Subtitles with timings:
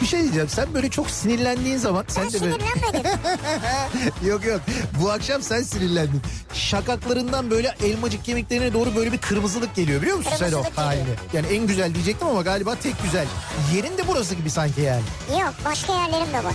[0.00, 2.52] Bir şey diyeceğim sen böyle çok sinirlendiğin zaman sen Ben de böyle...
[2.52, 3.10] sinirlenmedim.
[4.28, 4.60] yok yok
[5.02, 6.22] bu akşam sen sinirlendin.
[6.54, 11.04] Şakaklarından böyle elmacık kemiklerine doğru böyle bir kırmızılık geliyor biliyor musun sen o halini?
[11.32, 13.26] Yani en güzel diyecektim ama galiba tek güzel.
[13.74, 15.02] Yerin de burası gibi sanki yani.
[15.40, 16.54] Yok başka yerlerim de var.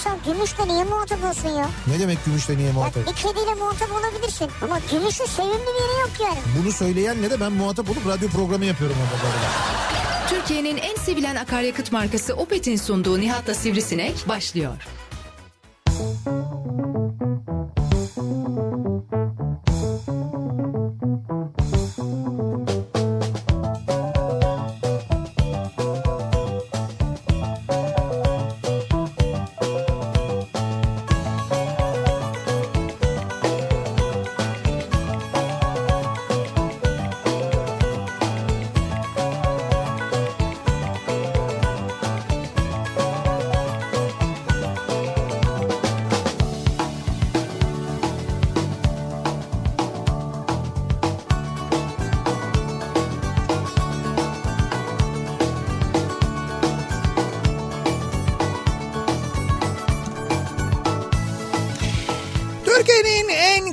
[0.00, 1.68] İnsan gümüşle niye muhatap olsun ya?
[1.86, 3.06] Ne demek gümüşle niye Ya muhatap?
[3.06, 4.48] bir kediyle muhatap olabilirsin.
[4.62, 6.38] Ama gümüşün sevimli bir yeri yok yani.
[6.62, 9.46] Bunu söyleyen ne de ben muhatap olup radyo programı yapıyorum orada böyle.
[10.28, 14.72] Türkiye'nin en sevilen akaryakıt markası Opet'in sunduğu Nihat'la Sivrisinek başlıyor.
[15.86, 16.40] Türkiye'nin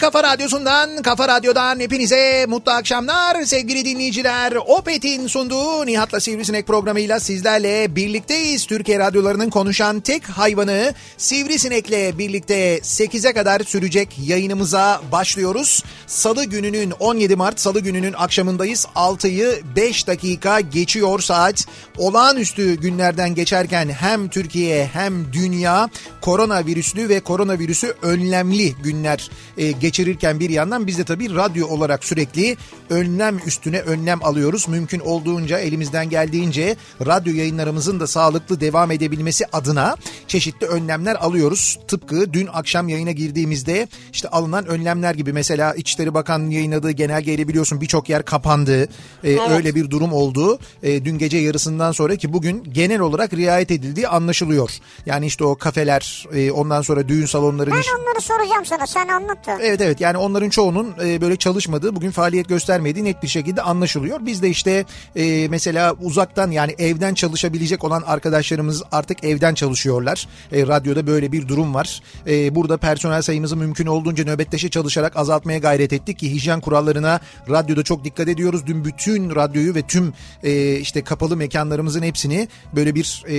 [0.07, 4.53] kafa radyosundan, kafa radyodan hepinize mutlu akşamlar sevgili dinleyiciler.
[4.67, 8.65] Opet'in sunduğu Nihat'la Sivrisinek programıyla sizlerle birlikteyiz.
[8.65, 15.83] Türkiye radyolarının konuşan tek hayvanı Sivrisinek'le birlikte 8'e kadar sürecek yayınımıza başlıyoruz.
[16.07, 18.85] Salı gününün 17 Mart Salı gününün akşamındayız.
[18.95, 21.65] 6'yı 5 dakika geçiyor saat.
[21.97, 25.89] Olağanüstü günlerden geçerken hem Türkiye hem dünya
[26.21, 32.57] koronavirüslü ve koronavirüsü önlemli günler e, geçirirken bir yandan biz de tabii radyo olarak sürekli
[32.89, 34.67] önlem üstüne önlem alıyoruz.
[34.67, 36.75] Mümkün olduğunca elimizden geldiğince
[37.05, 39.95] radyo yayınlarımızın da sağlıklı devam edebilmesi adına
[40.27, 41.79] çeşitli önlemler alıyoruz.
[41.87, 47.81] Tıpkı dün akşam yayına girdiğimizde işte alınan önlemler gibi mesela İçişleri Bakanlığı yayınladığı genelgeyle biliyorsun
[47.81, 48.87] birçok yer kapandı.
[49.23, 50.59] E, Öyle bir durum oldu.
[50.83, 54.71] E, dün gece yarısından sonra ki bugün genel olarak riayet edildiği anlaşılıyor.
[55.05, 59.47] Yani işte o kafeler, e, ondan sonra düğün salonları, Ben onları soracağım sana sen anlat
[59.47, 59.57] da.
[59.61, 64.19] Evet evet yani onların çoğunun e, böyle çalışmadığı bugün faaliyet göstermediği net bir şekilde anlaşılıyor.
[64.21, 70.27] Biz de işte e, mesela uzaktan yani evden çalışabilecek olan arkadaşlarımız artık evden çalışıyorlar.
[70.51, 72.01] E, radyoda böyle bir durum var.
[72.27, 77.19] E, burada personel sayımızı mümkün olduğunca nöbetleşe çalışarak azaltmaya gayret ettik ki hijyen kurallarına
[77.49, 78.61] radyoda çok dikkat ediyoruz.
[78.67, 83.35] Dün bütün radyoyu ve tüm e, işte kapalı mekanlarımızın hepsini böyle bir e,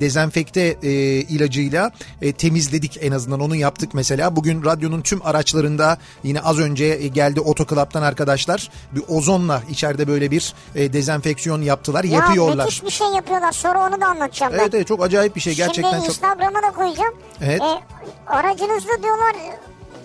[0.00, 0.90] dezenfekte e,
[1.20, 1.90] ilacıyla
[2.22, 4.36] e, temizledik en azından onu yaptık mesela.
[4.36, 5.91] Bugün radyonun tüm araçlarında
[6.22, 12.04] yine az önce e, geldi otoklaptan arkadaşlar bir ozonla içeride böyle bir e, dezenfeksiyon yaptılar
[12.04, 12.64] Ya yapıyorlar.
[12.64, 14.58] müthiş bir şey yapıyorlar sonra onu da anlatacağım ben.
[14.58, 16.08] Evet evet çok acayip bir şey gerçekten Şimdi çok.
[16.14, 17.14] Instagram'a da koyacağım.
[17.40, 17.60] Evet.
[17.62, 17.80] E,
[18.26, 19.34] aracınızda diyorlar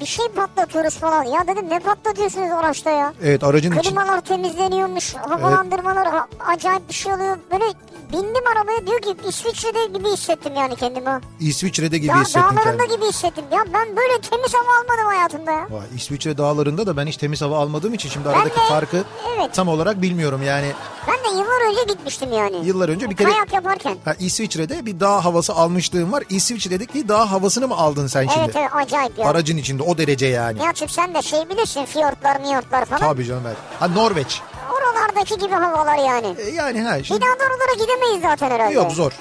[0.02, 1.24] bir şey patlatıyoruz falan.
[1.24, 3.14] Ya dedim ne patlatıyorsunuz araçta ya?
[3.24, 7.38] Evet aracın için Klimalar temizleniyormuş, havalandırmalar ha- acayip bir şey oluyor.
[7.52, 7.66] Böyle
[8.14, 11.10] bindim arabaya diyor ki İsviçre'de gibi hissettim yani kendimi.
[11.40, 12.96] İsviçre'de gibi Ya hissettim dağlarında kendimi.
[12.98, 13.44] gibi hissettim.
[13.52, 15.68] Ya ben böyle temiz hava almadım hayatımda ya.
[15.70, 19.04] Vay, İsviçre dağlarında da ben hiç temiz hava almadığım için şimdi aradaki de- farkı
[19.38, 19.54] evet.
[19.54, 20.72] tam olarak bilmiyorum yani.
[21.08, 22.66] Ben de yıllar önce gitmiştim yani.
[22.66, 23.98] Yıllar önce bir kere Kayak yaparken.
[24.06, 26.24] ha, İsviçre'de bir dağ havası almışlığım var.
[26.30, 28.40] İsviçre'deki dağ havasını mı aldın sen şimdi?
[28.46, 29.28] Evet evet acayip ya.
[29.30, 30.60] Aracın içinde o derece yani.
[30.60, 33.00] Nihat'cığım sen de şey bilirsin fiyortlar miyortlar falan.
[33.00, 33.58] Tabii canım evet.
[33.80, 34.42] Ha Norveç.
[34.74, 36.36] Oralardaki gibi havalar yani.
[36.40, 38.74] E, yani ha Bir şimdi daha da oralara gidemeyiz zaten herhalde.
[38.74, 39.12] yok zor.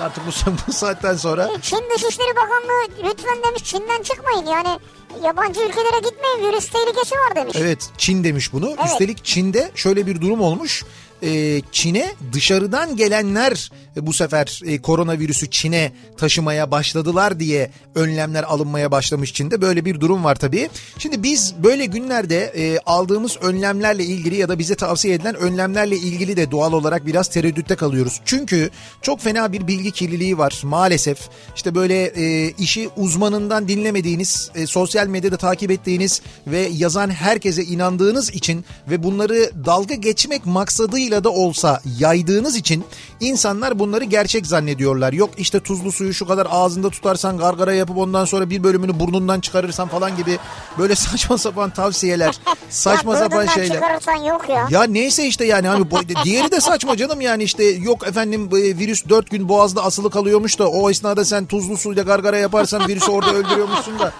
[0.00, 0.30] Artık bu,
[0.68, 4.78] bu saatten sonra E, Çin Dışişleri Bakanlığı lütfen demiş Çin'den çıkmayın yani
[5.24, 7.56] yabancı ülkelere gitmeyin virüs tehlikesi var demiş.
[7.60, 8.74] evet Çin demiş bunu.
[8.84, 10.84] Üstelik Çin'de şöyle bir durum olmuş.
[11.22, 18.90] Ee, Çin'e dışarıdan gelenler e, bu sefer e, koronavirüsü Çin'e taşımaya başladılar diye önlemler alınmaya
[18.90, 19.60] başlamış Çin'de.
[19.60, 20.68] Böyle bir durum var tabii.
[20.98, 26.36] Şimdi biz böyle günlerde e, aldığımız önlemlerle ilgili ya da bize tavsiye edilen önlemlerle ilgili
[26.36, 28.20] de doğal olarak biraz tereddütte kalıyoruz.
[28.24, 28.70] Çünkü
[29.02, 31.18] çok fena bir bilgi kirliliği var maalesef.
[31.56, 38.30] İşte böyle e, işi uzmanından dinlemediğiniz, e, sosyal medyada takip ettiğiniz ve yazan herkese inandığınız
[38.30, 42.84] için ve bunları dalga geçmek maksadıyla fazlasıyla da olsa yaydığınız için
[43.20, 45.12] insanlar bunları gerçek zannediyorlar.
[45.12, 49.40] Yok işte tuzlu suyu şu kadar ağzında tutarsan gargara yapıp ondan sonra bir bölümünü burnundan
[49.40, 50.38] çıkarırsan falan gibi
[50.78, 53.74] böyle saçma sapan tavsiyeler, saçma sapan şeyler.
[53.74, 54.68] çıkarırsan yok ya.
[54.70, 55.84] Ya neyse işte yani hani
[56.24, 60.68] diğeri de saçma canım yani işte yok efendim virüs 4 gün boğazda asılı kalıyormuş da
[60.68, 64.12] o esnada sen tuzlu suyla gargara yaparsan virüsü orada öldürüyormuşsun da.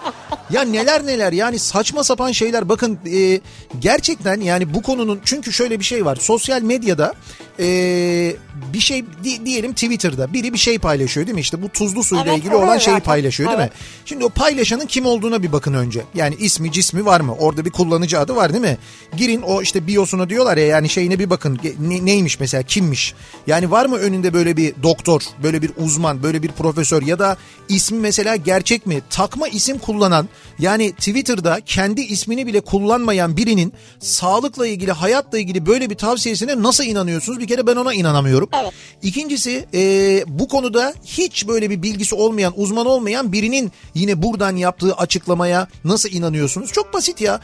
[0.51, 3.41] Ya neler neler yani saçma sapan şeyler bakın e,
[3.79, 7.13] gerçekten yani bu konunun çünkü şöyle bir şey var sosyal medyada
[7.59, 8.35] e,
[8.73, 12.23] bir şey di- diyelim Twitter'da biri bir şey paylaşıyor değil mi işte bu tuzlu suyla
[12.27, 13.69] Evet, ilgili olan şeyi paylaşıyor değil mi?
[13.71, 13.81] Evet.
[14.05, 16.01] Şimdi o paylaşanın kim olduğuna bir bakın önce.
[16.15, 17.35] Yani ismi cismi var mı?
[17.39, 18.77] Orada bir kullanıcı adı var değil mi?
[19.17, 21.59] Girin o işte biosuna diyorlar ya yani şeyine bir bakın.
[21.79, 23.13] Ne- neymiş mesela kimmiş?
[23.47, 27.37] Yani var mı önünde böyle bir doktor, böyle bir uzman, böyle bir profesör ya da
[27.69, 29.01] ismi mesela gerçek mi?
[29.09, 35.89] Takma isim kullanan yani Twitter'da kendi ismini bile kullanmayan birinin sağlıkla ilgili, hayatla ilgili böyle
[35.89, 37.39] bir tavsiyesine nasıl inanıyorsunuz?
[37.41, 38.49] Bir kere ben ona inanamıyorum.
[38.61, 38.73] Evet.
[39.01, 39.79] İkincisi e,
[40.27, 46.09] bu konuda hiç böyle bir bilgisi olmayan, uzman olmayan birinin yine buradan yaptığı açıklamaya nasıl
[46.09, 46.71] inanıyorsunuz?
[46.71, 47.39] Çok basit ya.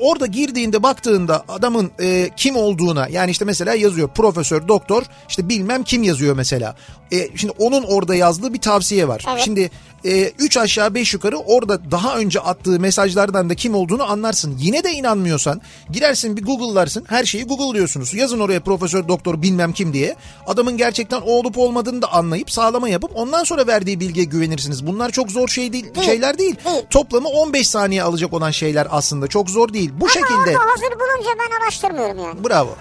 [0.00, 5.84] Orada girdiğinde baktığında adamın e, kim olduğuna yani işte mesela yazıyor profesör, doktor işte bilmem
[5.84, 6.76] kim yazıyor mesela.
[7.12, 9.24] E, şimdi onun orada yazdığı bir tavsiye var.
[9.28, 9.42] Evet.
[9.44, 9.70] Şimdi
[10.04, 14.56] 3 aşağı 5 yukarı orada daha önce attığı mesajlardan da kim olduğunu anlarsın.
[14.58, 15.60] Yine de inanmıyorsan
[15.90, 18.14] girersin bir Google'larsın her şeyi Google'lıyorsunuz.
[18.14, 20.16] Yazın oraya profesör doktor bilmem kim diye.
[20.46, 24.86] Adamın gerçekten o olup olmadığını da anlayıp sağlama yapıp ondan sonra verdiği bilgiye güvenirsiniz.
[24.86, 26.56] Bunlar çok zor şey değil, Değil, şeyler değil.
[26.64, 26.82] değil.
[26.90, 29.90] Toplamı 15 saniye alacak olan şeyler aslında çok zor değil.
[30.00, 32.44] Bu şekilde Ama hazır bulunca ben araştırmıyorum yani.
[32.44, 32.74] bravo.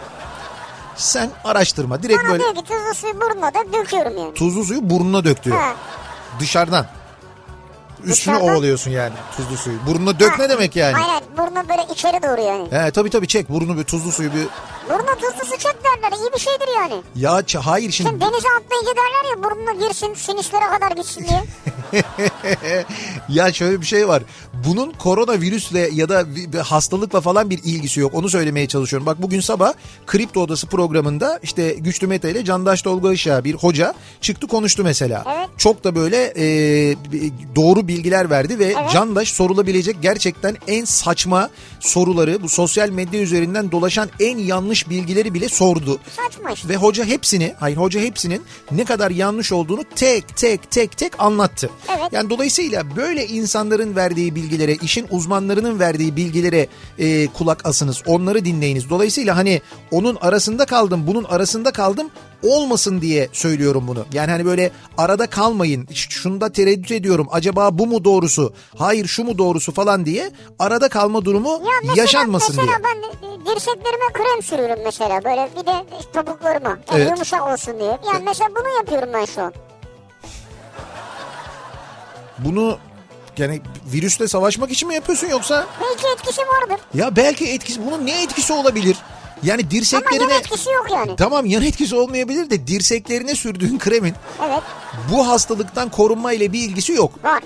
[0.95, 4.33] Sen araştırma direkt Bana böyle diyor ki tuzlu suyu burnuna da döküyorum yani.
[4.33, 5.57] tuzlu suyu burnuna dök diyor.
[6.39, 6.85] Dışarıdan.
[8.03, 8.56] Üstüne Dışarıdan?
[8.56, 9.77] ovalıyorsun yani tuzlu suyu.
[9.88, 10.95] Burnuna dök ne demek yani?
[10.95, 12.71] Aynen burnu böyle içeri doğru yani.
[12.71, 14.48] He tabii tabii çek burnu bir tuzlu suyu bir.
[14.89, 17.03] Burnuna tuzlu su çek derler iyi bir şeydir yani.
[17.15, 21.44] Ya ç- hayır şimdi Şimdi denize atlayınca derler ya burnuna girsin sinüslere kadar gitsin diye.
[23.30, 24.24] ya şöyle bir şey var.
[24.68, 26.25] Bunun koronavirüsle ya da
[26.63, 28.16] hastalıkla falan bir ilgisi yok.
[28.16, 29.06] Onu söylemeye çalışıyorum.
[29.06, 29.74] Bak bugün sabah
[30.08, 35.24] Kripto Odası programında işte Güçlü Mete ile Candaş Tolga Işık'a bir hoca çıktı konuştu mesela.
[35.38, 35.50] Evet.
[35.58, 36.46] Çok da böyle e,
[37.56, 38.92] doğru bilgiler verdi ve Evet.
[38.94, 41.50] Candaş sorulabilecek gerçekten en saçma
[41.81, 46.00] soruları bu sosyal medya üzerinden dolaşan en yanlış bilgileri bile sordu.
[46.18, 46.69] Saçma işte.
[46.69, 48.42] Ve hoca hepsini, hayır hoca hepsinin
[48.72, 51.69] ne kadar yanlış olduğunu tek tek tek tek anlattı.
[51.89, 52.10] Evet.
[52.12, 56.68] Yani dolayısıyla böyle insanların verdiği bilgilere, işin uzmanlarının verdiği bilgilere
[57.00, 58.04] e, kulak asınız.
[58.06, 58.89] Onları dinleyiniz.
[58.89, 59.62] Dolayısıyla hani
[59.92, 62.10] onun arasında kaldım, bunun arasında kaldım
[62.43, 64.05] olmasın diye söylüyorum bunu.
[64.13, 65.88] Yani hani böyle arada kalmayın.
[65.93, 67.27] Şunda tereddüt ediyorum.
[67.31, 68.53] Acaba bu mu doğrusu?
[68.77, 72.85] Hayır şu mu doğrusu falan diye arada kalma durumu Ya mesela, yaşanmasın mesela diye.
[72.85, 77.09] ben e, dirseklerime krem sürüyorum mesela böyle bir de topuklarıma yani Evet.
[77.11, 77.99] yumuşak olsun diye.
[78.13, 79.53] Yani mesela bunu yapıyorum ben şu an.
[82.39, 82.77] Bunu
[83.38, 83.61] yani
[83.93, 88.53] virüsle savaşmak için mi yapıyorsun yoksa Belki etkisi vardır ya belki etkisi bunun ne etkisi
[88.53, 88.97] olabilir?
[89.43, 91.15] Yani ama dirseklerine yan etkisi yok yani.
[91.15, 94.13] tamam yan etkisi olmayabilir de dirseklerine sürdüğün kremin
[94.45, 94.63] Evet
[95.11, 97.23] bu hastalıktan korunma ile bir ilgisi yok.
[97.23, 97.43] var.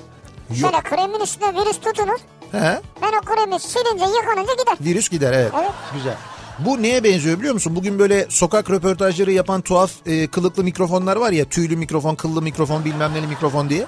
[0.50, 0.57] Yok.
[0.59, 2.18] Şöyle kremin üstüne virüs tutunur.
[2.51, 2.81] He?
[3.01, 4.77] Ben o kremi silince yıkanınca gider.
[4.81, 5.51] Virüs gider evet.
[5.59, 5.71] Evet.
[5.95, 6.15] Güzel.
[6.59, 7.75] Bu neye benziyor biliyor musun?
[7.75, 12.86] Bugün böyle sokak röportajları yapan tuhaf e, kılıklı mikrofonlar var ya tüylü mikrofon, kıllı mikrofon
[12.86, 13.86] bilmem neli mikrofon diye.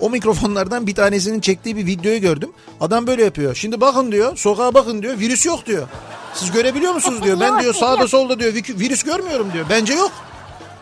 [0.00, 2.50] O mikrofonlardan bir tanesinin çektiği bir videoyu gördüm.
[2.80, 3.54] Adam böyle yapıyor.
[3.54, 5.88] Şimdi bakın diyor, sokağa bakın diyor, virüs yok diyor.
[6.34, 7.40] Siz görebiliyor musunuz diyor.
[7.40, 8.10] Ben Yok, diyor sağda yok.
[8.10, 9.66] solda diyor virü- virüs görmüyorum diyor.
[9.70, 10.12] Bence yok.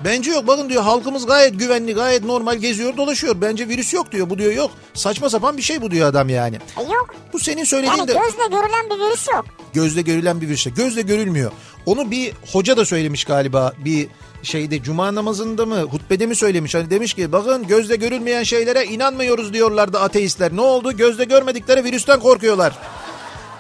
[0.05, 0.47] Bence yok.
[0.47, 3.41] Bakın diyor halkımız gayet güvenli, gayet normal geziyor, dolaşıyor.
[3.41, 4.31] Bence virüs yok diyor.
[4.31, 4.71] Bu diyor yok.
[4.95, 6.57] Saçma sapan bir şey bu diyor adam yani.
[6.79, 7.15] E yok.
[7.33, 9.45] Bu senin söylediğin Yani de gözle görülen bir virüs yok.
[9.75, 10.67] gözle görülen bir virüs.
[10.77, 11.53] Gözle görülmüyor.
[11.87, 14.09] Onu bir hoca da söylemiş galiba bir
[14.43, 19.53] şeyde cuma namazında mı hutbede mi söylemiş hani demiş ki bakın gözle görülmeyen şeylere inanmıyoruz
[19.53, 20.57] diyorlardı ateistler.
[20.57, 20.93] Ne oldu?
[20.97, 22.79] Gözle görmedikleri virüsten korkuyorlar.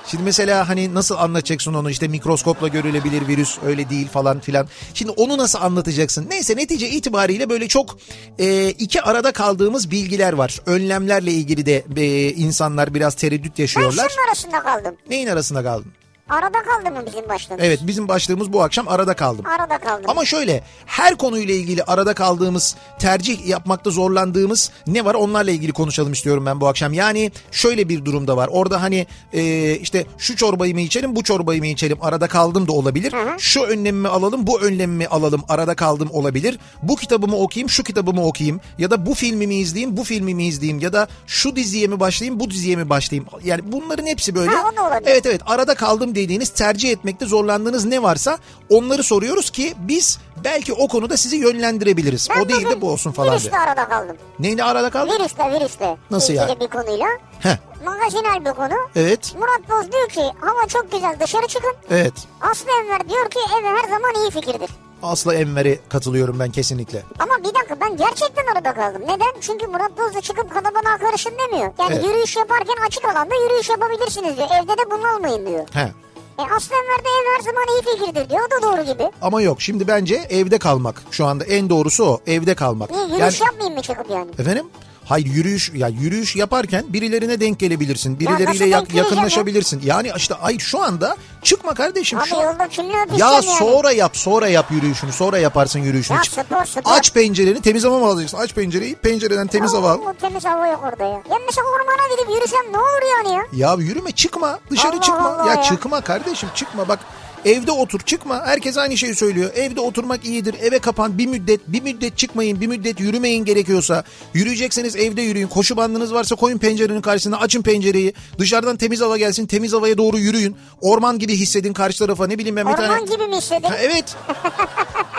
[0.07, 4.69] Şimdi mesela hani nasıl anlatacaksın onu işte mikroskopla görülebilir virüs öyle değil falan filan.
[4.95, 6.27] Şimdi onu nasıl anlatacaksın?
[6.31, 7.99] Neyse netice itibariyle böyle çok
[8.39, 10.61] e, iki arada kaldığımız bilgiler var.
[10.67, 14.09] Önlemlerle ilgili de e, insanlar biraz tereddüt Ben yaşıyorlar.
[14.09, 14.95] şunun arasında kaldım.
[15.11, 15.93] Neyin arasında kaldın?
[16.31, 17.65] Arada kaldı mı bizim başlığımız?
[17.65, 19.47] Evet bizim başlığımız bu akşam arada kaldım.
[19.47, 20.05] Arada kaldım.
[20.09, 26.13] Ama şöyle her konuyla ilgili arada kaldığımız, tercih yapmakta zorlandığımız ne var onlarla ilgili konuşalım
[26.13, 26.93] istiyorum ben bu akşam.
[26.93, 28.49] Yani şöyle bir durumda var.
[28.53, 32.73] Orada hani e, işte şu çorbayı mı içelim, bu çorbayı mı içelim arada kaldım da
[32.73, 33.15] olabilir.
[33.39, 36.59] Şu önlemimi alalım, bu önlemimi alalım arada kaldım olabilir.
[36.83, 40.93] Bu kitabımı okuyayım, şu kitabımı okuyayım ya da bu filmimi izleyeyim, bu filmimi izleyeyim ya
[40.93, 43.29] da şu diziye mi başlayayım, bu diziye mi başlayayım.
[43.45, 44.51] Yani bunların hepsi böyle.
[44.51, 45.11] Ha, o da olabilir.
[45.11, 48.39] Evet evet arada kaldım dediğiniz tercih etmekte zorlandığınız ne varsa
[48.71, 52.29] onları soruyoruz ki biz belki o konuda sizi yönlendirebiliriz.
[52.31, 53.41] Ben o değil de bu olsun falan diye.
[53.41, 54.17] Virüsle arada kaldım.
[54.39, 55.13] Neydi arada kaldı?
[55.19, 55.97] Virüsle virüsle.
[56.11, 56.61] Nasıl ilgili yani?
[56.61, 57.07] bir konuyla.
[57.41, 58.75] Heh, Magazinel bir konu.
[58.97, 61.75] evet, Murat Boz diyor ki hava çok güzel dışarı çıkın.
[61.91, 62.13] evet.
[62.41, 64.71] Aslı Enver diyor ki eve her zaman iyi fikirdir.
[65.03, 67.03] Aslı Enver'e katılıyorum ben kesinlikle.
[67.19, 69.03] Ama bir dakika ben gerçekten arada kaldım.
[69.03, 69.41] Neden?
[69.41, 71.73] Çünkü Murat Boz da çıkıp kalabalığa karışın demiyor.
[71.79, 72.05] Yani Evet.
[72.05, 74.49] yürüyüş yaparken açık alanda yürüyüş yapabilirsiniz diyor.
[74.63, 75.67] Evde de bunalmayın diyor.
[75.73, 75.93] He.
[76.39, 78.41] E de ev her zaman iyi fikirdir diyor.
[78.47, 79.11] O da doğru gibi.
[79.23, 81.03] Ama yok şimdi bence evde kalmak.
[81.11, 82.21] Şu anda en doğrusu o.
[82.27, 82.91] Evde kalmak.
[82.91, 84.31] Niye yürüyüş yapmayayım mı çıkıp yani?
[84.39, 84.67] Efendim?
[85.09, 88.21] Hayır yürüyüş ya yürüyüş yaparken birilerine denk gelebilirsin.
[88.21, 89.83] Birileriyle yak- geleceğim yakınlaşabilirsin.
[89.85, 92.19] Yani işte hayır şu anda çıkma kardeşim.
[92.19, 93.43] Abi şu yolda kimle ya yani?
[93.43, 96.17] sonra yap sonra yap yürüyüşünü sonra yaparsın yürüyüşünü.
[96.17, 96.83] Ya Çık- spor spor.
[96.85, 98.39] Aç pencereni temiz hava mı alacaksın?
[98.39, 99.99] Aç pencereyi pencereden temiz hava al.
[100.21, 101.11] Temiz hava yok orada ya.
[101.11, 103.69] Ya mesela ormana gidip yürüsem ne olur yani ya?
[103.69, 105.29] Ya yürüme çıkma dışarı Allah çıkma.
[105.35, 105.63] Allah ya, ya.
[105.63, 106.99] çıkma kardeşim çıkma bak.
[107.47, 108.47] Evde otur çıkma.
[108.47, 109.51] Herkes aynı şeyi söylüyor.
[109.55, 110.55] Evde oturmak iyidir.
[110.63, 114.05] Eve kapan bir müddet bir müddet çıkmayın bir müddet yürümeyin gerekiyorsa.
[114.35, 115.49] Yürüyecekseniz evde yürüyün.
[115.49, 118.13] Koşu bandınız varsa koyun pencerenin karşısına açın pencereyi.
[118.39, 119.47] Dışarıdan temiz hava gelsin.
[119.47, 120.57] Temiz havaya doğru yürüyün.
[120.81, 123.15] Orman gibi hissedin karşı tarafa ne bileyim ben bir Orman tane.
[123.15, 123.63] gibi mi hissedin?
[123.69, 124.17] Ha, evet.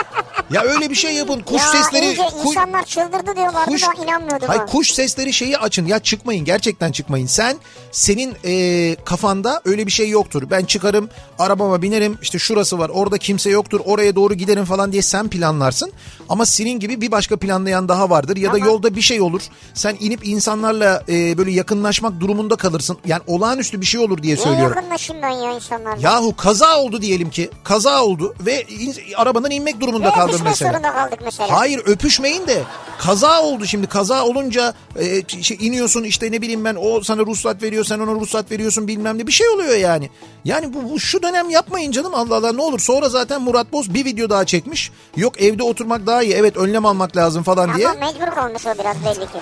[0.52, 1.40] ya öyle bir şey yapın.
[1.40, 2.06] Kuş ya sesleri.
[2.06, 4.48] iyice kuş- insanlar çıldırdı diyorlardı Kuş, da inanmıyordum.
[4.48, 4.66] Hayır ha.
[4.66, 7.28] kuş sesleri şeyi açın ya çıkmayın gerçekten çıkmayın.
[7.28, 7.58] Sen
[7.92, 10.44] senin e, kafanda öyle bir şey yoktur.
[10.52, 15.02] Ben çıkarım arabama binerim işte şurası var orada kimse yoktur oraya doğru giderim falan diye
[15.02, 15.92] sen planlarsın.
[16.30, 18.68] Ama senin gibi bir başka planlayan daha vardır ya da Tamam.
[18.68, 19.42] yolda bir şey olur.
[19.74, 22.98] Sen inip insanlarla e, böyle yakınlaşmak durumunda kalırsın.
[23.06, 24.76] Yani olağanüstü bir şey olur diye Niye söylüyorum.
[24.78, 26.02] yakınlaşayım ben ya insanlarla?
[26.02, 30.72] Yahu kaza oldu diyelim ki kaza oldu ve in- arabadan inmek durumunda Niye kaldın mesela.
[30.72, 31.52] zorunda kaldık mesela?
[31.60, 32.64] Hayır öpüşmeyin de
[33.00, 37.64] kaza oldu şimdi kaza olunca e, şey, iniyorsun işte ne bileyim ben o sana ruhsat
[37.64, 40.10] veriyor sen ona ruhsat veriyorsun bilmem ne bir şey oluyor yani.
[40.46, 43.94] Yani bu, bu şu dönem yapmayın canım Allah Allah ne olur sonra zaten Murat Boz
[43.94, 44.92] bir video daha çekmiş.
[45.18, 47.88] Yok evde oturmak daha iyi evet önlem almak lazım falan diye.
[47.90, 49.40] Ama mecbur kalmış o biraz belli ki.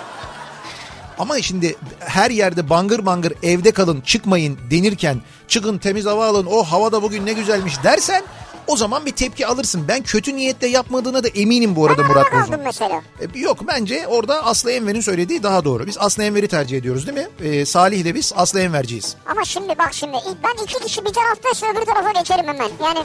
[1.20, 6.64] Ama şimdi her yerde bangır bangır evde kalın çıkmayın denirken çıkın temiz hava alın o
[6.64, 8.24] havada bugün ne güzelmiş dersen
[8.68, 9.86] o zaman bir tepki alırsın.
[9.88, 12.60] Ben kötü niyetle yapmadığına da eminim bu arada Ben Murat Boz'un.
[12.64, 13.02] mesela.
[13.36, 15.88] E, Yok bence orada Aslı Enver'in söylediği daha doğru.
[15.88, 17.48] Biz Aslı Enver'i tercih ediyoruz değil mi?
[17.48, 19.16] E, Salih de biz Aslı Enver'ciyiz.
[19.26, 22.70] Ama şimdi bak şimdi ben iki kişi bir taraftaysa öbür tarafa geçerim hemen.
[22.84, 23.00] Yani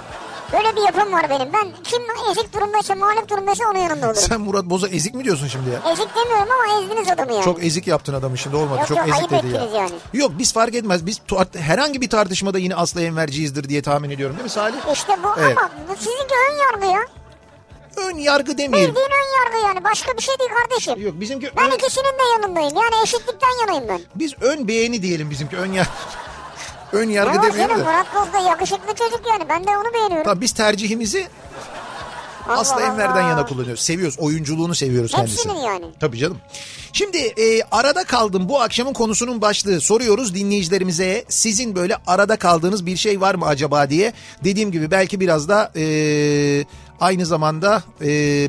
[0.52, 1.52] böyle bir yapım var benim.
[1.52, 4.22] Ben kim ezik durumdaysa mağlup durumdaysa onun yanında olurum.
[4.28, 5.92] Sen Murat Boz'a ezik mi diyorsun şimdi ya?
[5.92, 7.44] Ezik demiyorum ama ezdiniz adamı yani.
[7.44, 8.78] Çok ezik yaptın adamı şimdi olmadı.
[8.78, 9.64] Yok, Çok yok, ezik ayıp dedi ya.
[9.80, 9.90] yani.
[10.12, 11.06] Yok biz fark etmez.
[11.06, 11.20] Biz
[11.58, 14.76] herhangi bir tartışmada yine Aslı Enver'ciyizdir diye tahmin ediyorum değil mi Salih?
[14.92, 15.49] İşte bu Evet.
[15.58, 17.00] Ama bu sizinki ön yargı ya.
[17.96, 18.90] Ön yargı demeyelim.
[18.94, 21.00] Bildiğin ön yargı yani başka bir şey değil kardeşim.
[21.06, 24.00] Yok bizimki Ben ön, ikisinin de yanındayım yani eşitlikten yanayım ben.
[24.14, 25.90] biz ön beğeni diyelim bizimki ön yargı.
[26.92, 27.82] ön yargı var demeyelim de.
[27.82, 30.24] Murat Boz da yakışıklı çocuk yani ben de onu beğeniyorum.
[30.24, 31.28] Tamam biz tercihimizi
[32.48, 33.80] Allah Aslı Enver'den yana kullanıyoruz.
[33.80, 34.18] Seviyoruz.
[34.18, 35.52] Oyunculuğunu seviyoruz kendisini.
[35.52, 35.84] Hepsinin yani.
[36.00, 36.38] Tabii canım.
[36.92, 39.80] Şimdi e, arada kaldım bu akşamın konusunun başlığı.
[39.80, 44.12] Soruyoruz dinleyicilerimize sizin böyle arada kaldığınız bir şey var mı acaba diye.
[44.44, 46.64] Dediğim gibi belki biraz da e,
[47.00, 48.48] aynı zamanda e,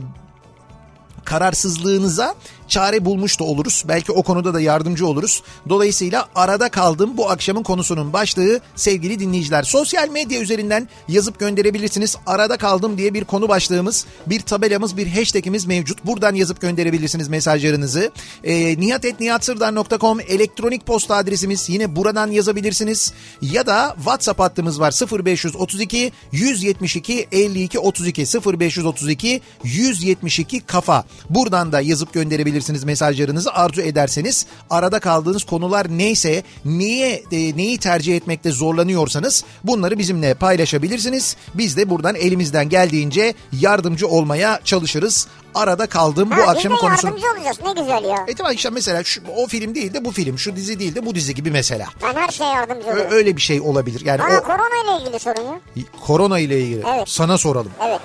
[1.26, 2.36] kararsızlığınıza
[2.72, 3.84] çare bulmuş da oluruz.
[3.88, 5.44] Belki o konuda da yardımcı oluruz.
[5.70, 9.64] Dolayısıyla arada kaldım bu akşamın konusunun başlığı sevgili dinleyiciler.
[9.64, 12.16] Sosyal medya üzerinden yazıp gönderebilirsiniz.
[12.26, 16.06] Arada kaldım diye bir konu başlığımız, bir tabelamız, bir hashtagimiz mevcut.
[16.06, 18.12] Buradan yazıp gönderebilirsiniz mesajlarınızı.
[18.44, 23.14] E, nihatetnihatsırdar.com elektronik posta adresimiz yine buradan yazabilirsiniz.
[23.42, 24.94] Ya da WhatsApp hattımız var
[25.26, 31.06] 0532 172 52 32 0532 172 kafa.
[31.30, 34.46] Buradan da yazıp gönderebilirsiniz mesajlarınızı arzu ederseniz.
[34.70, 41.36] Arada kaldığınız konular neyse, niye e, neyi tercih etmekte zorlanıyorsanız bunları bizimle paylaşabilirsiniz.
[41.54, 45.28] Biz de buradan elimizden geldiğince yardımcı olmaya çalışırız.
[45.56, 47.10] Arada kaldım bu Ha, akşamın biz de konusunu.
[47.12, 48.26] yardımcı olacağız ne güzel ya.
[48.28, 51.06] E tamam işte mesela şu, o film değil de bu film, şu dizi değil de
[51.06, 51.86] bu dizi gibi mesela.
[52.04, 53.08] Ben her şeye yardımcı Ö- olurum.
[53.12, 54.02] öyle bir şey olabilir.
[54.06, 55.60] Yani Bana o korona ile ilgili sorun ya.
[56.06, 57.10] korona ile ilgili Evet.
[57.10, 57.72] sana soralım.
[57.88, 58.00] Evet.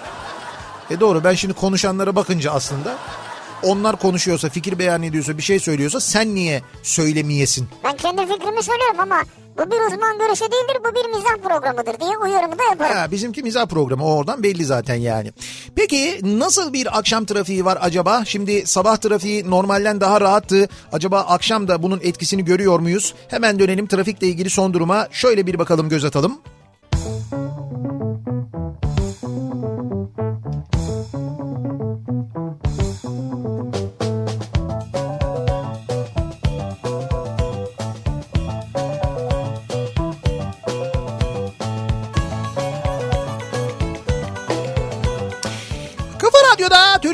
[0.90, 2.96] E doğru ben şimdi konuşanlara bakınca aslında
[3.62, 7.68] onlar konuşuyorsa, fikir beyan ediyorsa, bir şey söylüyorsa sen niye söylemeyesin?
[7.84, 9.22] Ben kendi fikrimi söylüyorum ama
[9.58, 12.96] bu bir uzman görüşü değildir bu bir mizah programıdır diye uyarımı da yaparım.
[12.96, 15.32] Ha, bizimki mizah programı o oradan belli zaten yani.
[15.76, 18.24] Peki nasıl bir akşam trafiği var acaba?
[18.26, 20.68] Şimdi sabah trafiği normalden daha rahattı.
[20.92, 23.14] Acaba akşam da bunun etkisini görüyor muyuz?
[23.28, 25.08] Hemen dönelim trafikle ilgili son duruma.
[25.10, 26.38] Şöyle bir bakalım göz atalım.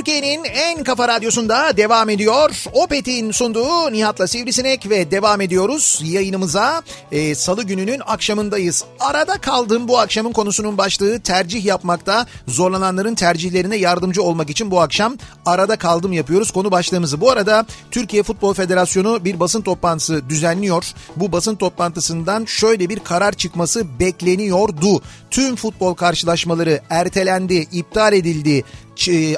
[0.05, 2.65] Türkiye'nin en kafa radyosunda devam ediyor.
[2.73, 6.83] Opet'in sunduğu Nihat'la Sivrisinek ve devam ediyoruz yayınımıza.
[7.13, 8.85] Ee, Salı gününün akşamındayız.
[9.01, 15.17] Arada kaldım bu akşamın konusunun başlığı tercih yapmakta zorlananların tercihlerine yardımcı olmak için bu akşam
[15.47, 17.21] arada kaldım yapıyoruz konu başlığımızı.
[17.21, 20.85] Bu arada Türkiye Futbol Federasyonu bir basın toplantısı düzenliyor.
[21.17, 25.03] Bu basın toplantısından şöyle bir karar çıkması bekleniyordu.
[25.31, 28.65] Tüm futbol karşılaşmaları ertelendi, iptal edildi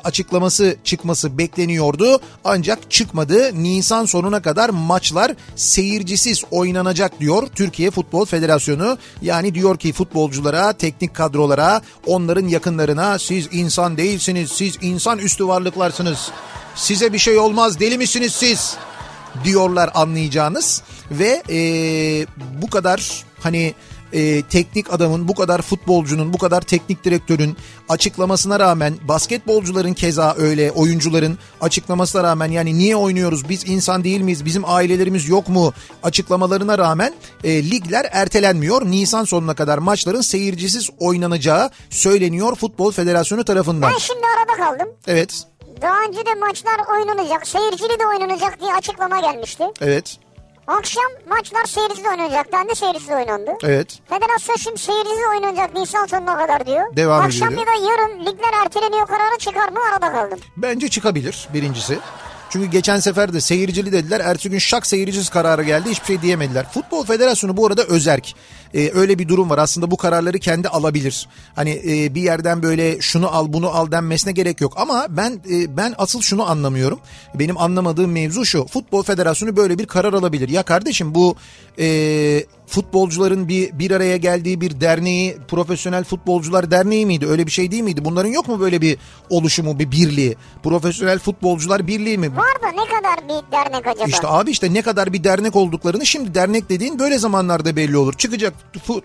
[0.05, 3.63] açıklaması çıkması bekleniyordu ancak çıkmadı.
[3.63, 8.99] Nisan sonuna kadar maçlar seyircisiz oynanacak diyor Türkiye Futbol Federasyonu.
[9.23, 16.31] Yani diyor ki futbolculara, teknik kadrolara, onların yakınlarına siz insan değilsiniz, siz insan üstü varlıklarsınız.
[16.75, 18.77] Size bir şey olmaz, deli misiniz siz?
[19.45, 22.27] diyorlar anlayacağınız ve ee,
[22.63, 23.75] bu kadar hani
[24.15, 27.57] e, teknik adamın, bu kadar futbolcunun, bu kadar teknik direktörün
[27.89, 34.45] açıklamasına rağmen basketbolcuların keza öyle oyuncuların açıklamasına rağmen yani niye oynuyoruz biz insan değil miyiz
[34.45, 38.91] bizim ailelerimiz yok mu açıklamalarına rağmen e, ligler ertelenmiyor.
[38.91, 43.93] Nisan sonuna kadar maçların seyircisiz oynanacağı söyleniyor Futbol Federasyonu tarafından.
[43.93, 44.89] Ben şimdi arada kaldım.
[45.07, 45.45] Evet.
[45.83, 49.65] Daha önce de maçlar oynanacak, seyircili de oynanacak diye açıklama gelmişti.
[49.81, 50.19] Evet.
[50.67, 53.51] Akşam maçlar seyircisiz oynanacak dendi seyircisiz oynandı.
[53.65, 53.99] Evet.
[54.09, 56.97] Federasyon şimdi seyircisiz oynanacak Nisan sonuna kadar diyor.
[56.97, 57.63] Devam Akşam ediyor.
[57.63, 60.39] bir de yarın ligler erteleniyor kararı çıkar mı arada kaldım.
[60.57, 61.99] Bence çıkabilir birincisi.
[62.55, 64.21] Çünkü geçen sefer de seyircili dediler.
[64.21, 65.91] Ertesi gün şak seyircisiz kararı geldi.
[65.91, 66.67] Hiçbir şey diyemediler.
[66.71, 68.35] Futbol Federasyonu bu arada özerk.
[68.75, 69.59] Ee, öyle bir durum var.
[69.59, 71.29] Aslında bu kararları kendi alabilir.
[71.55, 74.73] Hani e, bir yerden böyle şunu al bunu al denmesine gerek yok.
[74.77, 77.01] Ama ben e, ben asıl şunu anlamıyorum.
[77.35, 78.67] Benim anlamadığım mevzu şu.
[78.67, 80.49] Futbol Federasyonu böyle bir karar alabilir.
[80.49, 81.37] Ya kardeşim bu
[81.79, 81.87] e,
[82.75, 87.27] futbolcuların bir bir araya geldiği bir derneği Profesyonel Futbolcular Derneği miydi?
[87.27, 88.05] Öyle bir şey değil miydi?
[88.05, 88.99] Bunların yok mu böyle bir
[89.31, 90.37] oluşumu, bir birliği?
[90.63, 92.37] Profesyonel Futbolcular Birliği mi?
[92.37, 94.05] Var da ne kadar bir dernek acaba?
[94.09, 98.13] İşte abi işte ne kadar bir dernek olduklarını şimdi dernek dediğin böyle zamanlarda belli olur.
[98.13, 98.55] Çıkacak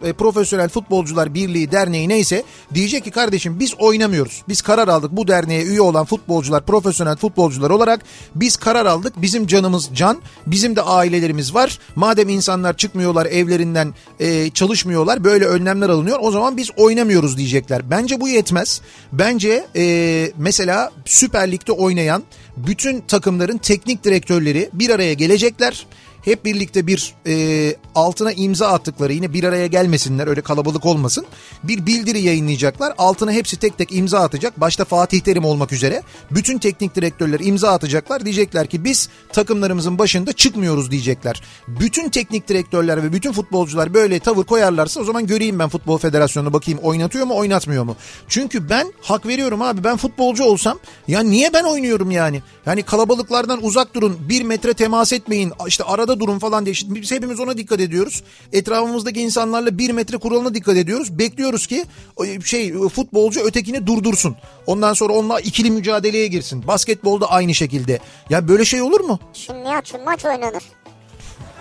[0.03, 4.43] e, Profesyonel Futbolcular Birliği derneği neyse diyecek ki kardeşim biz oynamıyoruz.
[4.47, 8.01] Biz karar aldık bu derneğe üye olan futbolcular, profesyonel futbolcular olarak
[8.35, 9.21] biz karar aldık.
[9.21, 11.79] Bizim canımız can, bizim de ailelerimiz var.
[11.95, 13.25] Madem insanlar çıkmıyorlar
[13.59, 17.91] evlerinden e, çalışmıyorlar böyle önlemler alınıyor o zaman biz oynamıyoruz diyecekler.
[17.91, 18.81] Bence bu yetmez.
[19.11, 22.23] Bence e, mesela Süper Lig'de oynayan
[22.57, 25.85] bütün takımların teknik direktörleri bir araya gelecekler.
[26.25, 31.25] Hep birlikte bir e, altına imza attıkları yine bir araya gelmesinler öyle kalabalık olmasın.
[31.63, 32.93] Bir bildiri yayınlayacaklar.
[32.97, 34.61] Altına hepsi tek tek imza atacak.
[34.61, 36.03] Başta Fatih Terim olmak üzere.
[36.31, 38.25] Bütün teknik direktörler imza atacaklar.
[38.25, 41.41] Diyecekler ki biz takımlarımızın başında çıkmıyoruz diyecekler.
[41.67, 46.53] Bütün teknik direktörler ve bütün futbolcular böyle tavır koyarlarsa o zaman göreyim ben futbol federasyonunu
[46.53, 47.95] bakayım oynatıyor mu oynatmıyor mu?
[48.27, 52.41] Çünkü ben hak veriyorum abi ben futbolcu olsam ya niye ben oynuyorum yani?
[52.65, 56.75] Yani kalabalıklardan uzak durun bir metre temas etmeyin işte arada durun falan diye.
[56.75, 58.23] Şimdi biz hepimiz ona dikkat ediyoruz.
[58.53, 61.19] Etrafımızdaki insanlarla bir metre kuralına dikkat ediyoruz.
[61.19, 61.85] Bekliyoruz ki
[62.45, 64.35] şey futbolcu ötekini durdursun.
[64.67, 66.67] Ondan sonra onunla ikili mücadeleye girsin.
[66.67, 67.99] Basketbolda aynı şekilde.
[68.29, 69.19] Ya böyle şey olur mu?
[69.33, 70.63] Şimdi Nihat'cığım maç oynanır.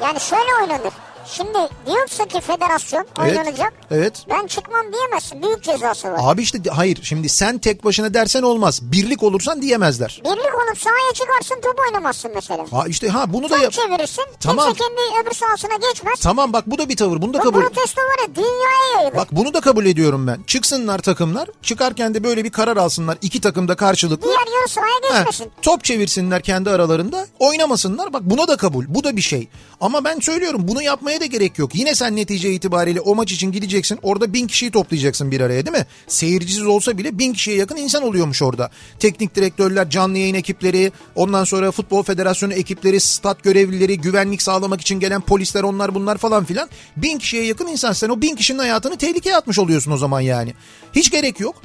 [0.03, 0.93] Yani şöyle oynanır.
[1.31, 3.73] Şimdi diyorsa ki federasyon Evet, oynanacak.
[3.91, 4.13] evet.
[4.31, 5.43] Ben çıkmam diyemezsin.
[5.43, 6.19] Büyük cezası var.
[6.23, 8.81] Abi işte hayır şimdi sen tek başına dersen olmaz.
[8.83, 10.21] Birlik olursan diyemezler.
[10.25, 12.65] Birlik olup sahaya çıkarsın top oynamazsın mesela.
[12.71, 13.73] Ha işte ha bunu da Top yap.
[13.73, 14.25] çevirirsin.
[14.41, 14.67] Tamam.
[14.67, 16.21] Kimse kendi öbür sahasına geçmez.
[16.21, 17.23] Tamam bak bu da bir tavır.
[17.23, 17.61] Bunu da Bu kabul.
[17.63, 19.17] protesto var ya dünyaya yayılır.
[19.17, 20.39] Bak bunu da kabul ediyorum ben.
[20.47, 21.49] Çıksınlar takımlar.
[21.63, 23.19] Çıkarken de böyle bir karar alsınlar.
[23.23, 24.27] İki takım da karşılıklı.
[24.27, 25.53] Diğer yarı sahaya Heh, geçmesin.
[25.63, 29.49] top çevirsinler kendi aralarında oynamasınlar bak buna da kabul bu da bir şey
[29.81, 31.75] ama ben söylüyorum bunu yapmaya da gerek yok.
[31.75, 35.77] Yine sen netice itibariyle o maç için gideceksin orada bin kişiyi toplayacaksın bir araya değil
[35.77, 35.87] mi?
[36.07, 38.71] Seyircisiz olsa bile bin kişiye yakın insan oluyormuş orada.
[38.99, 45.01] Teknik direktörler canlı yayın ekipleri ondan sonra futbol federasyonu ekipleri stat görevlileri güvenlik sağlamak için
[45.01, 46.69] gelen polisler onlar bunlar falan filan.
[46.97, 47.93] Bin kişiye yakın insan.
[47.93, 50.55] Sen o bin kişinin hayatını tehlikeye atmış oluyorsun o zaman yani.
[50.93, 51.63] Hiç gerek yok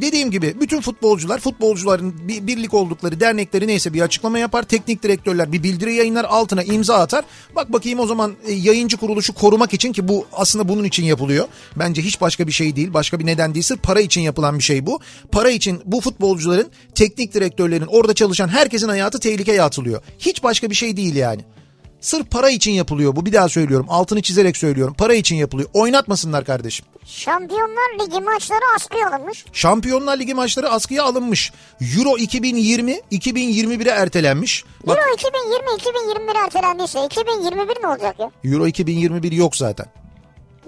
[0.00, 4.62] dediğim gibi bütün futbolcular futbolcuların bir birlik oldukları dernekleri neyse bir açıklama yapar.
[4.62, 7.24] Teknik direktörler bir bildiri yayınlar altına imza atar.
[7.56, 11.48] Bak bakayım o zaman e, yayıncı kuruluşu korumak için ki bu aslında bunun için yapılıyor.
[11.76, 12.94] Bence hiç başka bir şey değil.
[12.94, 13.62] Başka bir neden değil.
[13.62, 15.00] Sırf para için yapılan bir şey bu.
[15.32, 20.02] Para için bu futbolcuların teknik direktörlerin orada çalışan herkesin hayatı tehlikeye atılıyor.
[20.18, 21.42] Hiç başka bir şey değil yani.
[22.00, 26.44] Sırf para için yapılıyor bu bir daha söylüyorum altını çizerek söylüyorum para için yapılıyor oynatmasınlar
[26.44, 26.86] kardeşim.
[27.04, 29.44] Şampiyonlar Ligi maçları askıya alınmış.
[29.52, 31.52] Şampiyonlar Ligi maçları askıya alınmış.
[31.96, 34.64] Euro 2020 2021'e ertelenmiş.
[34.86, 38.30] Bak Euro 2020 2021 ertelendiyse 2021 ne olacak ya?
[38.44, 39.86] Euro 2021 yok zaten.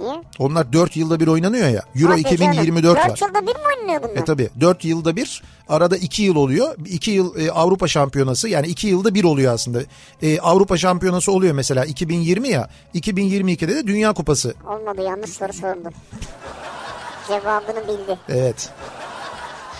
[0.02, 0.22] Niye?
[0.38, 1.82] Onlar 4 yılda bir oynanıyor ya.
[2.00, 3.10] Euro Hadi 2024 canım.
[3.10, 3.10] var.
[3.10, 4.22] 4 yılda bir mi oynanıyor bunlar?
[4.22, 6.74] E tabi 4 yılda bir arada 2 yıl oluyor.
[6.86, 9.80] 2 yıl e, Avrupa Şampiyonası yani 2 yılda bir oluyor aslında.
[10.22, 14.54] E, Avrupa Şampiyonası oluyor mesela 2020 ya 2022'de de Dünya Kupası.
[14.68, 15.92] Olmadı yanlış soru sordum.
[17.28, 18.18] Cevabını bildi.
[18.28, 18.70] Evet.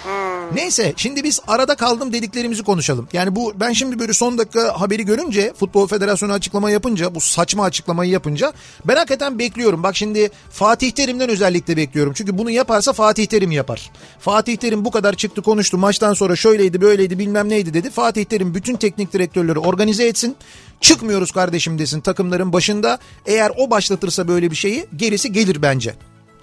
[0.05, 0.33] Ha.
[0.55, 3.09] Neyse şimdi biz arada kaldım dediklerimizi konuşalım.
[3.13, 7.65] Yani bu ben şimdi böyle son dakika haberi görünce Futbol Federasyonu açıklama yapınca bu saçma
[7.65, 8.53] açıklamayı yapınca
[8.85, 9.83] ben hakikaten bekliyorum.
[9.83, 12.13] Bak şimdi Fatih Terim'den özellikle bekliyorum.
[12.17, 13.91] Çünkü bunu yaparsa Fatih Terim yapar.
[14.19, 17.91] Fatih Terim bu kadar çıktı konuştu maçtan sonra şöyleydi böyleydi bilmem neydi dedi.
[17.91, 20.37] Fatih Terim bütün teknik direktörleri organize etsin.
[20.81, 22.99] Çıkmıyoruz kardeşim desin takımların başında.
[23.27, 25.95] Eğer o başlatırsa böyle bir şeyi gerisi gelir bence.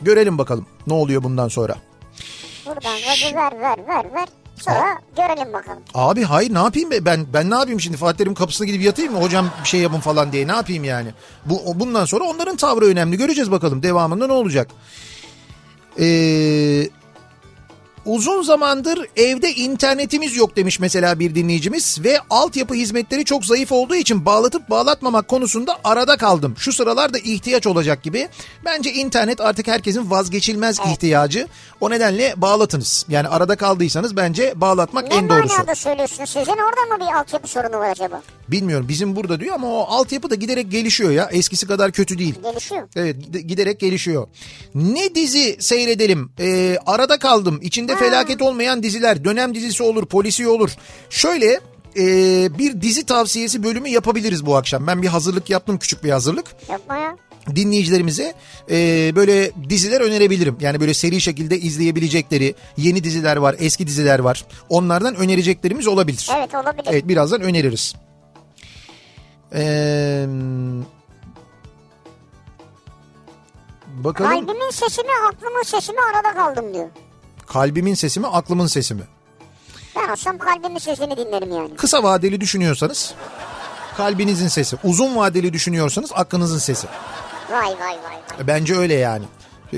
[0.01, 1.75] Görelim bakalım ne oluyor bundan sonra.
[2.69, 4.27] Buradan ver ver ver ver.
[4.59, 5.83] Sonra görelim bakalım.
[5.93, 7.05] Abi hayır ne yapayım be?
[7.05, 9.99] ben ben ne yapayım şimdi Fatih Terim kapısına gidip yatayım mı hocam bir şey yapın
[9.99, 11.09] falan diye ne yapayım yani.
[11.45, 14.67] Bu bundan sonra onların tavrı önemli göreceğiz bakalım devamında ne olacak.
[15.99, 16.89] Ee,
[18.05, 23.95] uzun zamandır evde internetimiz yok demiş mesela bir dinleyicimiz ve altyapı hizmetleri çok zayıf olduğu
[23.95, 26.55] için bağlatıp bağlatmamak konusunda arada kaldım.
[26.57, 28.29] Şu sıralarda ihtiyaç olacak gibi.
[28.65, 31.47] Bence internet artık herkesin vazgeçilmez ihtiyacı.
[31.81, 33.05] O nedenle bağlatınız.
[33.09, 35.53] Yani arada kaldıysanız bence bağlatmak Ne en doğrusu.
[35.57, 36.25] manada söylüyorsun?
[36.25, 38.21] Sizin orada mı bir altyapı sorunu var acaba?
[38.47, 41.29] Bilmiyorum bizim burada diyor ama o altyapı da giderek gelişiyor ya.
[41.31, 42.35] Eskisi kadar kötü değil.
[42.43, 42.87] Gelişiyor.
[42.95, 44.27] Evet gide- giderek gelişiyor.
[44.75, 46.31] Ne dizi seyredelim?
[46.39, 47.59] Ee, arada kaldım.
[47.61, 49.25] İçinde felaket olmayan diziler.
[49.25, 50.71] Dönem dizisi olur, polisi olur.
[51.09, 51.59] Şöyle
[51.97, 52.03] e,
[52.57, 54.87] bir dizi tavsiyesi bölümü yapabiliriz bu akşam.
[54.87, 56.45] Ben bir hazırlık yaptım küçük bir hazırlık.
[56.69, 57.15] Yapma ya.
[57.55, 58.33] Dinleyicilerimize
[58.71, 58.75] e,
[59.15, 60.57] böyle diziler önerebilirim.
[60.59, 64.45] Yani böyle seri şekilde izleyebilecekleri yeni diziler var, eski diziler var.
[64.69, 66.29] Onlardan önereceklerimiz olabilir.
[66.37, 66.87] Evet olabilir.
[66.91, 67.95] Evet birazdan öneririz.
[69.53, 70.25] Ee,
[73.87, 76.89] bakalım Kalbimin sesi mi aklımın sesi mi arada kaldım diyor.
[77.53, 79.03] Kalbimin sesi mi aklımın sesi mi?
[79.95, 81.75] Ben olsam kalbimin sesini dinlerim yani.
[81.75, 83.13] Kısa vadeli düşünüyorsanız
[83.97, 84.77] kalbinizin sesi.
[84.83, 86.87] Uzun vadeli düşünüyorsanız aklınızın sesi.
[87.51, 87.97] Vay vay vay
[88.37, 88.47] vay.
[88.47, 89.25] Bence öyle yani.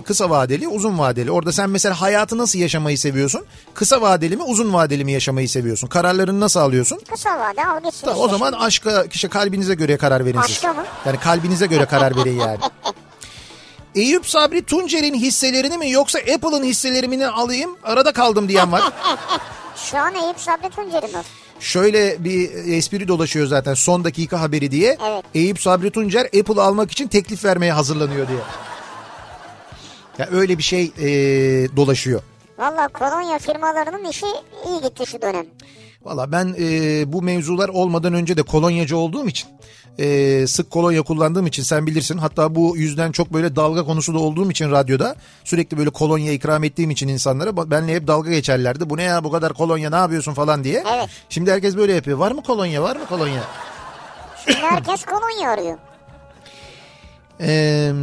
[0.05, 1.31] Kısa vadeli, uzun vadeli.
[1.31, 3.45] Orada sen mesela hayatı nasıl yaşamayı seviyorsun?
[3.73, 5.88] Kısa vadeli mi, uzun vadeli mi yaşamayı seviyorsun?
[5.88, 7.01] Kararlarını nasıl alıyorsun?
[7.12, 8.05] Kısa vade al gitsin.
[8.05, 10.51] Tamam, o işte zaman aşka, işte kalbinize göre karar verin siz.
[10.51, 10.84] Aşka mı?
[11.05, 12.60] Yani kalbinize göre karar verin yani.
[13.95, 18.82] Eyüp Sabri Tuncer'in hisselerini mi yoksa Apple'ın hisselerini mi alayım arada kaldım diyen var.
[19.75, 21.21] Şu an Eyüp Sabri Tuncer'in o.
[21.60, 24.97] Şöyle bir espri dolaşıyor zaten son dakika haberi diye.
[25.08, 25.25] Evet.
[25.36, 28.39] Eyüp Sabri Tuncer Apple almak için teklif vermeye hazırlanıyor diye.
[30.17, 31.08] Ya öyle bir şey e,
[31.75, 32.21] dolaşıyor.
[32.58, 34.25] Valla kolonya firmalarının işi
[34.67, 35.45] iyi gitti şu dönem.
[36.03, 39.49] Valla ben e, bu mevzular olmadan önce de kolonyacı olduğum için
[39.99, 42.17] e, sık kolonya kullandığım için sen bilirsin.
[42.17, 46.63] Hatta bu yüzden çok böyle dalga konusu da olduğum için radyoda sürekli böyle kolonya ikram
[46.63, 48.89] ettiğim için insanlara benle hep dalga geçerlerdi.
[48.89, 50.83] Bu ne ya bu kadar kolonya ne yapıyorsun falan diye.
[50.95, 51.09] Evet.
[51.29, 52.17] Şimdi herkes böyle yapıyor.
[52.17, 53.43] Var mı kolonya var mı kolonya?
[54.45, 55.77] Şimdi herkes kolonya arıyor.
[57.39, 57.93] Eee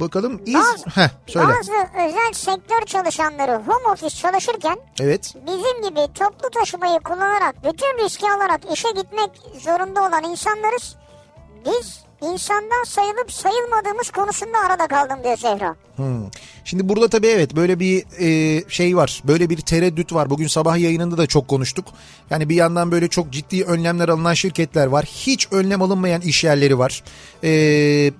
[0.00, 0.54] bakalım iz...
[0.54, 1.46] Bazı, Heh, söyle.
[1.48, 5.34] bazı özel sektör çalışanları home office çalışırken Evet.
[5.46, 9.30] bizim gibi toplu taşımayı kullanarak bütün riski alarak işe gitmek
[9.60, 10.96] zorunda olan insanlarız.
[11.66, 15.76] Biz insandan sayılıp sayılmadığımız konusunda arada kaldım diyor Zehra.
[15.96, 16.26] Hmm.
[16.64, 19.22] Şimdi burada tabii evet böyle bir e, şey var.
[19.24, 20.30] Böyle bir tereddüt var.
[20.30, 21.84] Bugün sabah yayınında da çok konuştuk.
[22.30, 25.04] Yani bir yandan böyle çok ciddi önlemler alınan şirketler var.
[25.04, 27.04] Hiç önlem alınmayan iş yerleri var.
[27.42, 28.12] Eee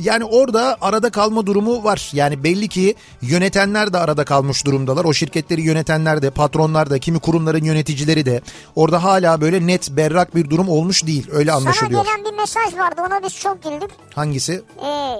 [0.00, 2.10] yani orada arada kalma durumu var.
[2.12, 5.04] Yani belli ki yönetenler de arada kalmış durumdalar.
[5.04, 8.40] O şirketleri yönetenler de, patronlar da, kimi kurumların yöneticileri de
[8.76, 11.26] orada hala böyle net, berrak bir durum olmuş değil.
[11.32, 12.04] Öyle anlaşılıyor.
[12.04, 13.90] Sana gelen bir mesaj vardı ona biz çok güldük.
[14.14, 14.62] Hangisi?
[14.84, 15.16] Ee,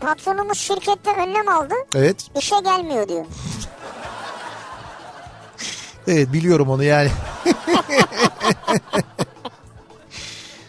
[0.00, 2.16] patronumuz şirkette önlem aldı Evet.
[2.38, 3.24] işe gelmiyor diyor.
[6.08, 7.10] Evet biliyorum onu yani.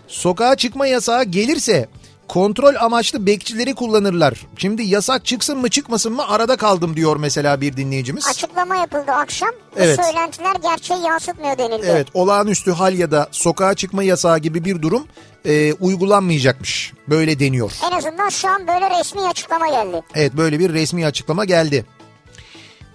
[0.08, 1.88] Sokağa çıkma yasağı gelirse
[2.28, 4.34] kontrol amaçlı bekçileri kullanırlar.
[4.58, 8.28] Şimdi yasak çıksın mı çıkmasın mı arada kaldım diyor mesela bir dinleyicimiz.
[8.28, 9.50] Açıklama yapıldı akşam.
[9.78, 10.00] Evet.
[10.06, 11.88] söylentiler gerçeği yansıtmıyor denildi.
[11.90, 15.08] Evet olağanüstü hal ya da sokağa çıkma yasağı gibi bir durum
[15.46, 16.94] e, uygulanmayacakmış.
[17.08, 17.72] Böyle deniyor.
[17.92, 20.02] En azından şu an böyle resmi açıklama geldi.
[20.16, 21.86] Evet böyle bir resmi açıklama geldi.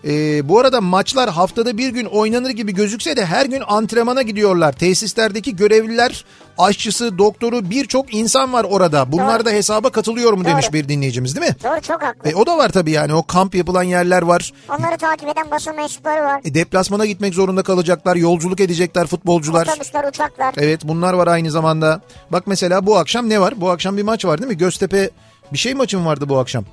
[0.05, 4.73] Ee, bu arada maçlar haftada bir gün oynanır gibi gözükse de her gün antrenmana gidiyorlar.
[4.73, 6.25] Tesislerdeki görevliler,
[6.59, 9.13] aşçısı, doktoru birçok insan var orada.
[9.13, 9.45] Bunlar Doğru.
[9.45, 10.73] da hesaba katılıyor mu demiş Doğru.
[10.73, 11.57] bir dinleyicimiz değil mi?
[11.65, 12.31] Doğru çok haklı.
[12.31, 14.53] E, o da var tabii yani o kamp yapılan yerler var.
[14.69, 16.41] Onları takip eden basın mensupları var.
[16.45, 19.67] E, deplasmana gitmek zorunda kalacaklar, yolculuk edecekler futbolcular.
[19.67, 20.55] Otobüsler, uçaklar.
[20.59, 22.01] Evet bunlar var aynı zamanda.
[22.33, 23.61] Bak mesela bu akşam ne var?
[23.61, 24.59] Bu akşam bir maç var değil mi?
[24.59, 25.11] Göztepe
[25.53, 26.65] bir şey maçı mı vardı bu akşam?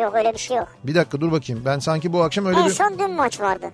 [0.00, 0.68] Yok öyle bir şey yok.
[0.84, 1.62] Bir dakika dur bakayım.
[1.64, 2.70] Ben sanki bu akşam öyle en bir...
[2.70, 3.66] son dün maç vardı.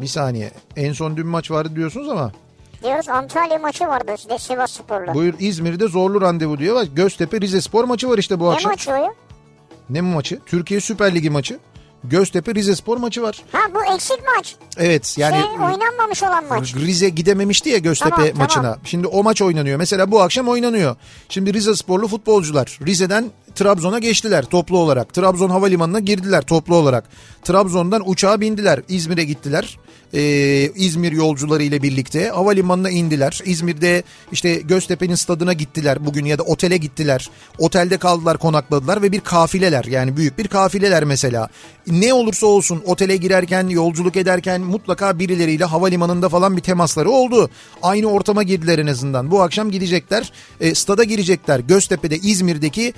[0.00, 0.50] Bir saniye.
[0.76, 2.32] En son dün maç vardı diyorsunuz ama.
[2.82, 5.14] Diyoruz Antalya maçı vardı işte Sivas Spor'la.
[5.14, 6.74] Buyur İzmir'de zorlu randevu diyor.
[6.76, 8.70] Bak Göztepe Rize Spor maçı var işte bu Ne akşam.
[8.70, 9.14] maçı o ya?
[9.90, 10.40] Ne maçı?
[10.46, 11.58] Türkiye Süper Ligi maçı.
[12.04, 13.42] Göztepe Rize Spor maçı var.
[13.52, 14.56] Ha bu eksik maç.
[14.78, 16.74] Evet yani şey oynanmamış olan maç.
[16.74, 18.42] Rize gidememişti ya Göztepe Tamam, tamam.
[18.42, 18.78] maçına.
[18.84, 19.78] Şimdi o maç oynanıyor.
[19.78, 20.96] Mesela bu akşam oynanıyor.
[21.28, 25.14] Şimdi Rize sporlu futbolcular Rize'den Trabzon'a geçtiler toplu olarak.
[25.14, 27.04] Trabzon havalimanına girdiler toplu olarak.
[27.44, 28.80] Trabzon'dan uçağa bindiler.
[28.88, 29.78] İzmir'e gittiler.
[30.14, 33.40] Ee, İzmir yolcuları ile birlikte havalimanına indiler.
[33.44, 37.30] İzmir'de işte Göztepe'nin stadına gittiler bugün ya da otele gittiler.
[37.58, 41.48] Otelde kaldılar konakladılar ve bir kafileler yani büyük bir kafileler mesela.
[41.86, 47.50] Ne olursa olsun otele girerken yolculuk ederken mutlaka birileriyle havalimanında falan bir temasları oldu.
[47.82, 49.30] Aynı ortama girdiler en azından.
[49.30, 51.60] Bu akşam gidecekler e, stada girecekler.
[51.60, 52.92] Göztepe'de İzmir'deki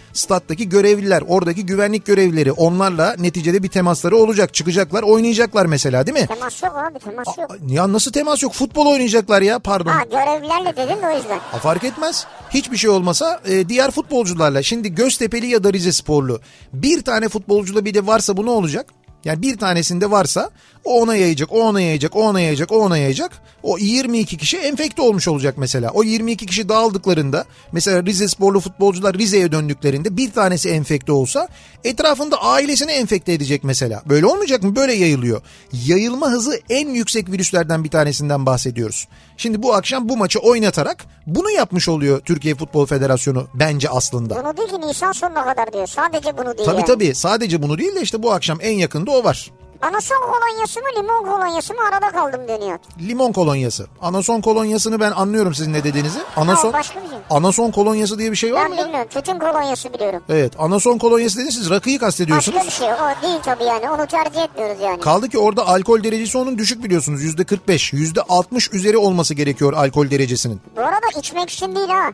[0.46, 4.54] stattaki görevliler oradaki güvenlik görevlileri onlarla neticede bir temasları olacak.
[4.54, 6.26] Çıkacaklar oynayacaklar mesela değil mi?
[6.26, 7.56] Temas yok abi temas yok.
[7.68, 8.52] Ya nasıl temas yok?
[8.52, 9.90] Futbol oynayacaklar ya pardon.
[9.90, 11.38] Ha görevlilerle dedin de o yüzden.
[11.38, 12.26] Ha, fark etmez.
[12.50, 14.62] Hiçbir şey olmasa e, diğer futbolcularla.
[14.62, 16.40] Şimdi Göztepe'li ya da Rize Sporlu.
[16.72, 18.86] Bir tane futbolcuyla bir de varsa bu ne olacak?
[19.24, 20.50] Yani bir tanesinde varsa
[20.86, 23.30] o ona yayacak, o ona yayacak, o ona yayacak, o ona yayacak.
[23.62, 25.90] O 22 kişi enfekte olmuş olacak mesela.
[25.90, 31.48] O 22 kişi dağıldıklarında mesela Rize sporlu futbolcular Rize'ye döndüklerinde bir tanesi enfekte olsa
[31.84, 34.02] etrafında ailesini enfekte edecek mesela.
[34.08, 34.76] Böyle olmayacak mı?
[34.76, 35.42] Böyle yayılıyor.
[35.86, 39.08] Yayılma hızı en yüksek virüslerden bir tanesinden bahsediyoruz.
[39.36, 44.44] Şimdi bu akşam bu maçı oynatarak bunu yapmış oluyor Türkiye Futbol Federasyonu bence aslında.
[44.44, 45.86] Bunu değil ki Nisan sonuna kadar diyor.
[45.86, 46.86] Sadece bunu değil Tabii yani.
[46.86, 49.50] tabii sadece bunu değil de işte bu akşam en yakında o var.
[49.82, 52.78] Anason kolonyası mı limon kolonyası mı arada kaldım deniyor.
[53.00, 53.86] Limon kolonyası.
[54.02, 56.18] Anason kolonyasını ben anlıyorum sizin ne dediğinizi.
[56.36, 57.18] Anason, başka bir şey.
[57.30, 58.84] anason kolonyası diye bir şey var Ben mı ya?
[58.84, 59.08] bilmiyorum.
[59.10, 60.22] Tütün kolonyası biliyorum.
[60.28, 62.58] Evet anason kolonyası dediniz siz rakıyı kastediyorsunuz.
[62.58, 63.90] Başka bir şey o değil tabii yani.
[63.90, 65.00] Onu tercih etmiyoruz yani.
[65.00, 67.22] Kaldı ki orada alkol derecesi onun düşük biliyorsunuz.
[67.22, 70.60] Yüzde 45, yüzde 60 üzeri olması gerekiyor alkol derecesinin.
[70.76, 72.10] Bu arada içmek için değil ha.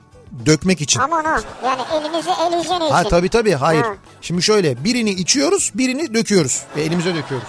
[0.47, 1.01] Dökmek için.
[1.01, 1.41] Aman ha.
[1.65, 2.95] Yani elinizi el hijyeni için.
[2.95, 3.83] Ha tabii tabii hayır.
[3.83, 3.95] Ha.
[4.21, 6.63] Şimdi şöyle birini içiyoruz birini döküyoruz.
[6.77, 7.49] Ve elimize döküyoruz.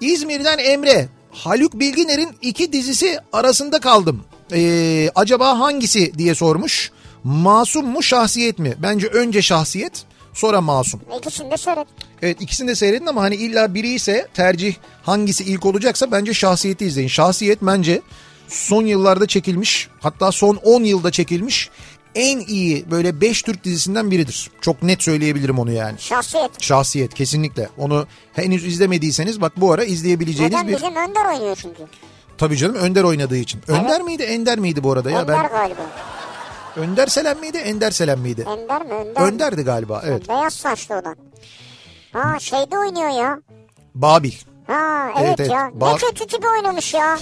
[0.00, 1.08] İzmir'den Emre.
[1.30, 4.24] Haluk Bilginer'in iki dizisi arasında kaldım.
[4.52, 6.92] Ee, acaba hangisi diye sormuş.
[7.24, 8.74] Masum mu şahsiyet mi?
[8.78, 11.00] Bence önce şahsiyet sonra masum.
[11.18, 11.86] İkisini de seyret.
[12.22, 16.84] Evet ikisini de seyredin ama hani illa biri ise tercih hangisi ilk olacaksa bence şahsiyeti
[16.84, 17.08] izleyin.
[17.08, 18.02] Şahsiyet bence
[18.48, 21.70] son yıllarda çekilmiş hatta son 10 yılda çekilmiş
[22.14, 24.50] en iyi böyle 5 Türk dizisinden biridir.
[24.60, 25.98] Çok net söyleyebilirim onu yani.
[25.98, 26.62] Şahsiyet.
[26.62, 27.68] Şahsiyet kesinlikle.
[27.78, 30.74] Onu henüz izlemediyseniz bak bu ara izleyebileceğiniz Neden bir...
[30.74, 31.82] bizim Önder oynuyor çünkü.
[32.38, 33.60] Tabii canım Önder oynadığı için.
[33.68, 35.22] Önder miydi Ender miydi bu arada ya?
[35.22, 35.80] Önder ben galiba.
[36.76, 38.46] Önder Selen miydi Ender Selen miydi?
[38.48, 38.92] Ender mi?
[38.94, 39.20] Önder?
[39.22, 40.28] Önder'di galiba evet.
[40.28, 41.16] Beyaz saçlı olan.
[42.12, 43.40] Ha şeyde oynuyor ya.
[43.94, 44.32] Babil.
[44.66, 45.50] Ha evet, Evet, evet.
[45.50, 45.70] ya.
[45.80, 47.18] Ba- Ne kötü tipi oynamış ya.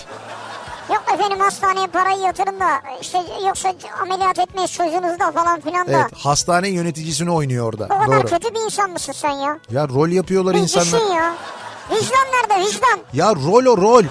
[0.91, 2.69] Yok efendim hastaneye parayı yatırın da
[3.01, 5.93] işte yoksa ameliyat etmeyiz çocuğunuzda falan filan da.
[5.93, 7.85] Evet hastane yöneticisini oynuyor orada.
[7.85, 8.27] O kadar Doğru.
[8.31, 9.59] kötü bir insan mısın sen ya?
[9.71, 10.87] Ya rol yapıyorlar Bir insanlar.
[10.87, 11.35] düşün ya.
[11.91, 12.99] Vicdan nerede vicdan?
[13.13, 14.05] Ya rol o rol.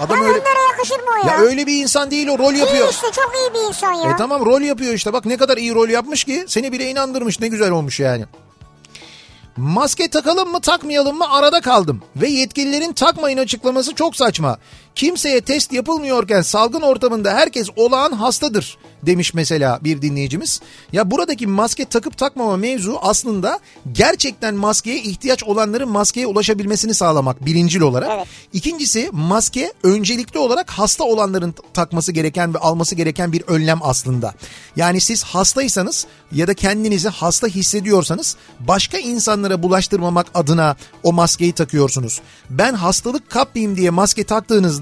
[0.00, 1.32] Adam Ya öyle Önder'e yakışır mı o ya?
[1.34, 2.88] ya öyle bir insan değil o rol İyi yapıyor.
[2.90, 4.10] işte çok iyi bir insan ya.
[4.10, 7.40] E tamam rol yapıyor işte bak ne kadar iyi rol yapmış ki seni bile inandırmış
[7.40, 8.24] ne güzel olmuş yani.
[9.56, 12.02] Maske takalım mı takmayalım mı arada kaldım.
[12.16, 14.58] Ve yetkililerin takmayın açıklaması çok saçma.
[14.94, 20.60] Kimseye test yapılmıyorken salgın ortamında herkes olağan hastadır demiş mesela bir dinleyicimiz.
[20.92, 23.58] Ya buradaki maske takıp takmama mevzu aslında
[23.92, 28.10] gerçekten maskeye ihtiyaç olanların maskeye ulaşabilmesini sağlamak birincil olarak.
[28.14, 28.26] Evet.
[28.52, 34.34] İkincisi maske öncelikli olarak hasta olanların takması gereken ve alması gereken bir önlem aslında.
[34.76, 42.20] Yani siz hastaysanız ya da kendinizi hasta hissediyorsanız başka insanlara bulaştırmamak adına o maskeyi takıyorsunuz.
[42.50, 44.81] Ben hastalık kapmayayım diye maske taktığınızda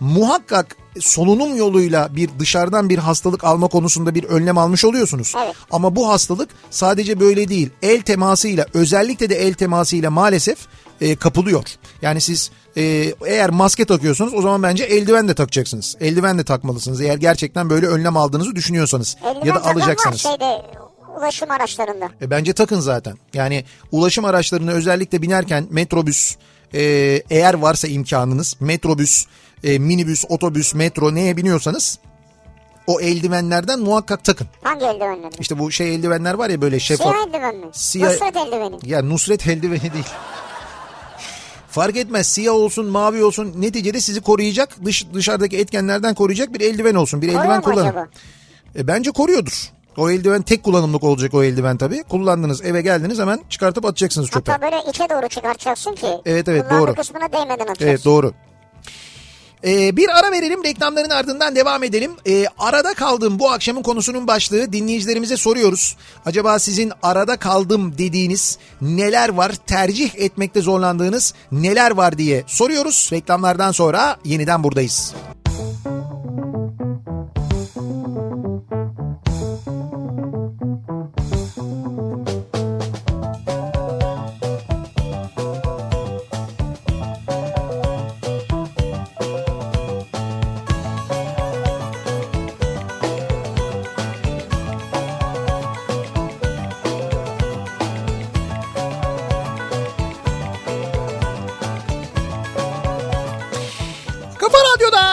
[0.00, 5.34] muhakkak solunum yoluyla bir dışarıdan bir hastalık alma konusunda bir önlem almış oluyorsunuz.
[5.44, 5.54] Evet.
[5.70, 7.70] Ama bu hastalık sadece böyle değil.
[7.82, 10.58] El temasıyla özellikle de el temasıyla maalesef
[11.00, 11.64] e, kapılıyor.
[12.02, 15.96] Yani siz e, eğer maske takıyorsanız o zaman bence eldiven de takacaksınız.
[16.00, 19.64] Eldiven de takmalısınız eğer gerçekten böyle önlem aldığınızı düşünüyorsanız Eldiven ya da.
[19.74, 20.62] Var şeyde
[21.18, 22.08] ulaşım araçlarında.
[22.22, 23.18] E, bence takın zaten.
[23.34, 26.36] Yani ulaşım araçlarını özellikle binerken metrobüs
[26.74, 26.80] e,
[27.30, 29.26] eğer varsa imkanınız metrobüs,
[29.64, 31.98] e, minibüs, otobüs, metro neye biniyorsanız
[32.86, 34.46] o eldivenlerden muhakkak takın.
[34.62, 35.30] Hangi eldivenleri?
[35.40, 37.06] İşte bu şey eldivenler var ya böyle şeffaf.
[37.14, 37.66] Siyah eldiven mi?
[37.72, 38.76] Siyah- Nusret eldiveni.
[38.82, 40.06] Ya Nusret eldiveni değil.
[41.70, 46.94] Fark etmez siyah olsun mavi olsun neticede sizi koruyacak dış, dışarıdaki etkenlerden koruyacak bir eldiven
[46.94, 47.22] olsun.
[47.22, 47.86] Bir Koruyor eldiven kullanın.
[47.88, 48.08] acaba?
[48.76, 49.70] E, bence koruyordur.
[49.98, 52.02] O eldiven tek kullanımlık olacak o eldiven tabii.
[52.02, 54.52] Kullandınız eve geldiniz hemen çıkartıp atacaksınız çöpe.
[54.52, 56.06] Hatta böyle içe doğru çıkartacaksın ki.
[56.26, 56.94] Evet, evet, doğru.
[56.94, 57.86] kısmına değmeden atacaksın.
[57.86, 58.32] Evet doğru.
[59.64, 62.12] Ee, bir ara verelim reklamların ardından devam edelim.
[62.26, 65.96] Ee, arada kaldığım bu akşamın konusunun başlığı dinleyicilerimize soruyoruz.
[66.26, 73.10] Acaba sizin arada kaldım dediğiniz neler var tercih etmekte zorlandığınız neler var diye soruyoruz.
[73.12, 75.14] Reklamlardan sonra yeniden buradayız.
[78.68, 78.77] Kafa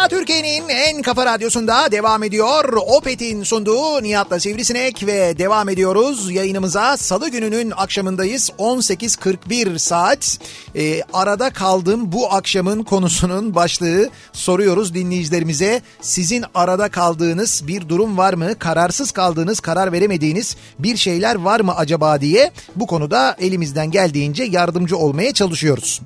[0.05, 0.23] Radyo'da
[0.55, 2.73] Türkiye'nin en kafa radyosunda devam ediyor.
[2.87, 6.31] Opet'in sunduğu Nihat'la Sivrisinek ve devam ediyoruz.
[6.31, 8.49] Yayınımıza salı gününün akşamındayız.
[8.59, 10.39] 18.41 saat.
[10.75, 15.81] Ee, arada kaldım bu akşamın konusunun başlığı soruyoruz dinleyicilerimize.
[16.01, 18.59] Sizin arada kaldığınız bir durum var mı?
[18.59, 24.97] Kararsız kaldığınız, karar veremediğiniz bir şeyler var mı acaba diye bu konuda elimizden geldiğince yardımcı
[24.97, 26.01] olmaya çalışıyoruz.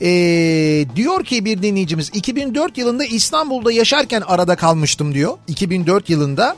[0.00, 5.38] Ee, diyor ki bir dinleyicimiz 2004 yılında İstanbul'da yaşarken arada kalmıştım diyor.
[5.46, 6.56] 2004 yılında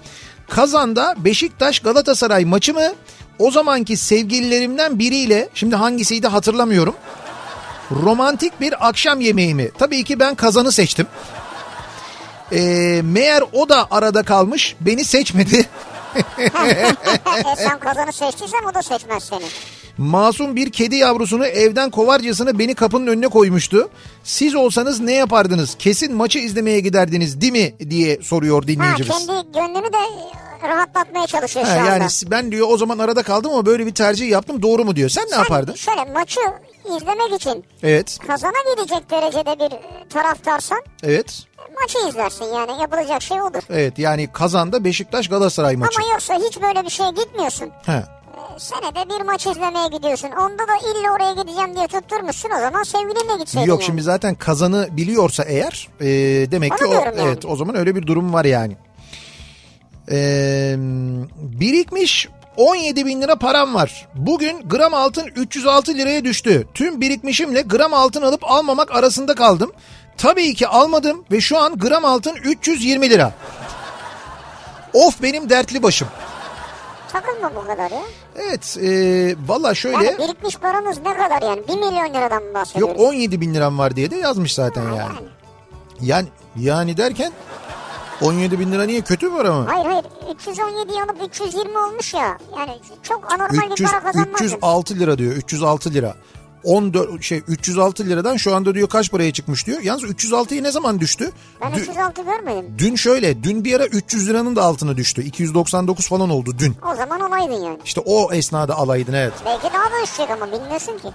[0.49, 2.93] Kazan'da Beşiktaş Galatasaray maçı mı
[3.39, 6.95] o zamanki sevgililerimden biriyle şimdi hangisiydi hatırlamıyorum.
[7.91, 9.71] Romantik bir akşam yemeği mi?
[9.79, 11.07] Tabii ki ben Kazan'ı seçtim.
[12.53, 15.67] Ee, meğer o da arada kalmış beni seçmedi.
[16.39, 19.45] e sen kazanı seçtiysen o da seçmez seni.
[19.99, 23.89] Masum bir kedi yavrusunu evden kovarcasına beni kapının önüne koymuştu.
[24.25, 25.75] Siz olsanız ne yapardınız?
[25.79, 27.91] Kesin maçı izlemeye giderdiniz değil mi?
[27.91, 29.27] diye soruyor Ha dinleyicimiz.
[29.27, 29.99] kendi gönlünü de
[30.69, 31.91] rahatlatmaya çalışıyor Ha, şu anda.
[31.91, 35.09] yani ben diyor o zaman arada kaldım ama böyle bir tercih yaptım doğru mu diyor.
[35.09, 35.75] Sen ne Sen yapardın?
[35.75, 36.41] Şöyle maçı
[36.85, 38.19] izlemek için Evet.
[38.27, 39.71] kazana gidecek derecede bir
[40.11, 41.43] taraftarsan Evet.
[41.81, 43.63] maçı izlersin yani yapılacak şey odur.
[43.71, 45.99] Evet yani kazanda Beşiktaş Galatasaray maçı.
[46.03, 47.69] Ama yoksa hiç böyle bir şeye gitmiyorsun.
[47.87, 48.03] He.
[48.59, 50.29] Senede bir maç izlemeye gidiyorsun.
[50.31, 53.67] Onda da illa oraya gideceğim diye tutturmuşsun o zaman sevgilinle gitseydin.
[53.69, 53.87] Yok yani.
[53.87, 56.07] şimdi zaten kazanı biliyorsa eğer e,
[56.51, 57.21] demek Onu ki o yani.
[57.21, 58.77] evet o zaman öyle bir durum var yani.
[60.11, 60.75] Ee,
[61.37, 64.09] birikmiş 17 bin lira param var.
[64.15, 66.67] Bugün gram altın 306 liraya düştü.
[66.75, 69.73] Tüm birikmişimle gram altın alıp almamak arasında kaldım.
[70.19, 73.33] Tabii ki almadım ve şu an gram altın 320 lira.
[74.93, 76.09] Of benim dertli başım.
[77.13, 78.03] Takılma bu kadar ya.
[78.37, 78.91] Evet e,
[79.49, 81.69] valla şöyle Yani birikmiş paramız ne kadar yani?
[81.69, 83.01] 1 milyon liradan mı bahsediyoruz?
[83.01, 84.97] yok 17 bin liram var diye de yazmış zaten yani.
[84.97, 85.29] Yani.
[86.01, 87.33] Yani yani derken
[88.23, 89.67] 17 bin lira niye kötü var ama?
[89.69, 92.39] Hayır hayır 317 yanıp 320 olmuş ya.
[92.59, 94.41] Yani çok anormal 300, bir para kazanmaz.
[94.41, 96.15] 306 lira diyor 306 lira.
[96.65, 99.81] 14 şey 306 liradan şu anda diyor kaç paraya çıkmış diyor.
[99.83, 101.33] Yalnız 306'yı ne zaman düştü?
[101.61, 102.75] Ben Dün- 306 görmedim.
[102.79, 105.23] Dün şöyle dün bir ara 300 liranın da altına düştü.
[105.23, 106.77] 299 falan oldu dün.
[106.93, 107.79] O zaman olaydın yani.
[107.85, 109.33] İşte o esnada alaydın evet.
[109.47, 111.09] Belki daha da düşecek ama bilmiyorsun ki.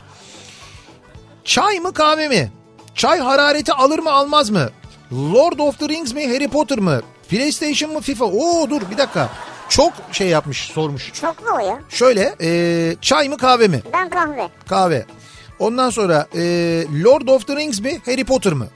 [1.43, 2.51] Çay mı kahve mi?
[2.95, 4.69] Çay harareti alır mı almaz mı?
[5.13, 7.01] Lord of the Rings mi Harry Potter mı?
[7.29, 8.25] PlayStation mı FIFA?
[8.25, 9.29] Oo dur bir dakika.
[9.69, 11.13] Çok şey yapmış sormuş.
[11.13, 11.79] Çoklu o ya.
[11.89, 13.82] Şöyle e, çay mı kahve mi?
[13.93, 14.49] Ben kahve.
[14.67, 15.06] Kahve.
[15.59, 16.39] Ondan sonra e,
[17.03, 18.67] Lord of the Rings mi Harry Potter mı?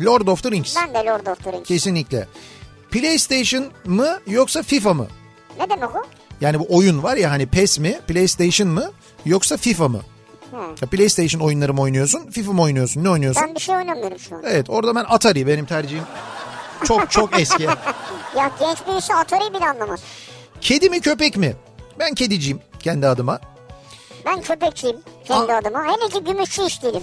[0.00, 0.76] Lord of the Rings.
[0.76, 1.68] Ben de Lord of the Rings.
[1.68, 2.28] Kesinlikle.
[2.90, 5.06] PlayStation mı yoksa FIFA mı?
[5.58, 6.02] Ne demek o?
[6.40, 8.90] Yani bu oyun var ya hani PES mi PlayStation mı
[9.26, 10.00] yoksa FIFA mı?
[10.82, 13.42] Ya PlayStation oyunları mı oynuyorsun FIFA mı oynuyorsun ne oynuyorsun?
[13.46, 14.42] Ben bir şey oynamıyorum şu an.
[14.46, 16.04] Evet orada ben Atari benim tercihim.
[16.84, 17.66] Çok çok eski.
[18.36, 20.00] Ya genç birisi Atari'yi bile anlamaz.
[20.60, 21.54] Kedi mi köpek mi?
[21.98, 23.40] Ben kediciyim kendi adıma.
[24.26, 25.56] Ben köpekçiyim kendi Aa.
[25.56, 25.84] adıma.
[25.84, 27.02] Hele ki gümüşçü iş değilim.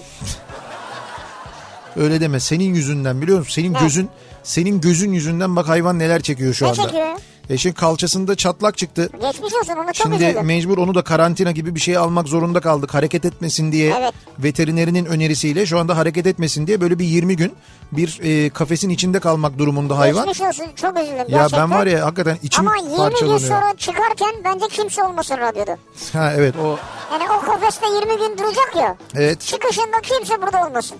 [1.96, 3.54] Öyle deme senin yüzünden biliyor musun?
[3.54, 3.80] Senin Ne?
[3.80, 4.10] gözün
[4.44, 6.82] senin gözün yüzünden bak hayvan neler çekiyor şu Ne anda.
[6.84, 7.18] çekiyor ya?
[7.52, 9.10] Eşin kalçasında çatlak çıktı.
[9.22, 10.46] Geçmiş olsun onu çok Şimdi üzüldüm.
[10.46, 12.94] mecbur onu da karantina gibi bir şey almak zorunda kaldık.
[12.94, 14.14] Hareket etmesin diye Evet.
[14.40, 17.54] veterinerinin önerisiyle şu anda hareket etmesin diye böyle bir 20 gün
[17.92, 20.26] bir e, kafesin içinde kalmak durumunda hayvan.
[20.28, 21.70] Geçmiş olsun çok üzüldüm Ya gerçekten.
[21.72, 23.40] ben var ya hakikaten içim Ama 20 gün parçalanıyor.
[23.40, 25.78] sonra çıkarken bence kimse olmasın radyoda.
[26.14, 26.78] Ha evet o
[27.14, 28.98] Yani o kafeste 20 gün duracak ya.
[29.16, 29.42] evet.
[29.42, 30.98] Çıkışında kimse burada olmasın.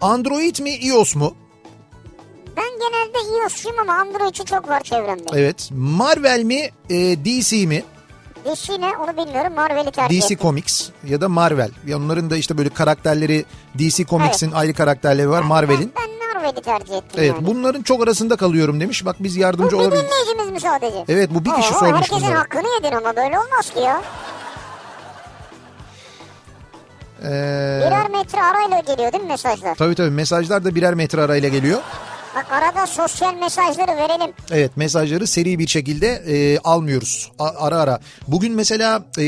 [0.00, 1.34] Android mi iOS mu?
[2.56, 5.22] Ben genelde iOS'cuyum ama Android'ci çok var çevremde.
[5.34, 5.68] Evet.
[5.72, 7.84] Marvel mi e, DC mi?
[8.44, 9.54] DC ne onu bilmiyorum.
[9.54, 10.38] Marvel'i tercih DC ettim.
[10.42, 11.70] Comics ya da Marvel.
[11.86, 13.44] Ya Onların da işte böyle karakterleri
[13.78, 15.42] DC Comics'in ayrı karakterleri var.
[15.42, 15.92] Marvel'in.
[15.96, 17.46] Ben, ben Marvel'i tercih ettim Evet yani.
[17.46, 19.04] bunların çok arasında kalıyorum demiş.
[19.04, 20.04] Bak biz Bu yardımcı bir olabiliriz.
[20.10, 21.04] dinleyicimiz mi sadece?
[21.08, 22.34] Evet, bu bir kişi Oo, sormuş Herkesin bunları.
[22.38, 24.02] hakkını yedin ama böyle olmaz ki ya.
[27.22, 29.74] Ee, Birer metre arayla geliyor değil mi mesajlar?
[29.74, 31.80] tabii tabii mesajlar da birer metre arayla geliyor.
[32.34, 34.32] Bak arada sosyal mesajları verelim.
[34.50, 38.00] Evet mesajları seri bir şekilde e, almıyoruz A- ara ara.
[38.28, 39.22] Bugün mesela e,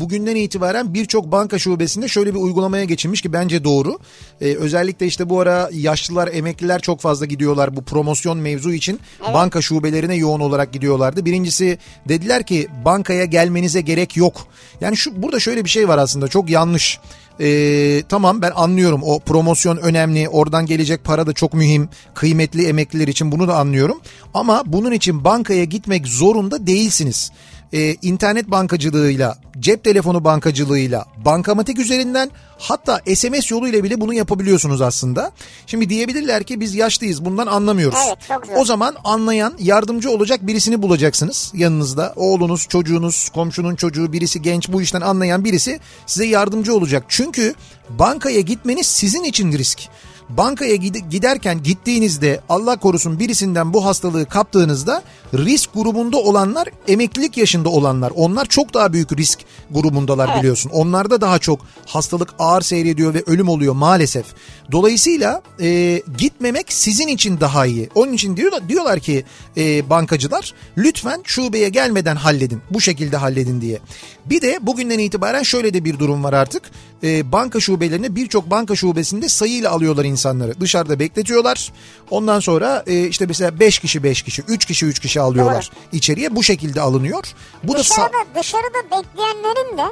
[0.00, 3.98] bugünden itibaren birçok banka şubesinde şöyle bir uygulamaya geçilmiş ki bence doğru.
[4.40, 9.00] E, özellikle işte bu ara yaşlılar emekliler çok fazla gidiyorlar bu promosyon mevzu için
[9.34, 11.24] banka şubelerine yoğun olarak gidiyorlardı.
[11.24, 11.78] Birincisi
[12.08, 14.46] dediler ki bankaya gelmenize gerek yok.
[14.80, 16.98] Yani şu burada şöyle bir şey var aslında çok yanlış.
[17.40, 23.08] Ee, tamam ben anlıyorum o promosyon önemli oradan gelecek para da çok mühim kıymetli emekliler
[23.08, 24.00] için bunu da anlıyorum
[24.34, 27.30] ama bunun için bankaya gitmek zorunda değilsiniz.
[27.72, 35.32] Ee, internet bankacılığıyla cep telefonu bankacılığıyla bankamatik üzerinden hatta SMS yoluyla bile bunu yapabiliyorsunuz aslında.
[35.66, 37.98] Şimdi diyebilirler ki biz yaşlıyız bundan anlamıyoruz.
[38.06, 38.54] Evet, çok zor.
[38.56, 42.12] O zaman anlayan yardımcı olacak birisini bulacaksınız yanınızda.
[42.16, 47.04] Oğlunuz, çocuğunuz, komşunun çocuğu birisi genç bu işten anlayan birisi size yardımcı olacak.
[47.08, 47.54] Çünkü
[47.88, 49.88] bankaya gitmeniz sizin için risk.
[50.28, 55.02] Bankaya gid- giderken gittiğinizde Allah korusun birisinden bu hastalığı kaptığınızda
[55.34, 58.12] risk grubunda olanlar emeklilik yaşında olanlar.
[58.16, 59.38] Onlar çok daha büyük risk
[59.70, 60.70] grubundalar biliyorsun.
[60.70, 64.26] Onlarda daha çok hastalık ağır seyrediyor ve ölüm oluyor maalesef.
[64.72, 67.88] Dolayısıyla e, gitmemek sizin için daha iyi.
[67.94, 69.24] Onun için diyorlar, diyorlar ki
[69.56, 72.62] e, bankacılar lütfen şubeye gelmeden halledin.
[72.70, 73.78] Bu şekilde halledin diye.
[74.26, 76.62] Bir de bugünden itibaren şöyle de bir durum var artık.
[77.02, 80.15] E, banka şubelerine birçok banka şubesinde sayıyla alıyorlar insanları.
[80.60, 81.72] Dışarıda bekletiyorlar.
[82.10, 85.70] Ondan sonra e, işte mesela 5 kişi 5 kişi, 3 kişi 3 kişi alıyorlar.
[85.92, 87.24] içeriye bu şekilde alınıyor.
[87.64, 89.82] Bu da sa- Dışarıda, dışarıda bekleyenlerin de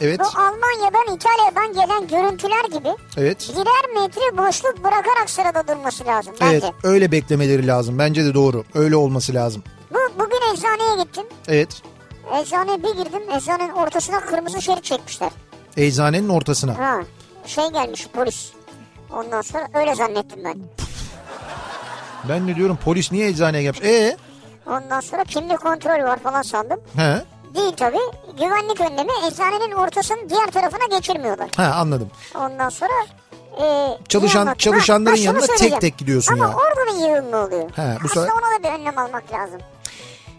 [0.00, 0.20] Evet.
[0.20, 3.50] bu Almanya'dan İtalya'dan gelen görüntüler gibi Evet.
[3.52, 6.56] birer metre boşluk bırakarak sırada durması lazım bence.
[6.66, 7.98] Evet, öyle beklemeleri lazım.
[7.98, 8.64] Bence de doğru.
[8.74, 9.62] Öyle olması lazım.
[9.90, 11.24] Bu, bugün eczaneye gittim.
[11.48, 11.68] Evet.
[12.42, 13.22] Eczaneye bir girdim.
[13.36, 15.30] Eczanenin ortasına kırmızı şerit çekmişler.
[15.76, 16.78] Eczanenin ortasına.
[16.78, 17.00] Ha,
[17.46, 18.48] şey gelmiş polis.
[19.16, 20.54] Ondan sonra öyle zannettim ben.
[22.28, 23.80] Ben de diyorum polis niye eczaneye gelmiş?
[23.82, 24.16] E
[24.66, 26.80] Ondan sonra kimlik kontrolü var falan sandım.
[26.96, 27.22] he.
[27.54, 27.98] Değil tabii.
[28.38, 31.48] Güvenlik önlemi eczanenin ortasının diğer tarafına geçirmiyorlar.
[31.56, 32.10] Ha anladım.
[32.34, 32.92] Ondan sonra
[33.62, 36.50] e, Çalışan- ne çalışanların şunu yanına tek tek gidiyorsun Ama ya.
[36.56, 37.70] orada da yığılma oluyor.
[37.76, 39.60] He, bu Aslında sefer- ona da bir önlem almak lazım.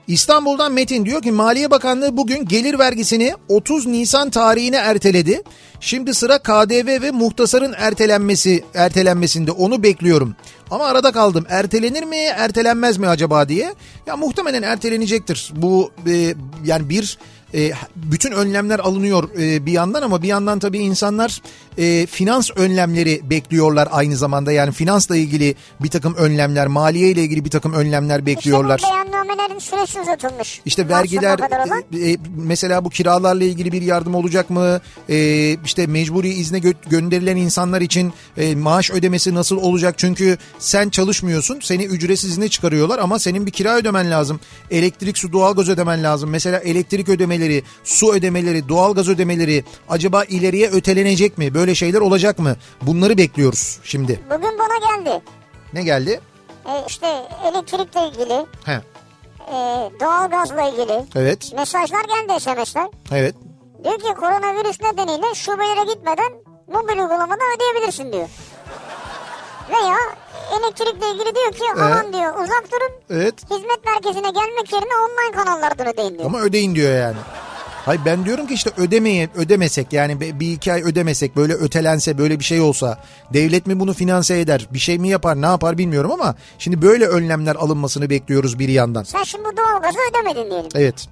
[0.08, 5.42] İstanbul'dan Metin diyor ki Maliye Bakanlığı bugün gelir vergisini 30 Nisan tarihine erteledi.
[5.80, 10.36] Şimdi sıra KDV ve muhtasarın ertelenmesi ertelenmesinde onu bekliyorum.
[10.72, 11.46] Ama arada kaldım.
[11.50, 13.74] Ertelenir mi, ertelenmez mi acaba diye.
[14.08, 15.52] Ya muhtemelen ertelenecektir.
[15.56, 16.36] Bu e,
[16.66, 17.18] yani bir
[17.54, 21.42] e, bütün önlemler alınıyor e, bir yandan ama bir yandan tabii insanlar
[21.78, 24.52] e, finans önlemleri bekliyorlar aynı zamanda.
[24.52, 28.80] Yani finansla ilgili bir takım önlemler, maliye ile ilgili bir takım önlemler bekliyorlar.
[28.80, 30.62] İşte beyannamelerin süresi uzatılmış.
[30.66, 31.84] İşte vergiler olan.
[31.94, 34.82] e, e, mesela bu kiralarla ilgili bir yardım olacak mı?
[35.10, 35.18] E,
[35.66, 39.96] işte mecburi izne gö- gönderilen insanlar için e, maaş ödemesi nasıl olacak?
[39.98, 41.60] Çünkü sen çalışmıyorsun.
[41.64, 44.40] Seni ücretsiz izne çıkarıyorlar ama senin bir kira ödemen lazım.
[44.72, 46.30] Elektrik, su, doğalgaz ödemen lazım.
[46.30, 51.54] Mesela elektrik ödemeleri, su ödemeleri, doğalgaz ödemeleri acaba ileriye ötelenecek mi?
[51.54, 52.56] Böyle şeyler olacak mı?
[52.82, 54.20] Bunları bekliyoruz şimdi.
[54.26, 55.22] Bugün bana geldi.
[55.74, 56.20] Ne geldi?
[56.66, 57.08] E, işte
[57.52, 58.72] elektrikle ilgili, He.
[58.72, 59.56] e,
[60.02, 61.54] doğalgazla ilgili Evet.
[61.56, 62.88] mesajlar geldi SMS'ler.
[63.12, 63.36] Evet.
[63.84, 66.32] Diyor ki koronavirüs nedeniyle şubelere gitmeden
[66.68, 68.28] mobil uygulamada ödeyebilirsin diyor.
[69.70, 69.96] Veya
[70.60, 73.44] elektrikle ilgili diyor ki aman diyor uzak durun Evet.
[73.44, 76.26] hizmet merkezine gelmek yerine online kanallardan ödeyin diyor.
[76.26, 77.18] Ama ödeyin diyor yani.
[77.86, 82.18] Hayır ben diyorum ki işte ödemeyi ödemesek yani bir bir iki ay ödemesek böyle ötelense
[82.18, 82.98] böyle bir şey olsa
[83.34, 87.08] devlet mi bunu finanse eder bir şey mi yapar ne yapar bilmiyorum ama şimdi böyle
[87.08, 89.04] önlemler alınmasını bekliyoruz bir yandan.
[89.04, 90.70] Sen şimdi bu doğalgazı ödemedin diyelim.
[90.76, 91.08] Evet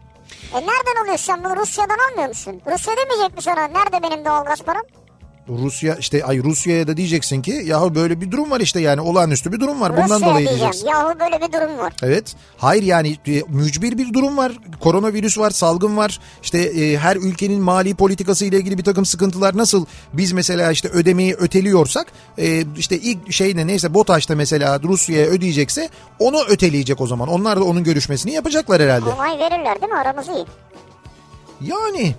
[0.54, 2.62] E nereden alıyorsun sen bunu Rusya'dan almıyor musun?
[2.72, 4.82] Rusya demeyecek mi sana nerede benim doğalgaz param?
[5.50, 9.52] Rusya işte ay Rusya'ya da diyeceksin ki yahu böyle bir durum var işte yani olağanüstü
[9.52, 9.92] bir durum var.
[9.92, 10.60] Bundan Rusya'ya dolayı diyeceğim.
[10.60, 10.88] diyeceksin.
[10.88, 11.94] Yahu böyle bir durum var.
[12.04, 12.36] Evet.
[12.58, 14.52] Hayır yani e, mücbir bir durum var.
[14.80, 16.20] Koronavirüs var, salgın var.
[16.44, 20.88] İşte e, her ülkenin mali politikası ile ilgili bir takım sıkıntılar nasıl biz mesela işte
[20.90, 25.90] ödemeyi öteliyorsak e, işte ilk şey ne neyse BOTAŞ'ta mesela Rusya'ya ödeyecekse
[26.20, 27.28] onu öteleyecek o zaman.
[27.30, 29.10] Onlar da onun görüşmesini yapacaklar herhalde.
[29.10, 30.00] Onay verirler değil mi?
[30.00, 30.46] Aramız iyi.
[31.62, 32.16] Yani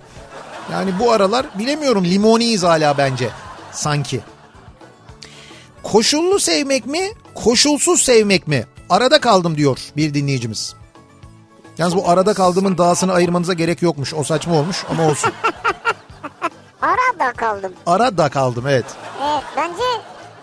[0.71, 3.29] yani bu aralar bilemiyorum limoniyiz hala bence
[3.71, 4.21] sanki.
[5.83, 8.65] Koşullu sevmek mi, koşulsuz sevmek mi?
[8.89, 10.75] Arada kaldım diyor bir dinleyicimiz.
[11.77, 14.13] Yalnız bu arada kaldığımın dağısını ayırmanıza gerek yokmuş.
[14.13, 15.31] O saçma olmuş ama olsun.
[16.81, 17.73] Arada kaldım.
[17.85, 18.85] Arada kaldım evet.
[19.23, 19.83] Evet bence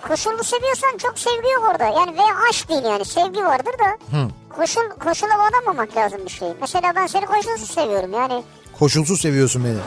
[0.09, 1.85] koşullu seviyorsan çok sevgi yok orada.
[1.85, 4.19] Yani ve aşk değil yani sevgi vardır da.
[4.57, 6.49] Koşul, koşula bağlamamak lazım bir şey.
[6.61, 8.43] Mesela ben seni koşulsuz seviyorum yani.
[8.79, 9.79] Koşulsuz seviyorsun beni.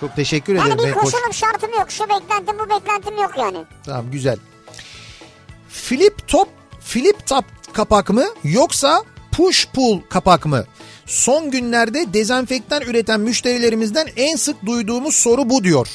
[0.00, 0.68] Çok teşekkür ederim.
[0.70, 1.90] Yani bir Ben koş- koşulum şartım yok.
[1.90, 3.64] Şu beklentim bu beklentim yok yani.
[3.86, 4.36] Tamam güzel.
[5.68, 6.48] Flip top,
[6.80, 9.02] flip top kapak mı yoksa
[9.32, 10.64] push pull kapak mı?
[11.06, 15.88] Son günlerde dezenfektan üreten müşterilerimizden en sık duyduğumuz soru bu diyor.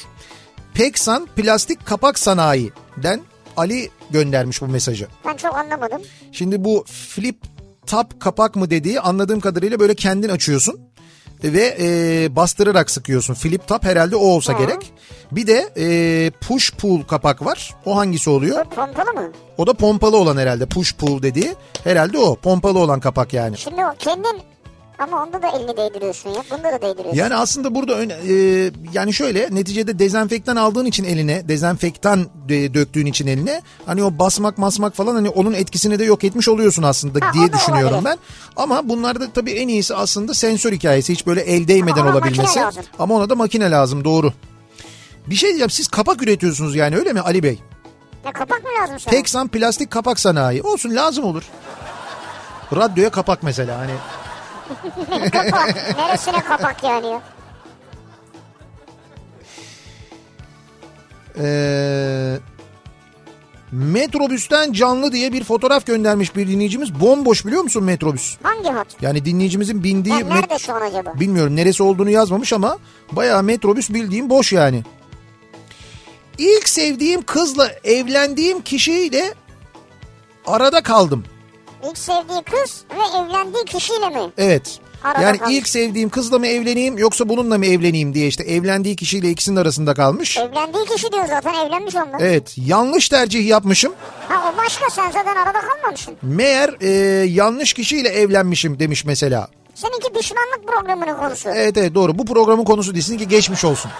[0.74, 3.20] Peksan Plastik Kapak Sanayi'den
[3.56, 5.08] Ali göndermiş bu mesajı.
[5.26, 6.02] Ben çok anlamadım.
[6.32, 7.36] Şimdi bu flip
[7.86, 10.80] top kapak mı dediği anladığım kadarıyla böyle kendin açıyorsun
[11.44, 13.34] ve e, bastırarak sıkıyorsun.
[13.34, 14.92] Flip top herhalde o olsa gerek.
[15.32, 17.74] Bir de e, push pull kapak var.
[17.86, 18.66] O hangisi oluyor?
[18.66, 19.32] Bu pompalı mı?
[19.58, 20.66] O da pompalı olan herhalde.
[20.66, 22.36] Push pull dediği herhalde o.
[22.36, 23.58] Pompalı olan kapak yani.
[23.58, 24.42] Şimdi o kendin
[25.00, 26.42] ama onda da elini değdiriyorsun ya.
[26.50, 27.16] Bunda da değdiriyorsun.
[27.18, 33.26] Yani aslında burada e, yani şöyle neticede dezenfektan aldığın için eline dezenfektan e, döktüğün için
[33.26, 37.32] eline hani o basmak masmak falan hani onun etkisini de yok etmiş oluyorsun aslında Ha,
[37.34, 38.10] diye düşünüyorum olabilir.
[38.10, 38.18] ben.
[38.62, 42.60] Ama bunlarda tabii en iyisi aslında sensör hikayesi hiç böyle el değmeden Ama olabilmesi.
[42.98, 44.32] Ama ona da makine lazım doğru.
[45.26, 47.58] Bir şey diyeceğim siz kapak üretiyorsunuz yani öyle mi Ali Bey?
[48.24, 49.10] Ne kapak mı lazım sana?
[49.14, 51.42] Teksan plastik kapak sanayi olsun lazım olur.
[52.76, 53.92] Radyoya kapak mesela hani
[55.32, 55.96] kapak.
[55.98, 57.22] Neresine kapak yani ya?
[61.38, 62.38] Ee,
[63.72, 67.00] metrobüsten canlı diye bir fotoğraf göndermiş bir dinleyicimiz.
[67.00, 68.36] Bomboş biliyor musun metrobüs?
[68.42, 68.86] Hangi hat?
[69.00, 70.14] Yani dinleyicimizin bindiği...
[70.14, 71.20] Met- nerede şu an acaba?
[71.20, 72.78] Bilmiyorum neresi olduğunu yazmamış ama
[73.12, 74.82] bayağı metrobüs bildiğim boş yani.
[76.38, 79.34] İlk sevdiğim kızla evlendiğim kişiyle
[80.46, 81.24] arada kaldım.
[81.88, 84.30] İlk sevdiği kız ve evlendiği kişiyle mi?
[84.38, 84.78] Evet.
[85.04, 85.56] Arada yani kalmış.
[85.56, 89.94] ilk sevdiğim kızla mı evleneyim yoksa bununla mı evleneyim diye işte evlendiği kişiyle ikisinin arasında
[89.94, 90.36] kalmış.
[90.38, 92.16] Evlendiği kişi diyor zaten evlenmiş onunla.
[92.20, 93.92] Evet yanlış tercih yapmışım.
[94.28, 96.16] Ha o başka sen zaten arada kalmamışsın.
[96.22, 96.88] Meğer e,
[97.24, 99.48] yanlış kişiyle evlenmişim demiş mesela.
[99.74, 101.48] Seninki pişmanlık programının konusu.
[101.48, 103.90] Evet evet doğru bu programın konusu değilsin ki geçmiş olsun.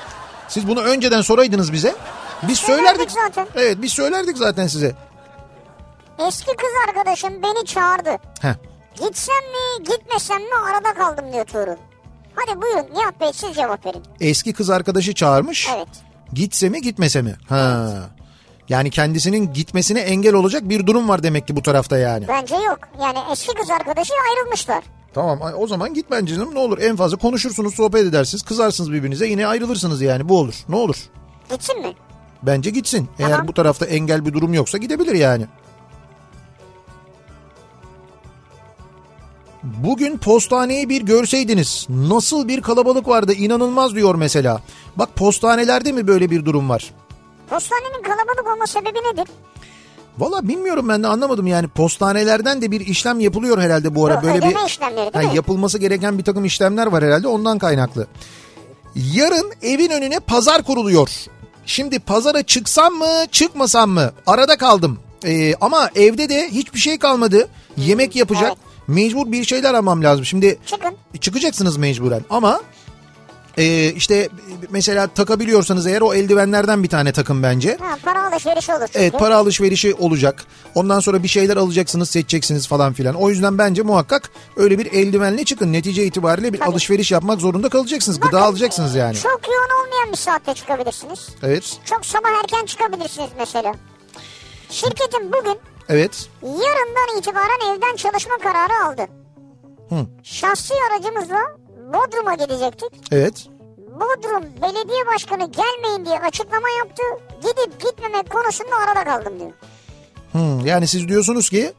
[0.49, 1.95] Siz bunu önceden soraydınız bize.
[2.49, 3.11] Biz söylerdik.
[3.11, 3.47] Söylerdik zaten.
[3.65, 4.95] Evet biz söylerdik zaten size.
[6.29, 8.11] Eski kız arkadaşım beni çağırdı.
[8.41, 8.55] Heh.
[8.95, 11.77] Gitsem mi gitmesem mi arada kaldım diyor Tuğrul.
[12.35, 14.03] Hadi buyurun Nihat Bey siz cevap verin.
[14.21, 15.69] Eski kız arkadaşı çağırmış.
[15.77, 15.89] Evet.
[16.33, 17.37] Gitse mi gitmese mi?
[17.49, 17.89] Ha.
[18.69, 22.29] Yani kendisinin gitmesine engel olacak bir durum var demek ki bu tarafta yani.
[22.29, 22.79] Bence yok.
[23.03, 24.85] Yani eski kız arkadaşı ayrılmışlar.
[25.15, 26.79] Tamam o zaman git bence canım ne olur.
[26.79, 30.55] En fazla konuşursunuz sohbet edersiniz kızarsınız birbirinize yine ayrılırsınız yani bu olur.
[30.69, 30.97] Ne olur.
[31.51, 31.93] Gitsin mi?
[32.43, 33.09] Bence gitsin.
[33.19, 33.49] Eğer Tamam.
[33.49, 35.47] bu tarafta engel bir durum yoksa gidebilir yani.
[39.63, 44.61] Bugün postaneyi bir görseydiniz nasıl bir kalabalık vardı inanılmaz diyor mesela.
[44.97, 46.91] Bak postanelerde mi böyle bir durum var?
[47.51, 49.29] Postanenin kalabalık olma sebebi nedir?
[50.19, 54.23] Valla bilmiyorum ben de anlamadım yani postanelerden de bir işlem yapılıyor herhalde bu ara.
[54.23, 55.35] Bu böyle bir mi?
[55.35, 58.07] yapılması gereken bir takım işlemler var herhalde ondan kaynaklı.
[58.95, 61.11] Yarın evin önüne pazar kuruluyor.
[61.67, 64.99] Şimdi pazara çıksam mı çıkmasam mı arada kaldım.
[65.25, 67.49] Ee, ama evde de hiçbir şey kalmadı.
[67.77, 68.49] Yemek yapacak.
[68.49, 68.70] Evet.
[68.91, 70.25] Mecbur bir şeyler almam lazım.
[70.25, 70.97] Şimdi Çıkın.
[71.21, 72.61] çıkacaksınız mecburen ama
[73.59, 74.29] e, işte
[74.71, 77.77] mesela takabiliyorsanız eğer o eldivenlerden bir tane takın bence.
[77.81, 78.99] Ha, para alışverişi olur çünkü.
[78.99, 80.45] Evet para alışverişi olacak.
[80.75, 83.15] Ondan sonra bir şeyler alacaksınız seçeceksiniz falan filan.
[83.15, 85.73] O yüzden bence muhakkak öyle bir eldivenle çıkın.
[85.73, 86.71] Netice itibariyle bir Tabii.
[86.71, 88.21] alışveriş yapmak zorunda kalacaksınız.
[88.21, 89.17] Gıda Bakın, alacaksınız yani.
[89.17, 91.29] Çok yoğun olmayan bir saatte çıkabilirsiniz.
[91.43, 91.79] Evet.
[91.85, 93.75] Çok sabah erken çıkabilirsiniz mesela.
[94.71, 95.59] Şirketim bugün
[95.91, 96.29] Evet.
[96.43, 99.03] yarından itibaren evden çalışma kararı aldı.
[99.89, 100.07] Hı.
[100.23, 101.41] Şahsi aracımızla
[101.93, 102.89] Bodrum'a gidecektik.
[103.13, 103.47] Evet.
[103.95, 107.03] Bodrum belediye başkanı gelmeyin diye açıklama yaptı.
[107.43, 109.53] Gidip gitmemek konusunda arada kaldım diyor.
[110.33, 111.73] Hmm, yani siz diyorsunuz ki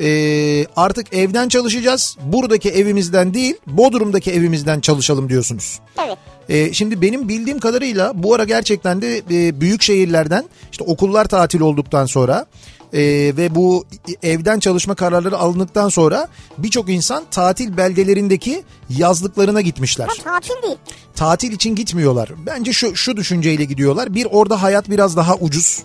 [0.00, 2.16] Ee, artık evden çalışacağız.
[2.22, 5.80] Buradaki evimizden değil Bodrum'daki evimizden çalışalım diyorsunuz.
[6.06, 6.18] Evet.
[6.48, 11.60] Ee, şimdi benim bildiğim kadarıyla bu ara gerçekten de e, büyük şehirlerden işte okullar tatil
[11.60, 12.46] olduktan sonra
[12.92, 13.00] e,
[13.36, 13.84] ve bu
[14.22, 16.28] evden çalışma kararları alındıktan sonra
[16.58, 20.06] birçok insan tatil beldelerindeki yazlıklarına gitmişler.
[20.06, 20.76] Ha, tatil değil.
[21.14, 22.30] Tatil için gitmiyorlar.
[22.46, 24.14] Bence şu şu düşünceyle gidiyorlar.
[24.14, 25.82] Bir orada hayat biraz daha ucuz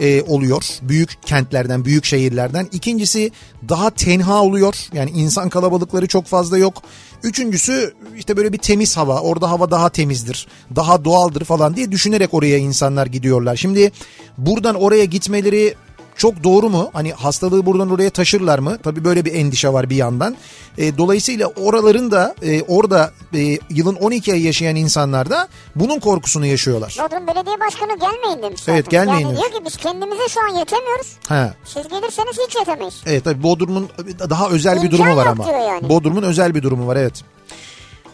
[0.00, 0.64] e, oluyor.
[0.82, 2.68] Büyük kentlerden, büyük şehirlerden.
[2.72, 3.30] İkincisi
[3.68, 4.74] daha tenha oluyor.
[4.92, 6.82] Yani insan kalabalıkları çok fazla yok.
[7.22, 9.20] Üçüncüsü işte böyle bir temiz hava.
[9.20, 10.46] Orada hava daha temizdir.
[10.76, 13.56] Daha doğaldır falan diye düşünerek oraya insanlar gidiyorlar.
[13.56, 13.92] Şimdi
[14.38, 15.74] buradan oraya gitmeleri
[16.16, 16.90] çok doğru mu?
[16.92, 18.78] Hani hastalığı buradan oraya taşırlar mı?
[18.82, 20.36] Tabii böyle bir endişe var bir yandan.
[20.78, 26.46] E, dolayısıyla oraların da e, orada e, yılın 12 ayı yaşayan insanlar da bunun korkusunu
[26.46, 26.96] yaşıyorlar.
[27.04, 28.74] Bodrum Belediye Başkanı gelmeyin demiş zaten.
[28.74, 29.40] Evet, gelmeyin Yani demiş.
[29.52, 31.16] diyor ki biz kendimize şu an yetemiyoruz.
[31.28, 31.54] Ha.
[31.64, 32.94] Siz gelirseniz hiç yetemeyiz.
[33.06, 33.88] Evet tabii Bodrum'un
[34.30, 35.48] daha özel bir İmkan durumu var ama.
[35.52, 35.88] yani.
[35.88, 37.22] Bodrum'un özel bir durumu var evet.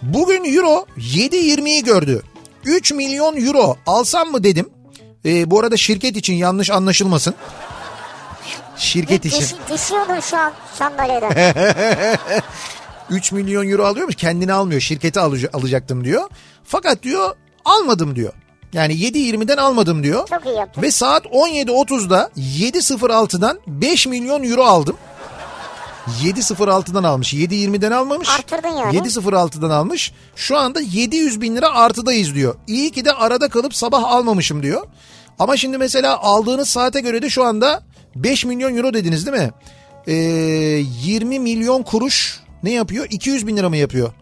[0.03, 2.23] Bugün euro 7.20'yi gördü.
[2.65, 4.69] 3 milyon euro alsam mı dedim.
[5.25, 7.35] Ee, bu arada şirket için yanlış anlaşılmasın.
[8.77, 9.41] Şirket için.
[9.41, 11.33] Düş, düşüyordun şu an sandalyeden.
[13.11, 15.21] 3 milyon euro alıyormuş kendini almıyor şirketi
[15.53, 16.29] alacaktım diyor.
[16.65, 18.33] Fakat diyor almadım diyor.
[18.73, 20.29] Yani 7.20'den almadım diyor.
[20.29, 20.83] Çok iyi yaptın.
[20.83, 24.97] Ve saat 17.30'da 7.06'dan 5 milyon euro aldım.
[26.23, 27.35] 7.06'dan almış.
[27.35, 28.29] 7.20'den almamış.
[28.29, 28.99] Arttırdın yani.
[28.99, 30.13] 7.06'dan almış.
[30.37, 32.55] Şu anda 700 bin lira artıdayız diyor.
[32.67, 34.87] İyi ki de arada kalıp sabah almamışım diyor.
[35.39, 37.83] Ama şimdi mesela aldığınız saate göre de şu anda
[38.17, 39.51] 5 milyon euro dediniz değil mi?
[40.07, 43.07] Ee, 20 milyon kuruş ne yapıyor?
[43.11, 44.13] 200 bin lira mı yapıyor?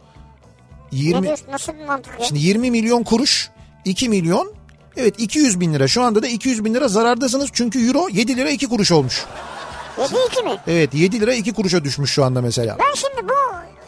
[0.93, 2.27] 20, Ne diyorsun nasıl bir mantık ya?
[2.27, 3.51] Şimdi 20 milyon kuruş
[3.85, 4.53] 2 milyon
[4.97, 8.51] evet 200 bin lira şu anda da 200 bin lira zarardasınız çünkü euro 7 lira
[8.51, 9.25] 2 kuruş olmuş.
[9.99, 10.57] 7-2 mi?
[10.67, 12.77] Evet 7 lira 2 kuruşa düşmüş şu anda mesela.
[12.79, 13.35] Ben şimdi bu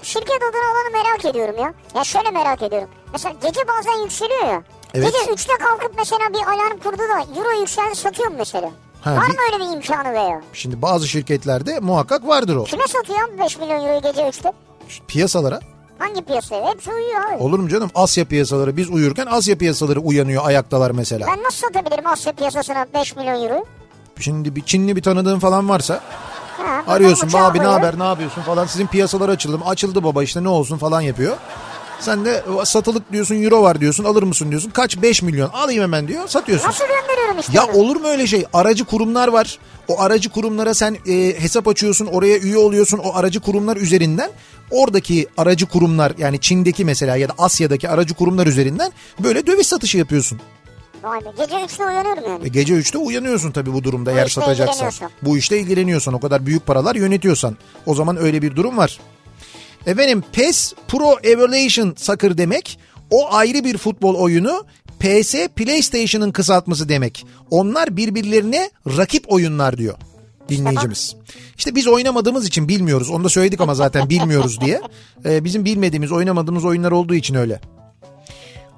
[0.03, 1.74] şirket adına olanı merak ediyorum ya.
[1.94, 2.88] Ya şöyle merak ediyorum.
[3.12, 4.62] Mesela gece bazen yükseliyor ya.
[4.94, 5.07] Evet.
[5.07, 8.70] Gece 3'te kalkıp mesela bir alarm kurdu da euro yükseldi satıyor mu mesela?
[9.03, 10.40] Ha, Var bir- mı öyle bir imkanı veya?
[10.53, 12.64] Şimdi bazı şirketlerde muhakkak vardır o.
[12.64, 14.53] Kime satıyor abi 5 milyon euroyu gece 3'te?
[15.09, 15.61] Piyasalara
[15.98, 16.70] Hangi piyasaya?
[16.70, 17.42] Hepsi uyuyor abi.
[17.42, 21.26] olur mu canım Asya piyasaları biz uyurken Asya piyasaları uyanıyor ayaktalar mesela.
[21.26, 23.64] Ben nasıl satabilirim Asya piyasasına 5 milyon euroyu?
[24.20, 26.00] Şimdi bir Çinli bir tanıdığın falan varsa
[26.57, 30.42] Ha, arıyorsun abi ne haber ne yapıyorsun falan sizin piyasalar açıldı mı açıldı baba işte
[30.44, 31.36] ne olsun falan yapıyor.
[32.03, 36.09] Sen de satılık diyorsun euro var diyorsun alır mısın diyorsun kaç 5 milyon alayım hemen
[36.09, 36.68] diyor satıyorsun.
[36.68, 37.53] Nasıl gönderiyorum işte?
[37.55, 38.44] Ya olur mu öyle şey?
[38.53, 39.59] Aracı kurumlar var.
[39.88, 42.98] O aracı kurumlara sen e, hesap açıyorsun, oraya üye oluyorsun.
[42.98, 44.30] O aracı kurumlar üzerinden
[44.70, 48.92] oradaki aracı kurumlar yani Çin'deki mesela ya da Asya'daki aracı kurumlar üzerinden
[49.22, 50.40] böyle döviz satışı yapıyorsun.
[51.03, 52.44] Vay be gece 3'te uyanıyorum yani.
[52.44, 55.11] E, gece 3'te uyanıyorsun tabii bu durumda Bu eğer işle satacaksan.
[55.22, 57.57] Bu işte ilgileniyorsan o kadar büyük paralar yönetiyorsan.
[57.86, 59.00] O zaman öyle bir durum var.
[59.87, 62.78] Efendim PES Pro Evolution Soccer demek
[63.11, 64.64] o ayrı bir futbol oyunu.
[65.01, 67.26] PS PlayStation'ın kısaltması demek.
[67.51, 69.99] Onlar birbirlerine rakip oyunlar diyor
[70.49, 71.16] dinleyicimiz.
[71.59, 73.11] İşte biz oynamadığımız için bilmiyoruz.
[73.11, 74.80] Onu da söyledik ama zaten bilmiyoruz diye.
[75.24, 77.61] Ee, bizim bilmediğimiz, oynamadığımız oyunlar olduğu için öyle.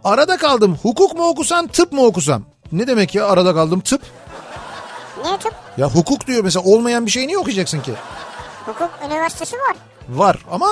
[0.05, 0.79] Arada kaldım.
[0.83, 2.43] Hukuk mu okusam, tıp mı okusam?
[2.73, 4.03] Ne demek ya arada kaldım tıp?
[5.25, 5.55] Niye tıp?
[5.77, 7.93] Ya hukuk diyor mesela olmayan bir şeyi niye okuyacaksın ki?
[8.67, 9.77] Hukuk üniversitesi var.
[10.09, 10.69] Var ama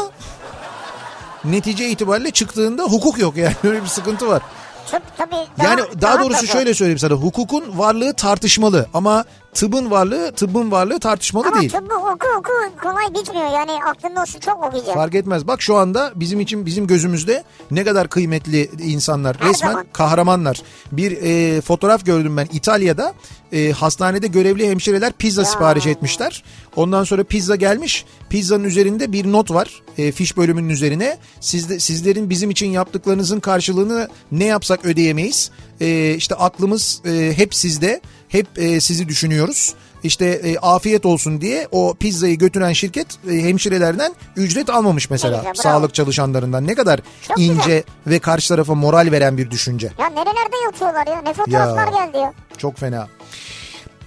[1.45, 4.43] netice itibariyle çıktığında hukuk yok yani öyle bir sıkıntı var.
[4.91, 6.51] Tıp tabii Yani daha doğrusu tabii.
[6.51, 9.25] şöyle söyleyeyim sana hukukun varlığı tartışmalı ama
[9.55, 11.71] tıbbın varlığı tıbbın varlığı tartışmalı Ama değil.
[11.71, 14.95] tıbbı oku oku kolay bitmiyor yani aklında olsun çok okuyacağım.
[14.95, 15.47] Fark etmez.
[15.47, 19.37] Bak şu anda bizim için bizim gözümüzde ne kadar kıymetli insanlar.
[19.41, 19.87] Her Resmen zaman.
[19.93, 20.63] kahramanlar.
[20.93, 23.15] Bir e, fotoğraf gördüm ben İtalya'da.
[23.53, 26.45] E, hastanede görevli hemşireler pizza sipariş etmişler.
[26.77, 28.05] Ondan sonra pizza gelmiş.
[28.31, 29.83] Pizzanın üzerinde bir not var.
[29.99, 31.19] E, fiş bölümünün üzerine.
[31.41, 35.51] Sizde, sizlerin bizim için yaptıklarınızın karşılığını ne yapsak ödeyemeyiz.
[35.81, 38.01] E, işte aklımız e, hep sizde.
[38.33, 39.75] Hep e, sizi düşünüyoruz.
[40.05, 45.37] İşte e, afiyet olsun diye o pizzayı götüren şirket e, hemşirelerden ücret almamış mesela.
[45.37, 45.63] Güzel, bravo.
[45.63, 46.67] sağlık çalışanlarından.
[46.67, 47.83] Ne kadar Çok ince güzel.
[48.07, 49.93] ve karşı tarafa moral veren bir düşünce.
[49.99, 52.07] Ya nerelerde yatıyorlar ya ne fotoğraflar Ya.
[52.07, 52.33] geldi ya.
[52.59, 53.09] Çok fena.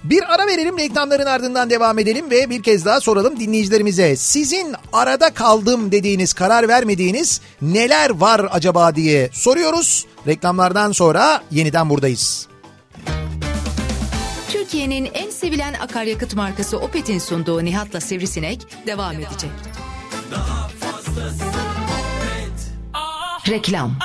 [0.04, 4.16] Bir ara verelim reklamların ardından devam edelim ve bir kez daha soralım dinleyicilerimize.
[4.16, 10.06] Sizin arada kaldım dediğiniz karar vermediğiniz neler var acaba diye soruyoruz.
[10.26, 12.48] Reklamlardan sonra yeniden buradayız.
[14.56, 19.50] Türkiye'nin en sevilen akaryakıt markası Opet'in sunduğu Nihat'la Sivrisinek devam edecek.
[23.48, 23.98] Reklam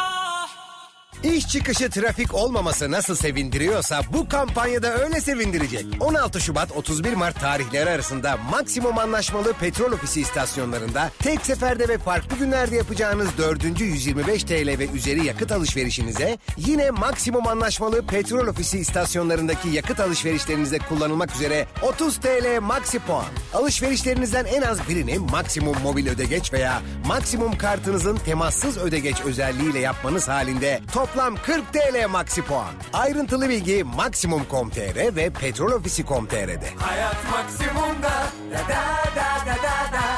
[1.24, 5.86] İş çıkışı trafik olmaması nasıl sevindiriyorsa bu kampanyada öyle sevindirecek.
[6.00, 12.38] 16 Şubat 31 Mart tarihleri arasında maksimum anlaşmalı petrol ofisi istasyonlarında tek seferde ve farklı
[12.38, 13.80] günlerde yapacağınız 4.
[13.82, 21.36] 125 TL ve üzeri yakıt alışverişinize yine maksimum anlaşmalı petrol ofisi istasyonlarındaki yakıt alışverişlerinizde kullanılmak
[21.36, 23.26] üzere 30 TL maksi puan.
[23.54, 30.82] Alışverişlerinizden en az birini maksimum mobil ödegeç veya maksimum kartınızın temassız ödegeç özelliğiyle yapmanız halinde
[31.12, 32.74] toplam 40 TL maksi puan.
[32.94, 36.70] Ayrıntılı bilgi maksimum.com.tr ve petrolofisi.com.tr'de.
[36.78, 38.12] Hayat maksimumda
[38.52, 38.68] da
[39.16, 40.11] da da da da.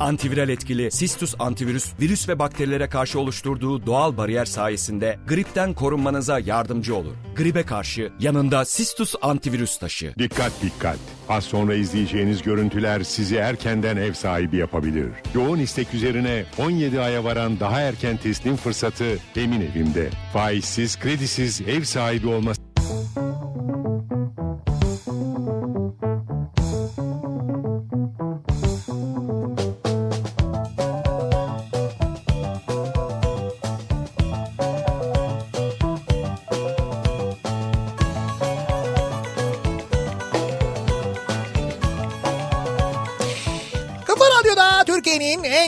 [0.00, 6.96] Antiviral etkili Sistus antivirüs virüs ve bakterilere karşı oluşturduğu doğal bariyer sayesinde gripten korunmanıza yardımcı
[6.96, 7.14] olur.
[7.36, 10.14] Gribe karşı yanında Sistus antivirüs taşı.
[10.18, 10.98] Dikkat dikkat.
[11.28, 15.08] Az sonra izleyeceğiniz görüntüler sizi erkenden ev sahibi yapabilir.
[15.34, 20.10] Yoğun istek üzerine 17 aya varan daha erken teslim fırsatı Emin Evim'de.
[20.32, 22.66] Faizsiz, kredisiz ev sahibi olması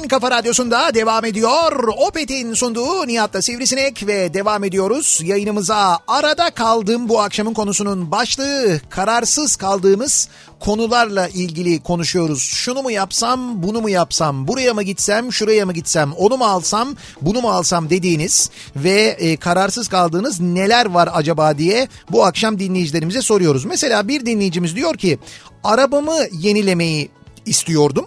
[0.09, 1.89] Kafa radyosunda devam ediyor.
[1.97, 5.21] Opet'in sunduğu Nihat'la Sivrisinek ve devam ediyoruz.
[5.25, 10.29] Yayınımıza arada kaldığım bu akşamın konusunun başlığı kararsız kaldığımız
[10.61, 12.43] konularla ilgili konuşuyoruz.
[12.43, 16.89] Şunu mu yapsam, bunu mu yapsam, buraya mı gitsem, şuraya mı gitsem, onu mu alsam,
[17.23, 23.23] bunu mu alsam dediğiniz ve e, kararsız kaldığınız neler var acaba diye bu akşam dinleyicilerimize
[23.23, 23.65] soruyoruz.
[23.65, 25.19] Mesela bir dinleyicimiz diyor ki
[25.65, 27.11] arabamı yenilemeyi
[27.47, 28.07] istiyordum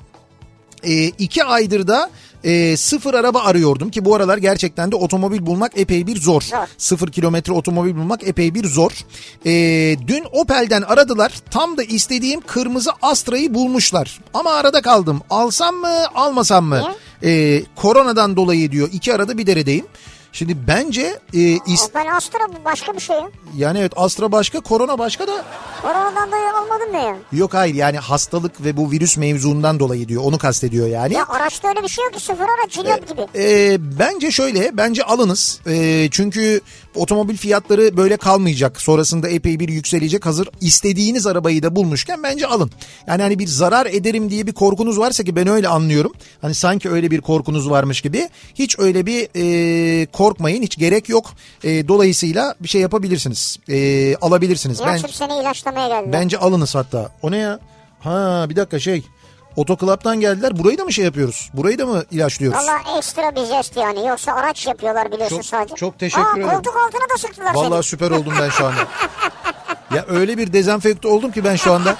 [0.83, 2.09] e, iki aydır da
[2.43, 6.41] e, sıfır araba arıyordum ki bu aralar gerçekten de otomobil bulmak epey bir zor.
[6.41, 6.57] Zor.
[6.77, 8.91] Sıfır kilometre otomobil bulmak epey bir zor.
[9.45, 9.51] E,
[10.07, 14.19] dün Opel'den aradılar tam da istediğim kırmızı Astra'yı bulmuşlar.
[14.33, 16.81] Ama arada kaldım alsam mı almasam mı?
[17.23, 19.85] E, koronadan dolayı diyor iki arada bir deredeyim.
[20.33, 23.29] Şimdi bence e, is- Opel Astra bu başka bir şey ya.
[23.57, 25.45] yani evet Astra başka korona başka da
[25.81, 27.15] Koronadan dolayı almadın mı ya?
[27.33, 31.13] yok hayır yani hastalık ve bu virüs mevzundan dolayı diyor onu kastediyor yani.
[31.13, 33.21] Ya araçta öyle bir şey yok ki sıfır araç cilet gibi.
[33.35, 36.61] E, bence şöyle bence alınız E, çünkü
[36.95, 38.81] otomobil fiyatları böyle kalmayacak.
[38.81, 40.25] Sonrasında epey bir yükselecek.
[40.25, 42.71] Hazır istediğiniz arabayı da bulmuşken bence alın.
[43.07, 46.13] Yani hani bir zarar ederim diye bir korkunuz varsa ki ben öyle anlıyorum.
[46.41, 48.29] Hani sanki öyle bir korkunuz varmış gibi.
[48.55, 50.63] Hiç öyle bir e, korkmayın.
[50.63, 51.33] Hiç gerek yok.
[51.63, 53.57] E, dolayısıyla bir şey yapabilirsiniz.
[53.69, 54.81] E, alabilirsiniz.
[54.85, 56.13] Ben, seni ilaçlamaya geldiler.
[56.13, 57.11] bence alınız hatta.
[57.21, 57.59] O ne ya?
[57.99, 59.03] Ha bir dakika şey
[59.61, 60.59] Otoklaptan geldiler.
[60.59, 61.49] Burayı da mı şey yapıyoruz?
[61.53, 62.59] Burayı da mı ilaçlıyoruz?
[62.59, 64.07] Valla ekstra bir jest yani.
[64.07, 65.75] Yoksa araç yapıyorlar biliyorsun Çok- sadece.
[65.75, 66.49] çok teşekkür Aa, ederim.
[66.49, 67.83] Koltuk altına da sıktılar Vallahi seni.
[67.83, 68.79] süper oldum ben şu anda.
[69.95, 71.95] Ya öyle bir dezenfekte oldum ki ben şu anda.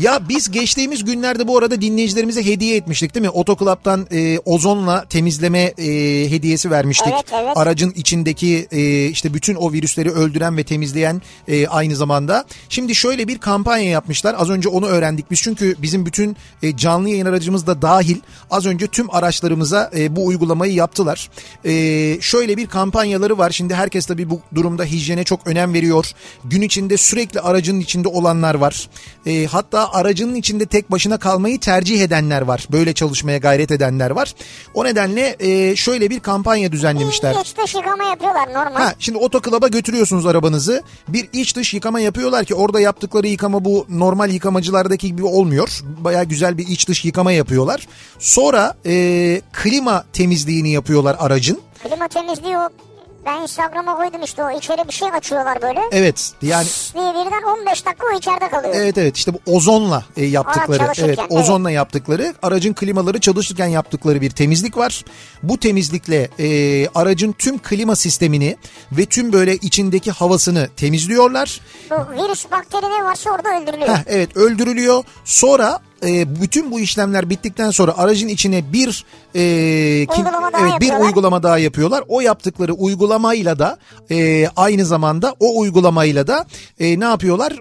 [0.00, 3.30] Ya biz geçtiğimiz günlerde bu arada dinleyicilerimize hediye etmiştik değil mi?
[3.30, 5.84] Otoklaptan e, ozonla temizleme e,
[6.30, 7.12] hediyesi vermiştik.
[7.14, 7.56] Evet, evet.
[7.56, 12.44] Aracın içindeki e, işte bütün o virüsleri öldüren ve temizleyen e, aynı zamanda.
[12.68, 14.36] Şimdi şöyle bir kampanya yapmışlar.
[14.38, 18.16] Az önce onu öğrendik biz çünkü bizim bütün e, canlı yayın aracımız da dahil
[18.50, 21.30] az önce tüm araçlarımıza e, bu uygulamayı yaptılar.
[21.64, 21.72] E,
[22.20, 23.50] şöyle bir kampanyaları var.
[23.50, 26.12] Şimdi herkes tabii bu durumda hijyene çok önem veriyor.
[26.44, 28.88] Gün içinde sürekli aracın içinde olanlar var.
[29.26, 32.66] E, hatta aracının içinde tek başına kalmayı tercih edenler var.
[32.72, 34.34] Böyle çalışmaya gayret edenler var.
[34.74, 37.36] O nedenle e, şöyle bir kampanya düzenlemişler.
[37.42, 38.80] İç dış yıkama yapıyorlar normal.
[38.80, 40.82] Ha, şimdi otoklaba götürüyorsunuz arabanızı.
[41.08, 45.80] Bir iç dış yıkama yapıyorlar ki orada yaptıkları yıkama bu normal yıkamacılardaki gibi olmuyor.
[45.98, 47.86] Baya güzel bir iç dış yıkama yapıyorlar.
[48.18, 51.60] Sonra e, klima temizliğini yapıyorlar aracın.
[51.82, 52.89] Klima temizliği o.
[53.26, 55.80] Ben Instagram'a koydum işte o içeri bir şey açıyorlar böyle.
[55.92, 58.74] Evet yani diye birden 15 dakika o içeride kalıyor.
[58.76, 64.20] Evet evet işte bu ozonla e, yaptıkları Araç evet ozonla yaptıkları aracın klimaları çalışırken yaptıkları
[64.20, 65.04] bir temizlik var.
[65.42, 68.56] Bu temizlikle e, aracın tüm klima sistemini
[68.92, 71.60] ve tüm böyle içindeki havasını temizliyorlar.
[71.90, 73.88] Bu virüs bakteri ne varsa orada öldürülüyor.
[73.88, 75.04] Heh, evet öldürülüyor.
[75.24, 80.80] Sonra e, bütün bu işlemler bittikten sonra aracın içine bir e, kim- Uygulama daha evet,
[80.80, 81.06] bir yapıyorlar.
[81.06, 82.04] uygulama daha yapıyorlar.
[82.08, 83.78] O yaptıkları uygulamayla da
[84.10, 86.46] e, aynı zamanda o uygulamayla da
[86.80, 87.52] e, ne yapıyorlar?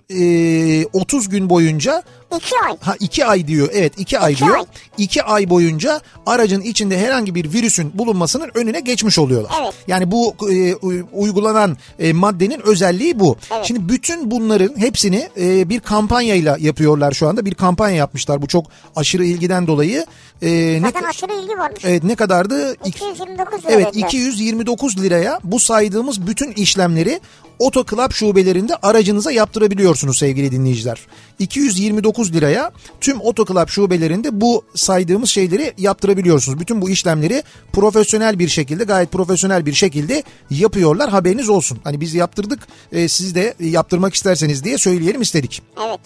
[0.84, 2.04] E, 30 gün boyunca
[2.38, 2.78] İki ay.
[2.82, 3.70] Ha iki ay diyor.
[3.74, 4.56] Evet iki ay diyor.
[4.56, 4.64] ay.
[4.98, 9.52] İki ay boyunca aracın içinde herhangi bir virüsün bulunmasının önüne geçmiş oluyorlar.
[9.64, 9.74] Evet.
[9.88, 10.76] Yani bu e,
[11.14, 13.38] uygulanan e, maddenin özelliği bu.
[13.54, 13.66] Evet.
[13.66, 17.46] Şimdi bütün bunların hepsini e, bir kampanyayla yapıyorlar şu anda.
[17.46, 18.42] Bir kampanya yapmışlar.
[18.42, 18.66] Bu çok
[18.96, 20.06] aşırı ilgiden dolayı.
[20.42, 21.80] E, ne, Zaten aşırı ilgi varmış.
[21.86, 22.74] evet ne kadardı?
[22.86, 24.08] İki- 229 lira Evet dediler.
[24.08, 27.20] 229 liraya bu saydığımız bütün işlemleri
[27.60, 31.00] Oto Club şubelerinde aracınıza yaptırabiliyorsunuz sevgili dinleyiciler.
[31.40, 36.60] 229 liraya tüm Oto Club şubelerinde bu saydığımız şeyleri yaptırabiliyorsunuz.
[36.60, 37.44] Bütün bu işlemleri
[37.74, 41.80] profesyonel bir şekilde gayet profesyonel bir şekilde yapıyorlar haberiniz olsun.
[41.84, 45.62] Hani biz yaptırdık e, siz de yaptırmak isterseniz diye söyleyelim istedik.
[45.88, 46.00] Evet.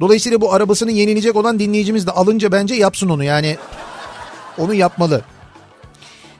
[0.00, 3.56] Dolayısıyla bu arabasını yenilecek olan dinleyicimiz de alınca bence yapsın onu yani
[4.58, 5.24] onu yapmalı.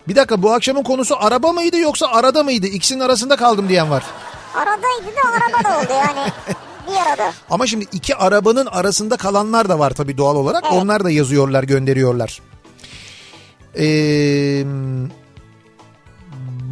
[0.08, 2.66] Bir dakika bu akşamın konusu araba mıydı yoksa arada mıydı?
[2.66, 4.04] İkisinin arasında kaldım diyen var.
[4.54, 6.32] Aradaydı da araba da oldu yani.
[6.90, 7.32] Bir arada.
[7.50, 10.64] Ama şimdi iki arabanın arasında kalanlar da var tabii doğal olarak.
[10.70, 10.82] Evet.
[10.82, 12.40] Onlar da yazıyorlar gönderiyorlar.
[13.78, 14.64] Ee,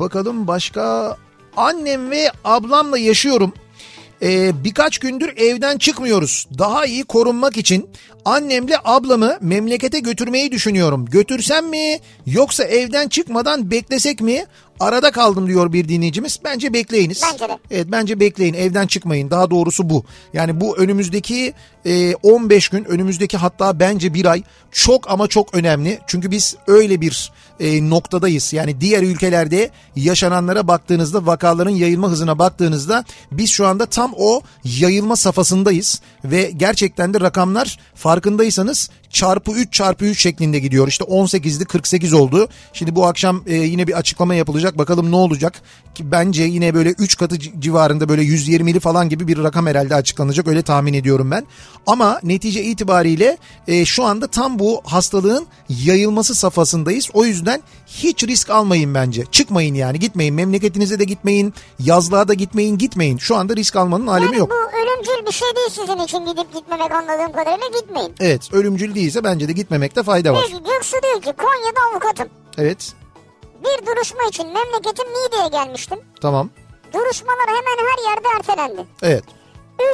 [0.01, 1.17] bakalım başka
[1.57, 3.53] annem ve ablamla yaşıyorum.
[4.23, 6.47] Ee, birkaç gündür evden çıkmıyoruz.
[6.59, 7.91] Daha iyi korunmak için
[8.25, 11.07] annemle ablamı memlekete götürmeyi düşünüyorum.
[11.07, 14.45] Götürsem mi yoksa evden çıkmadan beklesek mi?
[14.81, 16.39] Arada kaldım diyor bir dinleyicimiz.
[16.45, 17.23] Bence bekleyiniz.
[17.33, 17.59] Bence de.
[17.71, 20.05] Evet bence bekleyin evden çıkmayın daha doğrusu bu.
[20.33, 21.55] Yani bu önümüzdeki
[21.87, 24.43] e, 15 gün önümüzdeki hatta bence bir ay
[24.73, 25.99] çok ama çok önemli.
[26.07, 28.53] Çünkü biz öyle bir e, noktadayız.
[28.53, 35.17] Yani diğer ülkelerde yaşananlara baktığınızda vakaların yayılma hızına baktığınızda biz şu anda tam o yayılma
[35.17, 36.01] safhasındayız.
[36.25, 40.89] Ve gerçekten de rakamlar farkındaysanız çarpı 3 çarpı 3 şeklinde gidiyor.
[40.89, 42.49] İşte 18'di 48 oldu.
[42.73, 44.79] Şimdi bu akşam e, yine bir açıklama yapılacak.
[44.79, 45.63] Bakalım ne olacak?
[45.95, 50.49] Ki bence yine böyle 3 katı civarında böyle 120'li falan gibi bir rakam herhalde açıklanacak.
[50.49, 51.47] Öyle tahmin ediyorum ben.
[51.87, 53.39] Ama netice itibariyle
[53.69, 57.09] e, şu anda tam bu hastalığın yayılması safhasındayız.
[57.13, 57.48] O yüzden
[57.87, 59.25] hiç risk almayın bence.
[59.33, 60.35] Çıkmayın yani gitmeyin.
[60.35, 61.55] Memleketinize de gitmeyin.
[61.79, 63.19] Yazlığa da gitmeyin gitmeyin.
[63.19, 64.51] Şu anda risk almanın alemi Yani yok.
[64.51, 68.15] bu ölümcül bir şey değil sizin için gidip gitmemek anladığım kadarıyla gitmeyin.
[68.21, 70.45] Evet ölümcül değilse bence de gitmemekte fayda var.
[70.51, 72.29] Peki Göksu diyor ki Konya'da avukatım.
[72.59, 72.93] Evet
[73.65, 75.99] Bir duruşma için memleketim Niğde'ye gelmiştim.
[76.21, 76.51] tamam.
[76.95, 78.87] Duruşmalar hemen her yerde ertelendi.
[79.03, 79.25] Evet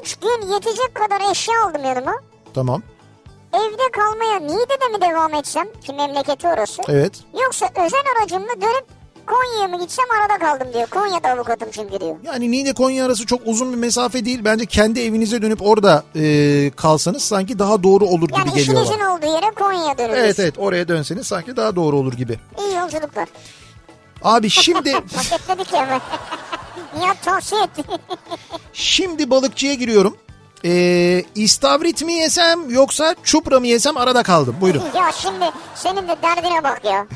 [0.02, 2.14] Üç gün yetecek kadar eşya aldım yanıma.
[2.54, 2.82] tamam.
[3.54, 6.82] Evde kalmaya Niğde'de mi devam etsem ki memleketi orası?
[6.88, 7.12] Evet.
[7.44, 8.84] Yoksa özel aracımla dönüp
[9.26, 10.86] Konya'ya mı gitsem arada kaldım diyor.
[10.86, 12.16] Konya'da avukatım çünkü diyor.
[12.22, 14.40] Yani Niğde Konya arası çok uzun bir mesafe değil.
[14.44, 18.82] Bence kendi evinize dönüp orada e, kalsanız sanki daha doğru olur gibi Yani geliyor bana.
[18.84, 20.24] işinizin olduğu yere Konya'ya dönüyoruz.
[20.24, 22.38] Evet evet oraya dönseniz sanki daha doğru olur gibi.
[22.58, 23.28] İyi yolculuklar.
[24.22, 26.00] Abi şimdi Paketledik ya.
[26.98, 27.82] Nihat tavsiye etti.
[28.72, 30.16] şimdi balıkçıya giriyorum.
[30.64, 34.56] Ee, istavrit mi yesem yoksa çupra mı yesem arada kaldım.
[34.60, 34.82] Buyurun.
[34.96, 35.44] ya şimdi
[35.74, 37.06] senin de derdine bak ya.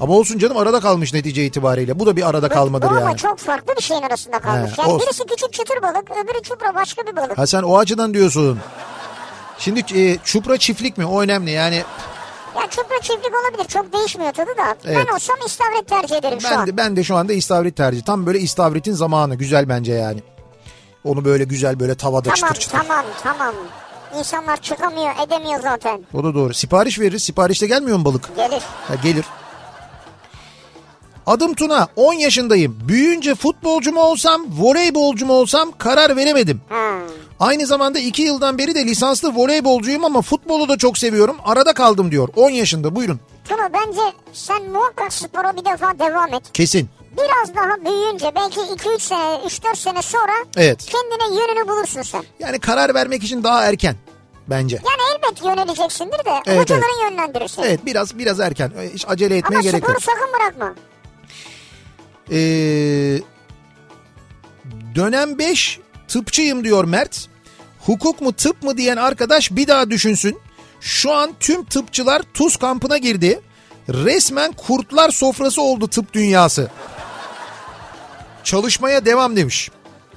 [0.00, 1.98] Ama olsun canım arada kalmış netice itibariyle.
[1.98, 3.16] Bu da bir arada kalmadır Bu ama yani.
[3.16, 4.70] çok farklı bir şeyin arasında kalmış.
[4.78, 5.06] He, yani olsun.
[5.06, 7.38] birisi küçük çıtır balık öbürü çupra başka bir balık.
[7.38, 8.58] Ha sen o açıdan diyorsun.
[9.58, 11.06] Şimdi e, çupra çiftlik mi?
[11.06, 11.82] O önemli yani.
[12.56, 14.76] Ya çupra çiftlik olabilir çok değişmiyor tadı da.
[14.84, 15.06] Evet.
[15.08, 16.66] Ben olsam istavrit tercih ederim şu Ben an.
[16.66, 18.02] de, ben de şu anda istavrit tercih.
[18.02, 19.34] Tam böyle istavritin zamanı.
[19.34, 20.20] Güzel bence yani.
[21.04, 22.78] Onu böyle güzel böyle tavada Tamam çıtır çıtır.
[22.78, 23.54] tamam tamam.
[24.18, 26.00] İnsanlar çıkamıyor edemiyor zaten.
[26.14, 26.54] O da doğru.
[26.54, 27.22] Sipariş veririz.
[27.22, 28.36] Siparişte gelmiyor mu balık?
[28.36, 28.62] Gelir.
[28.88, 29.24] Ha, gelir.
[31.26, 32.78] Adım Tuna 10 yaşındayım.
[32.88, 36.60] Büyüyünce futbolcu mu olsam, voleybolcu mu olsam karar veremedim.
[36.68, 36.98] Ha.
[37.40, 41.36] Aynı zamanda 2 yıldan beri de lisanslı voleybolcuyum ama futbolu da çok seviyorum.
[41.44, 42.28] Arada kaldım diyor.
[42.36, 43.20] 10 yaşında buyurun.
[43.48, 44.00] Tuna bence
[44.32, 46.42] sen muhakkak spora bir defa devam et.
[46.52, 46.88] Kesin.
[47.18, 50.86] Biraz daha büyüyünce belki 2-3 sene 3-4 sene sonra Evet.
[50.86, 52.24] kendine yönünü bulursun sen.
[52.38, 53.96] Yani karar vermek için daha erken
[54.48, 54.76] bence.
[54.76, 57.62] Yani elbet yöneleceksindir de Evet, hocaların yönlendirirsin.
[57.62, 58.72] Evet biraz biraz erken.
[58.94, 60.02] Hiç acele etmeye Ama gerek sporu yok.
[60.02, 60.74] sakın bırakma.
[62.30, 62.36] Ee,
[64.94, 67.26] dönem 5 tıpçıyım diyor Mert.
[67.86, 70.40] Hukuk mu tıp mı diyen arkadaş bir daha düşünsün.
[70.80, 73.40] Şu an tüm tıpçılar tuz kampına girdi.
[73.88, 76.70] Resmen kurtlar sofrası oldu tıp dünyası.
[78.44, 79.70] Çalışmaya devam demiş.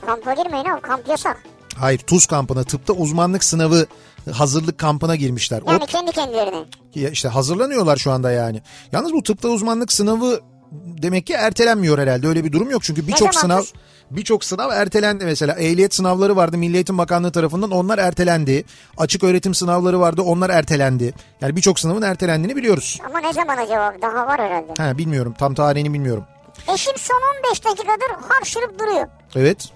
[0.05, 1.43] Kampa girmeyin oğlum kamp yasak.
[1.77, 3.85] Hayır tuz kampına tıpta uzmanlık sınavı
[4.31, 5.61] hazırlık kampına girmişler.
[5.65, 6.63] O Yani kendi kendilerine.
[6.95, 8.61] Ya işte hazırlanıyorlar şu anda yani.
[8.91, 10.39] Yalnız bu tıpta uzmanlık sınavı
[10.71, 12.27] demek ki ertelenmiyor herhalde.
[12.27, 12.83] Öyle bir durum yok.
[12.83, 13.61] Çünkü birçok sınav
[14.11, 15.53] birçok sınav ertelendi mesela.
[15.53, 18.63] Ehliyet sınavları vardı Milli Eğitim Bakanlığı tarafından onlar ertelendi.
[18.97, 21.13] Açık öğretim sınavları vardı onlar ertelendi.
[21.41, 22.99] Yani birçok sınavın ertelendiğini biliyoruz.
[23.09, 23.93] Ama ne zaman acaba?
[24.01, 24.73] Daha var herhalde.
[24.83, 26.23] Ha bilmiyorum tam tarihini bilmiyorum.
[26.67, 29.07] Eşim son 15 dakikadır hapşırıp duruyor.
[29.35, 29.69] Evet.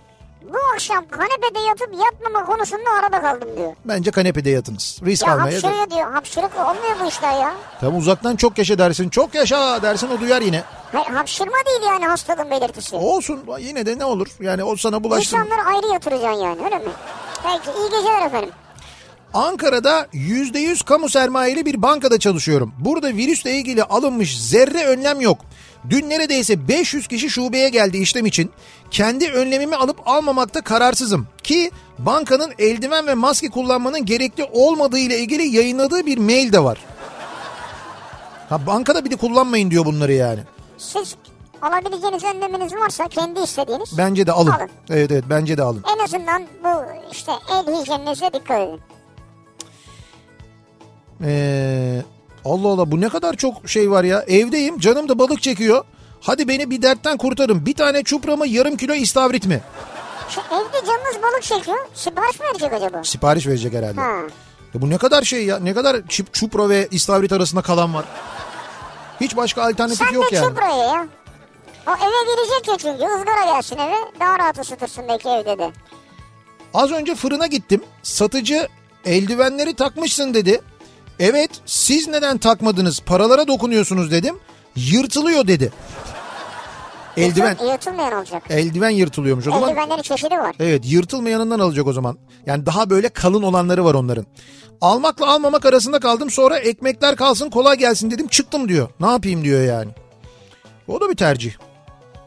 [0.53, 3.73] Bu akşam kanepede yatıp yatmama konusunda arada kaldım diyor.
[3.85, 4.99] Bence kanepede yatınız.
[5.05, 5.51] Risk Ya almaya.
[5.51, 6.11] da- hapşırıyor diyor.
[6.13, 7.53] Hapşırık olmuyor bu işler ya.
[7.81, 9.09] Tamam uzaktan çok yaşa dersin.
[9.09, 10.63] Çok yaşa dersin o duyar yine.
[10.91, 12.95] Hayır, hapşırma değil yani hastalığın belirtisi.
[12.95, 14.27] Olsun yine de ne olur.
[14.39, 15.35] Yani o sana bulaştı.
[15.35, 16.91] İnsanları ayrı yatıracaksın yani öyle mi?
[17.43, 18.49] Peki iyi geceler efendim.
[19.33, 22.73] Ankara'da %100 kamu sermayeli bir bankada çalışıyorum.
[22.79, 25.37] Burada virüsle ilgili alınmış zerre önlem yok.
[25.89, 28.51] Dün neredeyse 500 kişi şubeye geldi işlem için.
[28.91, 31.27] Kendi önlemimi alıp almamakta kararsızım.
[31.43, 36.77] Ki bankanın eldiven ve maske kullanmanın gerekli olmadığı ile ilgili yayınladığı bir mail de var.
[38.49, 40.39] Ha bankada bir de kullanmayın diyor bunları yani.
[40.77, 41.15] Siz
[41.61, 44.51] alabileceğiniz önleminiz varsa kendi istediğiniz Bence de alın.
[44.51, 44.69] Alın.
[44.89, 45.83] Evet evet bence de alın.
[45.95, 46.69] en azından bu
[47.11, 48.79] işte el hijyeninize dikkat edin.
[51.23, 52.01] Ee,
[52.45, 54.21] Allah Allah bu ne kadar çok şey var ya.
[54.27, 55.85] Evdeyim canım da balık çekiyor.
[56.21, 57.65] Hadi beni bir dertten kurtarın.
[57.65, 59.61] Bir tane çupra mı yarım kilo istavrit mi?
[60.29, 61.77] Şu evde canınız balık çekiyor.
[61.93, 63.03] Sipariş mi verecek acaba?
[63.03, 64.01] Sipariş verecek herhalde.
[64.01, 64.11] Ha.
[64.73, 65.59] Ya bu ne kadar şey ya.
[65.59, 68.05] Ne kadar çip, çupra ve istavrit arasında kalan var.
[69.21, 70.47] Hiç başka alternatif Sen yok de yani.
[70.47, 71.07] çupraya ya.
[71.87, 73.95] O eve gelecek ya çünkü ızgara gelsin eve.
[74.19, 75.71] Daha rahat ısıtırsın belki evde de.
[76.73, 77.81] Az önce fırına gittim.
[78.03, 78.67] Satıcı
[79.05, 80.61] eldivenleri takmışsın dedi.
[81.19, 84.39] Evet siz neden takmadınız paralara dokunuyorsunuz dedim.
[84.75, 85.71] Yırtılıyor dedi.
[87.17, 88.43] Eldiven Yırtıl- Yırtılmayan olacak.
[88.49, 89.69] eldiven yırtılıyormuş o zaman.
[89.69, 90.55] Eldivenlerin çeşidi var.
[90.59, 92.17] Evet yırtılmayanından alacak o zaman.
[92.45, 94.25] Yani daha böyle kalın olanları var onların.
[94.81, 98.89] Almakla almamak arasında kaldım sonra ekmekler kalsın kolay gelsin dedim çıktım diyor.
[98.99, 99.91] Ne yapayım diyor yani.
[100.87, 101.53] O da bir tercih.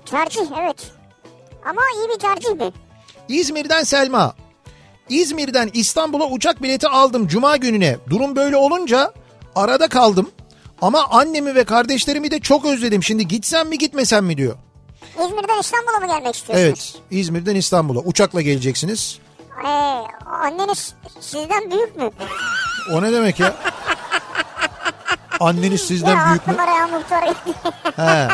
[0.07, 0.91] Tercih evet.
[1.71, 2.73] Ama iyi bir tercih mi?
[3.29, 4.35] İzmir'den Selma.
[5.09, 7.97] İzmir'den İstanbul'a uçak bileti aldım cuma gününe.
[8.11, 9.13] Durum böyle olunca
[9.57, 10.31] arada kaldım.
[10.83, 13.03] Ama annemi ve kardeşlerimi de çok özledim.
[13.03, 14.57] Şimdi gitsem mi gitmesem mi diyor.
[15.15, 16.69] İzmir'den İstanbul'a mı gelmek istiyorsunuz?
[16.69, 19.19] Evet İzmir'den İstanbul'a uçakla geleceksiniz.
[19.65, 19.69] Ee,
[20.43, 22.11] anneniz sizden büyük mü?
[22.93, 23.55] O ne demek ya?
[25.41, 26.55] Anneniz sizden ya büyük mü?
[26.59, 27.35] Reha Muhtar.
[27.97, 28.29] He.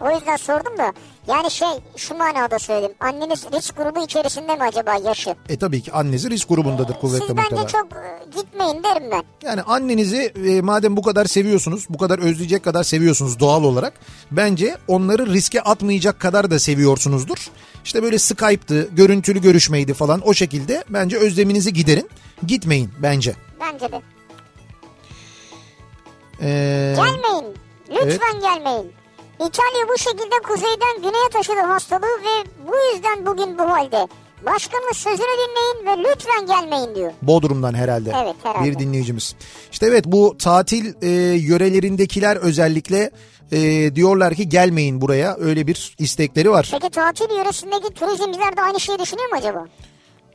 [0.00, 0.92] O yüzden sordum da.
[1.26, 2.94] Yani şey şu manada söyledim.
[3.00, 5.34] Anneniz risk grubu içerisinde mi acaba yaşı?
[5.48, 7.66] E tabii ki annesi risk grubundadır kuvvetle Siz bence muhtemelen.
[7.66, 9.22] çok e, gitmeyin derim ben.
[9.48, 13.92] Yani annenizi e, madem bu kadar seviyorsunuz, bu kadar özleyecek kadar seviyorsunuz doğal olarak.
[14.30, 17.50] Bence onları riske atmayacak kadar da seviyorsunuzdur.
[17.84, 22.10] İşte böyle Skype'tı, görüntülü görüşmeydi falan o şekilde bence özleminizi giderin.
[22.46, 23.34] Gitmeyin bence.
[23.60, 24.02] Bence de.
[26.42, 27.54] Ee, Gelmeyin.
[27.90, 28.92] Lütfen gelmeyin.
[29.46, 34.08] İtalya bu şekilde kuzeyden güneye taşıdı hastalığı ve bu yüzden bugün bu halde.
[34.46, 37.12] Başkanın sözünü dinleyin ve lütfen gelmeyin diyor.
[37.22, 38.12] Bodrum'dan herhalde.
[38.24, 38.70] Evet, herhalde.
[38.70, 39.34] Bir dinleyicimiz.
[39.72, 43.10] İşte evet bu tatil e, yörelerindekiler özellikle
[43.52, 45.36] e, diyorlar ki gelmeyin buraya.
[45.36, 46.68] Öyle bir istekleri var.
[46.72, 49.66] Peki tatil yöresindeki turizmciler de aynı şeyi düşünüyor mu acaba?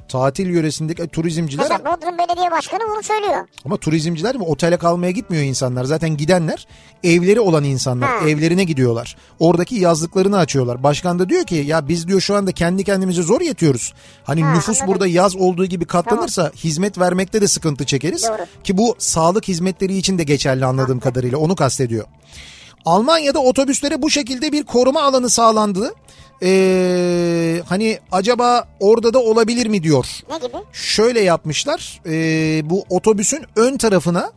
[0.09, 3.47] Tatil yöresindeki turizmciler Mesela Bodrum Belediye Başkanı bunu söylüyor.
[3.65, 5.83] ama turizmciler mi otele kalmaya gitmiyor insanlar.
[5.85, 6.67] Zaten gidenler
[7.03, 8.09] evleri olan insanlar.
[8.09, 8.29] Ha.
[8.29, 9.15] Evlerine gidiyorlar.
[9.39, 10.83] Oradaki yazlıklarını açıyorlar.
[10.83, 13.93] Başkan da diyor ki ya biz diyor şu anda kendi kendimize zor yetiyoruz.
[14.23, 14.87] Hani Ha, nüfus anladım.
[14.87, 18.23] burada yaz olduğu gibi katlanırsa hizmet vermekte de sıkıntı çekeriz.
[18.23, 18.45] Doğru.
[18.63, 22.05] Ki bu sağlık hizmetleri için de geçerli anladığım kadarıyla onu kastediyor.
[22.85, 25.93] Almanya'da otobüslere bu şekilde bir koruma alanı sağlandı.
[26.43, 30.05] Ee, hani acaba orada da olabilir mi diyor.
[30.29, 30.57] Ne gibi?
[30.73, 34.31] Şöyle yapmışlar ee, bu otobüsün ön tarafına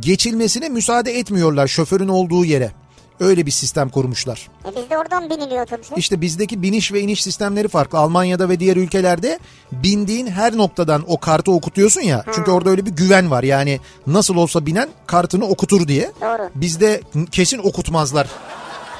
[0.00, 2.72] geçilmesine müsaade etmiyorlar şoförün olduğu yere.
[3.20, 4.48] Öyle bir sistem kurmuşlar.
[4.64, 5.94] E bizde oradan biniliyor otobüse.
[5.96, 7.98] İşte bizdeki biniş ve iniş sistemleri farklı.
[7.98, 9.38] Almanya'da ve diğer ülkelerde
[9.72, 12.24] bindiğin her noktadan o kartı okutuyorsun ya.
[12.34, 13.42] Çünkü orada öyle bir güven var.
[13.42, 16.12] Yani nasıl olsa binen kartını okutur diye.
[16.20, 16.50] Doğru.
[16.54, 17.00] Bizde
[17.32, 18.28] kesin okutmazlar.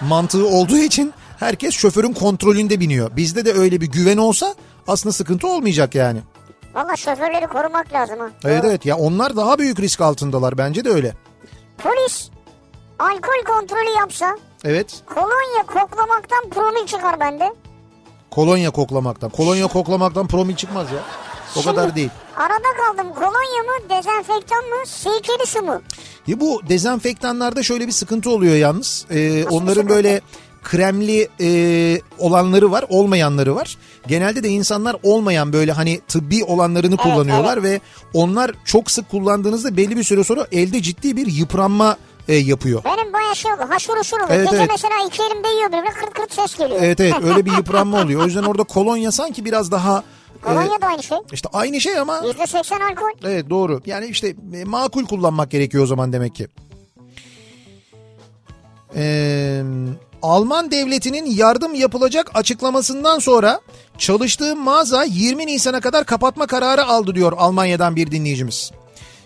[0.01, 1.12] Mantığı olduğu için
[1.43, 3.16] herkes şoförün kontrolünde biniyor.
[3.16, 4.55] Bizde de öyle bir güven olsa
[4.88, 6.20] aslında sıkıntı olmayacak yani.
[6.74, 8.30] Valla şoförleri korumak lazım ha.
[8.45, 11.14] Evet evet ya onlar daha büyük risk altındalar bence de öyle.
[11.78, 12.30] Polis
[12.99, 17.53] alkol kontrolü yapsa Evet kolonya koklamaktan promil çıkar bende.
[18.30, 19.30] kolonya koklamaktan.
[19.30, 20.99] Kolonya koklamaktan promil çıkmaz ya.
[21.57, 22.11] O Şimdi kadar değil.
[22.36, 25.82] Arada kaldım kolonya mı dezenfektan mı sirkeli su mu?
[26.26, 29.07] Ya bu dezenfektanlarda şöyle bir sıkıntı oluyor yalnız.
[29.11, 29.88] Ee, onların sıkıntı?
[29.95, 30.20] böyle
[30.62, 33.76] kremli e, olanları var, olmayanları var.
[34.06, 37.80] Genelde de insanlar olmayan böyle hani tıbbi olanlarını kullanıyorlar ve
[38.14, 41.96] onlar çok sık kullandığınızda belli bir süre sonra elde ciddi bir yıpranma
[42.28, 42.84] e, yapıyor.
[42.84, 44.26] Benim baya şey oldu haşır uşur oldu.
[44.30, 44.70] Evet, Gece evet.
[44.72, 46.80] mesela iki elimde yiyor birbirine kırt kırt ses geliyor.
[46.82, 48.22] Evet evet öyle bir yıpranma oluyor.
[48.22, 50.02] O yüzden orada kolonya sanki biraz daha
[50.38, 51.18] e, Kolonya da aynı şey.
[51.32, 53.10] işte aynı şey ama Yüzde seksen alkol.
[53.24, 53.80] Evet doğru.
[53.86, 56.48] Yani işte e, makul kullanmak gerekiyor o zaman demek ki.
[58.96, 59.62] Ee,
[60.22, 63.60] Alman devletinin yardım yapılacak açıklamasından sonra
[63.98, 68.70] çalıştığım mağaza 20 Nisan'a kadar kapatma kararı aldı diyor Almanya'dan bir dinleyicimiz.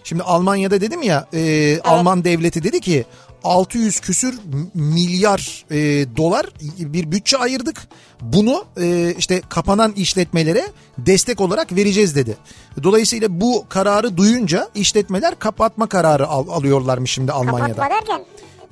[0.04, 3.04] Şimdi Almanya'da dedim ya e, Alman devleti dedi ki
[3.44, 4.38] 600 küsür
[4.74, 5.76] milyar e,
[6.16, 6.46] dolar
[6.78, 7.88] bir bütçe ayırdık.
[8.20, 10.66] Bunu e, işte kapanan işletmelere
[10.98, 12.36] destek olarak vereceğiz dedi.
[12.82, 17.68] Dolayısıyla bu kararı duyunca işletmeler kapatma kararı al- alıyorlarmış şimdi Almanya'da.
[17.82, 18.24] Kapatma derken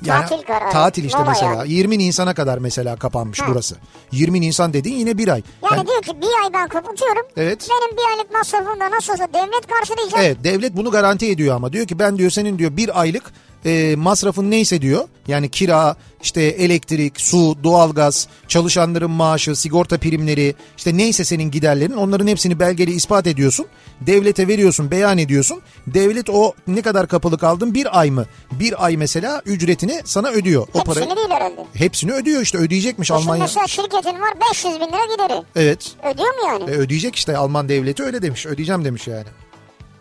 [0.07, 0.70] Yani tatil kararı.
[0.72, 1.55] Tatil işte Mola mesela.
[1.55, 1.72] yani.
[1.72, 3.76] 20 Nisan'a kadar mesela kapanmış burası.
[4.12, 5.42] 20 Nisan dediğin yine bir ay.
[5.62, 7.26] Yani Ben- diyor ki bir ay ben kapatıyorum.
[7.36, 7.68] Evet.
[7.70, 10.20] Benim bir aylık masrafımı da nasıl olsa devlet karşılayacak.
[10.22, 13.32] Evet devlet bunu garanti ediyor ama diyor ki ben diyor senin diyor bir aylık
[13.66, 15.08] e, masrafın neyse diyor.
[15.28, 22.26] Yani kira, işte elektrik, su, doğalgaz, çalışanların maaşı, sigorta primleri, işte neyse senin giderlerin onların
[22.26, 23.66] hepsini belgeli ispat ediyorsun.
[24.00, 25.60] Devlete veriyorsun, beyan ediyorsun.
[25.86, 28.26] Devlet o ne kadar kapalı kaldın bir ay mı?
[28.52, 30.62] Bir ay mesela ücretini sana ödüyor.
[30.62, 31.64] O Hepsini parayı değil herhalde.
[31.74, 33.42] hepsini ödüyor işte ödeyecekmiş Şimdi Almanya.
[33.44, 35.42] mesela şirketin var 500 bin lira gideri.
[35.56, 35.92] Evet.
[36.14, 36.64] Ödüyor mu yani?
[36.70, 38.46] E, ödeyecek işte Alman devleti öyle demiş.
[38.46, 39.24] Ödeyeceğim demiş yani.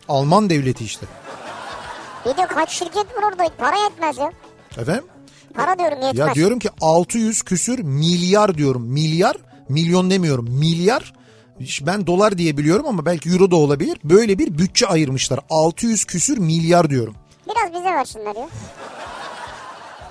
[0.10, 1.06] Alman devleti işte.
[2.26, 4.32] Bir de kaç şirket var orada para yetmez ya.
[4.78, 5.04] Efendim?
[5.54, 6.28] Para diyorum yetmez.
[6.28, 8.84] Ya diyorum ki 600 küsür milyar diyorum.
[8.86, 9.36] Milyar,
[9.70, 10.50] milyon demiyorum.
[10.50, 11.14] Milyar.
[11.82, 13.98] Ben dolar diye biliyorum ama belki euro da olabilir.
[14.04, 15.40] Böyle bir bütçe ayırmışlar.
[15.50, 17.16] 600 küsür milyar diyorum.
[17.50, 18.50] Biraz bize versinler ya.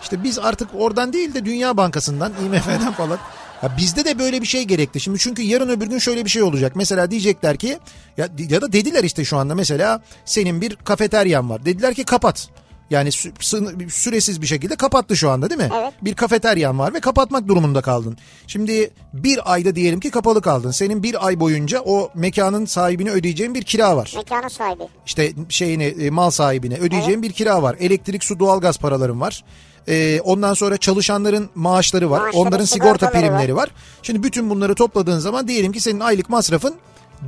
[0.02, 3.18] İşte biz artık oradan değil de Dünya Bankası'ndan, IMF'den falan.
[3.62, 5.00] Ya bizde de böyle bir şey gerekti.
[5.00, 6.72] Şimdi çünkü yarın öbür gün şöyle bir şey olacak.
[6.76, 7.78] Mesela diyecekler ki
[8.16, 11.64] ya, ya da dediler işte şu anda mesela senin bir kafeteryan var.
[11.64, 12.48] Dediler ki kapat.
[12.90, 15.68] Yani sü- süresiz bir şekilde kapattı şu anda değil mi?
[15.80, 15.92] Evet.
[16.02, 18.18] Bir kafeteryan var ve kapatmak durumunda kaldın.
[18.46, 20.70] Şimdi bir ayda diyelim ki kapalı kaldın.
[20.70, 24.12] Senin bir ay boyunca o mekanın sahibine ödeyeceğin bir kira var.
[24.16, 24.82] Mekanın sahibi.
[25.06, 27.76] İşte şeyine e, mal sahibine ödeyeceğin bir kira var.
[27.80, 29.44] Elektrik, su, doğalgaz paraların var.
[29.88, 32.20] Ee, ondan sonra çalışanların maaşları var.
[32.20, 33.70] Maaşları, onların sigorta primleri var.
[34.02, 36.74] Şimdi bütün bunları topladığın zaman diyelim ki senin aylık masrafın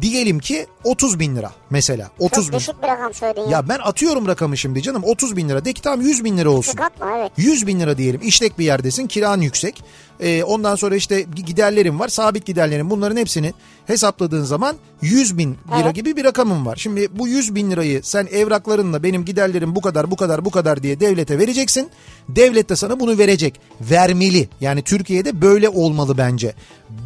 [0.00, 2.10] diyelim ki 30 bin lira mesela.
[2.18, 2.58] 30 Çok bin.
[2.58, 3.48] düşük bir rakam söyledin ya.
[3.50, 5.64] Ya ben atıyorum rakamı şimdi canım 30 bin lira.
[5.64, 6.72] De ki tamam 100 bin lira olsun.
[6.72, 7.32] Çıkartma evet.
[7.36, 9.84] 100 bin lira diyelim işlek bir yerdesin kiran yüksek.
[10.20, 13.52] Ee, ondan sonra işte giderlerin var sabit giderlerin bunların hepsini
[13.86, 15.94] hesapladığın zaman 100 bin lira Evet.
[15.94, 16.76] gibi bir rakamın var.
[16.76, 20.82] Şimdi bu 100 bin lirayı sen evraklarınla benim giderlerim bu kadar bu kadar bu kadar
[20.82, 21.90] diye devlete vereceksin.
[22.28, 23.60] Devlet de sana bunu verecek.
[23.80, 26.54] Vermeli yani Türkiye'de böyle olmalı bence.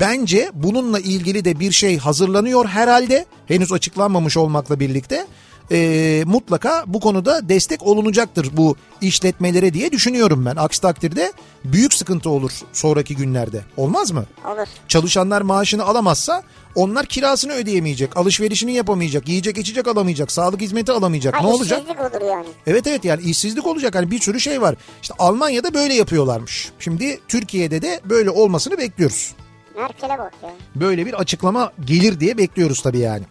[0.01, 5.27] Bence bununla ilgili de bir şey hazırlanıyor herhalde henüz açıklanmamış olmakla birlikte
[5.73, 10.57] e, mutlaka bu konuda destek olunacaktır bu işletmelere diye düşünüyorum ben.
[10.57, 11.33] Aksi takdirde
[11.65, 13.65] büyük sıkıntı olur sonraki günlerde.
[13.77, 14.25] Olmaz mı?
[14.45, 14.67] Olur.
[14.89, 16.43] Çalışanlar maaşını alamazsa
[16.75, 21.35] onlar kirasını ödeyemeyecek, alışverişini yapamayacak, yiyecek içecek alamayacak, sağlık hizmeti alamayacak.
[21.35, 21.81] Ha, ne olacak?
[21.81, 22.47] işsizlik olur yani.
[22.67, 23.95] Evet evet yani işsizlik olacak.
[23.95, 24.75] Hani bir sürü şey var.
[25.03, 26.73] İşte Almanya'da böyle yapıyorlarmış.
[26.79, 29.35] Şimdi Türkiye'de de böyle olmasını bekliyoruz.
[29.77, 30.51] Merkel'e bak ya.
[30.75, 33.23] Böyle bir açıklama gelir diye bekliyoruz tabii yani.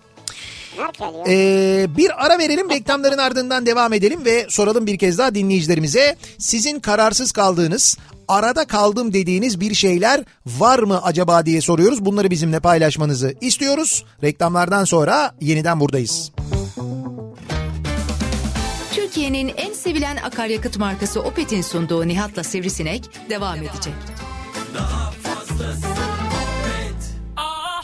[1.27, 6.15] Ee, bir ara verelim reklamların ardından devam edelim ve soralım bir kez daha dinleyicilerimize.
[6.37, 7.97] Sizin kararsız kaldığınız
[8.27, 12.05] arada kaldım dediğiniz bir şeyler var mı acaba diye soruyoruz.
[12.05, 14.05] Bunları bizimle paylaşmanızı istiyoruz.
[14.23, 16.31] Reklamlardan sonra yeniden buradayız.
[18.95, 23.93] Türkiye'nin en sevilen akaryakıt markası Opet'in sunduğu Nihat'la Sivrisinek devam edecek.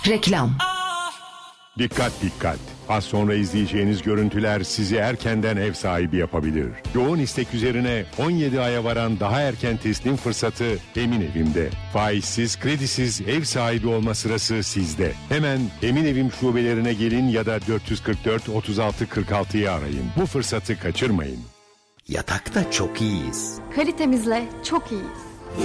[0.08, 0.58] Reklam.
[1.80, 2.73] Dikkat dikkat.
[2.90, 6.68] Az sonra izleyeceğiniz görüntüler sizi erkenden ev sahibi yapabilir.
[6.96, 10.66] Yoğun istek üzerine 17 aya varan daha erken teslim fırsatı
[10.96, 11.70] Emin Evim'de.
[11.94, 15.12] Faizsiz, kredisiz ev sahibi olma sırası sizde.
[15.30, 20.06] Hemen Emin Evim şubelerine gelin ya da 444 36 46'yı arayın.
[20.18, 21.40] Bu fırsatı kaçırmayın.
[22.08, 23.60] Yatakta çok iyiyiz.
[23.76, 25.08] Kalitemizle çok iyiyiz.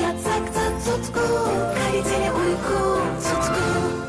[0.02, 1.20] Yatakta tutku,
[1.74, 4.07] kaliteli uyku, tutku.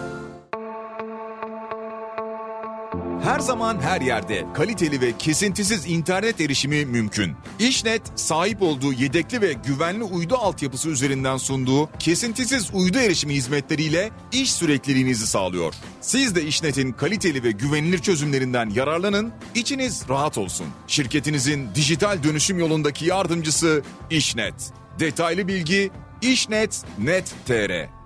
[3.23, 7.35] Her zaman her yerde kaliteli ve kesintisiz internet erişimi mümkün.
[7.59, 14.53] İşnet sahip olduğu yedekli ve güvenli uydu altyapısı üzerinden sunduğu kesintisiz uydu erişimi hizmetleriyle iş
[14.53, 15.73] sürekliliğinizi sağlıyor.
[16.01, 20.67] Siz de İşnet'in kaliteli ve güvenilir çözümlerinden yararlanın, içiniz rahat olsun.
[20.87, 24.53] Şirketinizin dijital dönüşüm yolundaki yardımcısı İşnet.
[24.99, 25.91] Detaylı bilgi
[26.21, 27.98] işnet.net.tr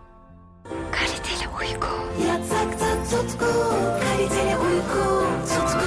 [0.92, 1.88] Kaliteli uyku.
[2.28, 3.46] Yatakta tutku,
[4.04, 5.84] kaliteli uyku, tutku.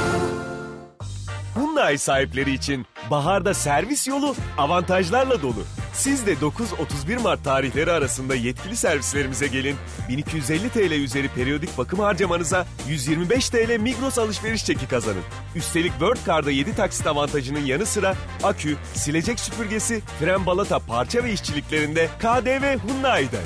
[1.54, 5.64] Hyundai sahipleri için baharda servis yolu avantajlarla dolu.
[5.92, 9.76] Siz de 9-31 Mart tarihleri arasında yetkili servislerimize gelin.
[10.08, 15.22] 1250 TL üzeri periyodik bakım harcamanıza 125 TL Migros alışveriş çeki kazanın.
[15.54, 21.32] Üstelik World Card'da 7 taksit avantajının yanı sıra akü, silecek süpürgesi, fren balata parça ve
[21.32, 23.44] işçiliklerinde KDV Hyundai'den.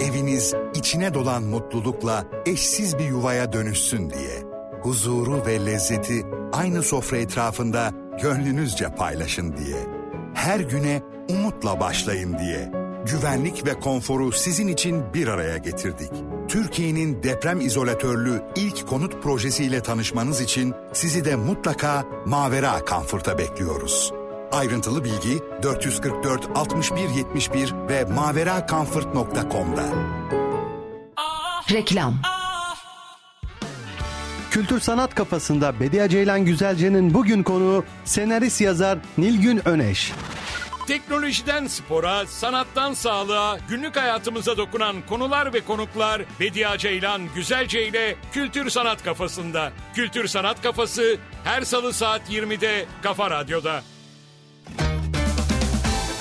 [0.00, 4.42] Eviniz içine dolan mutlulukla eşsiz bir yuvaya dönüşsün diye.
[4.82, 7.92] Huzuru ve lezzeti aynı sofra etrafında
[8.22, 9.76] gönlünüzce paylaşın diye.
[10.34, 12.72] Her güne umutla başlayın diye.
[13.06, 16.10] Güvenlik ve konforu sizin için bir araya getirdik.
[16.48, 24.12] Türkiye'nin deprem izolatörlü ilk konut projesiyle tanışmanız için sizi de mutlaka Mavera Comfort'a bekliyoruz.
[24.52, 29.84] Ayrıntılı bilgi 444 61 71 ve maveracomfort.com'da.
[31.72, 32.14] Reklam
[34.50, 40.12] Kültür sanat kafasında Bediye Ceylan Güzelce'nin bugün konuğu senarist yazar Nilgün Öneş.
[40.86, 48.70] Teknolojiden spora, sanattan sağlığa, günlük hayatımıza dokunan konular ve konuklar Bediye Ceylan Güzelce ile Kültür
[48.70, 49.72] Sanat Kafasında.
[49.94, 53.82] Kültür Sanat Kafası her salı saat 20'de Kafa Radyo'da.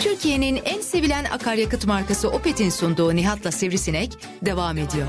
[0.06, 5.08] Türkiye'nin en sevilen akaryakıt markası Opet'in sunduğu Nihat'la Sivrisinek devam ediyor.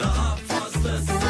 [0.00, 1.21] Daha fazlası.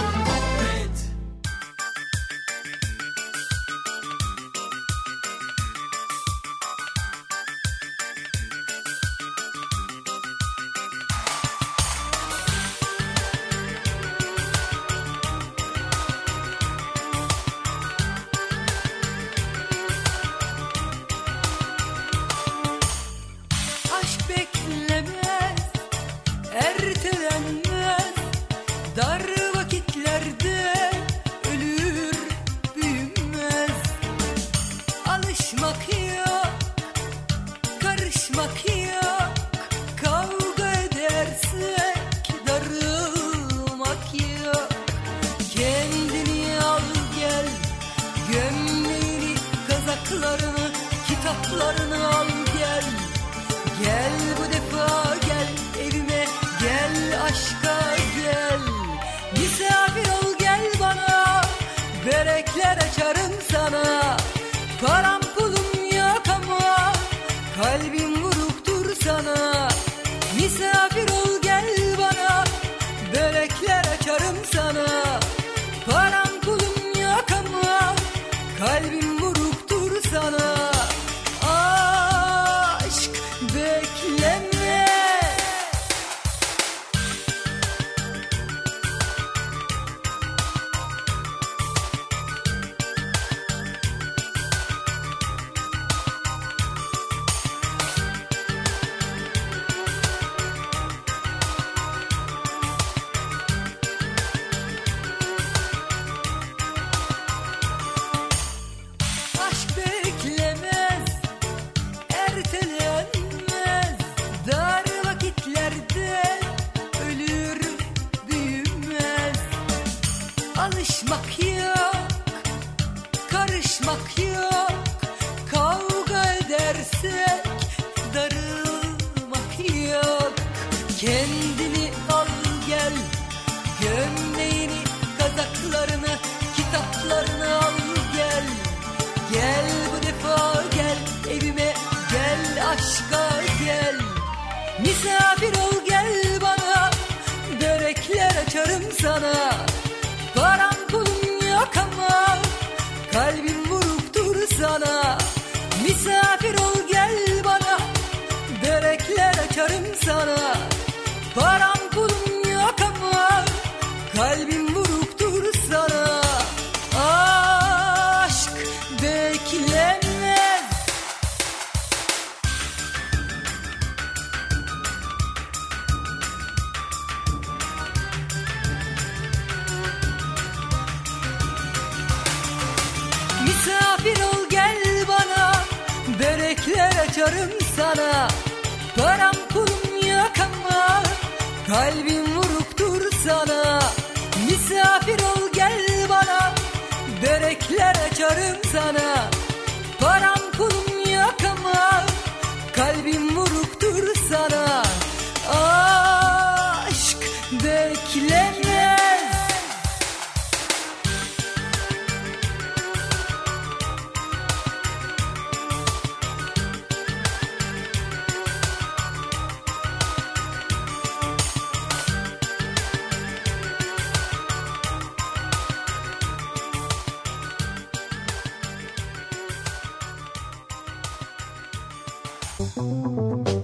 [232.83, 233.62] Kafa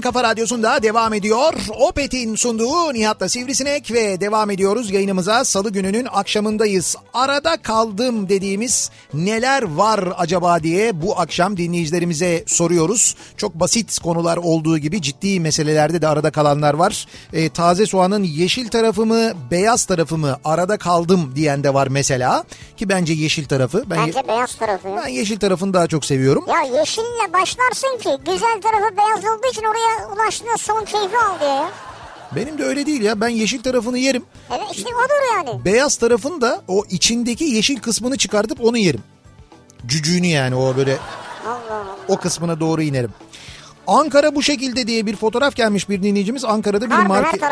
[0.00, 1.54] En kafa radyosunda devam ediyor.
[1.80, 5.44] Opet'in sunduğu Nihat'la Sivrisinek ve devam ediyoruz yayınımıza.
[5.44, 6.96] Salı gününün akşamındayız.
[7.14, 13.16] Arada kaldım dediğimiz neler var acaba diye bu akşam dinleyicilerimize soruyoruz.
[13.36, 17.06] Çok basit konular olduğu gibi ciddi meselelerde de arada kalanlar var.
[17.32, 22.44] E, taze soğanın yeşil tarafı mı beyaz tarafı mı arada kaldım diyen de var mesela.
[22.76, 23.84] Ki bence yeşil tarafı.
[23.90, 24.88] Ben, Bence beyaz tarafı.
[25.04, 26.44] ben yeşil tarafını daha çok seviyorum.
[26.48, 31.50] Ya yeşille başlarsın ki güzel tarafı beyaz olduğu için oraya ulaştığında son keyfi al diye
[31.50, 31.70] ya.
[32.36, 33.20] Benim de öyle değil ya.
[33.20, 34.24] Ben yeşil tarafını yerim.
[34.50, 35.64] Evet işte odur yani.
[35.64, 39.02] Beyaz tarafın da o içindeki yeşil kısmını çıkartıp onu yerim.
[39.86, 40.98] Cücüğünü yani o böyle
[41.46, 41.96] Allah Allah.
[42.08, 43.10] o kısmına doğru inerim.
[43.86, 46.44] Ankara bu şekilde diye bir fotoğraf gelmiş bir dinleyicimiz.
[46.44, 47.42] Ankara'da bir market...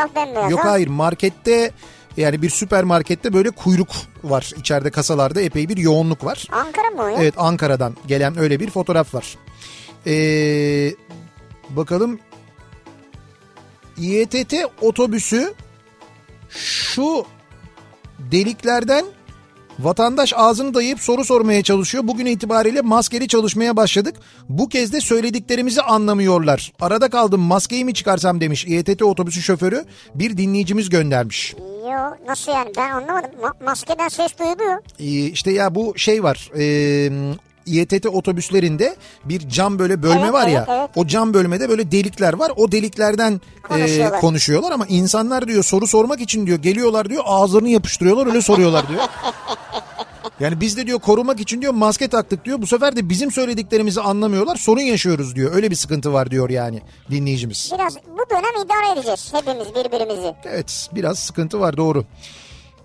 [0.51, 0.71] Yok ha?
[0.71, 1.73] hayır markette
[2.17, 3.89] yani bir süpermarkette böyle kuyruk
[4.25, 4.53] var.
[4.57, 6.47] İçeride kasalarda epey bir yoğunluk var.
[6.53, 7.17] Ankara mı o ya?
[7.21, 9.39] Evet Ankara'dan gelen öyle bir fotoğraf var.
[10.07, 10.95] Ee,
[11.71, 12.19] bakalım
[14.01, 15.55] İETT otobüsü
[16.49, 17.25] şu
[18.19, 19.05] deliklerden
[19.79, 22.05] vatandaş ağzını dayayıp soru sormaya çalışıyor.
[22.07, 24.17] Bugün itibariyle maskeli çalışmaya başladık.
[24.49, 26.73] Bu kez de söylediklerimizi anlamıyorlar.
[26.81, 29.85] Arada kaldım maskeyi mi çıkarsam demiş İETT otobüsü şoförü
[30.15, 31.55] bir dinleyicimiz göndermiş.
[31.85, 33.31] Yo nasıl yani ben anlamadım.
[33.43, 34.83] Ma- maskeden ses duyuluyor.
[35.01, 36.51] Ee, işte ya bu şey var.
[36.59, 37.11] E,
[37.69, 40.59] İETT otobüslerinde bir cam böyle bölme Evet, var ya.
[40.69, 40.91] evet, evet.
[40.97, 42.53] O cam bölmede böyle delikler var.
[42.57, 43.33] O deliklerden
[43.65, 44.21] e, Konuşuyorlar.
[44.21, 49.03] konuşuyorlar ama insanlar diyor soru sormak için diyor geliyorlar diyor ağızlarını yapıştırıyorlar öyle soruyorlar diyor.
[50.41, 52.63] Yani biz de diyor korumak için diyor maske taktık diyor.
[52.63, 54.57] Bu sefer de bizim söylediklerimizi anlamıyorlar.
[54.57, 55.55] Sorun yaşıyoruz diyor.
[55.55, 57.71] Öyle bir sıkıntı var diyor yani dinleyicimiz.
[57.75, 60.35] Biraz bu dönem idare edeceğiz hepimiz birbirimizi.
[60.45, 62.05] Evet biraz sıkıntı var doğru.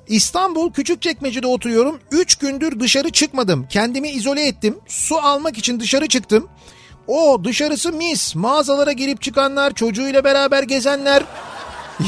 [0.08, 2.00] İstanbul Küçükçekmece'de oturuyorum.
[2.12, 3.68] 3 gündür dışarı çıkmadım.
[3.70, 4.78] Kendimi izole ettim.
[4.88, 6.48] Su almak için dışarı çıktım.
[7.08, 8.36] O dışarısı mis.
[8.36, 11.24] Mağazalara girip çıkanlar, çocuğuyla beraber gezenler.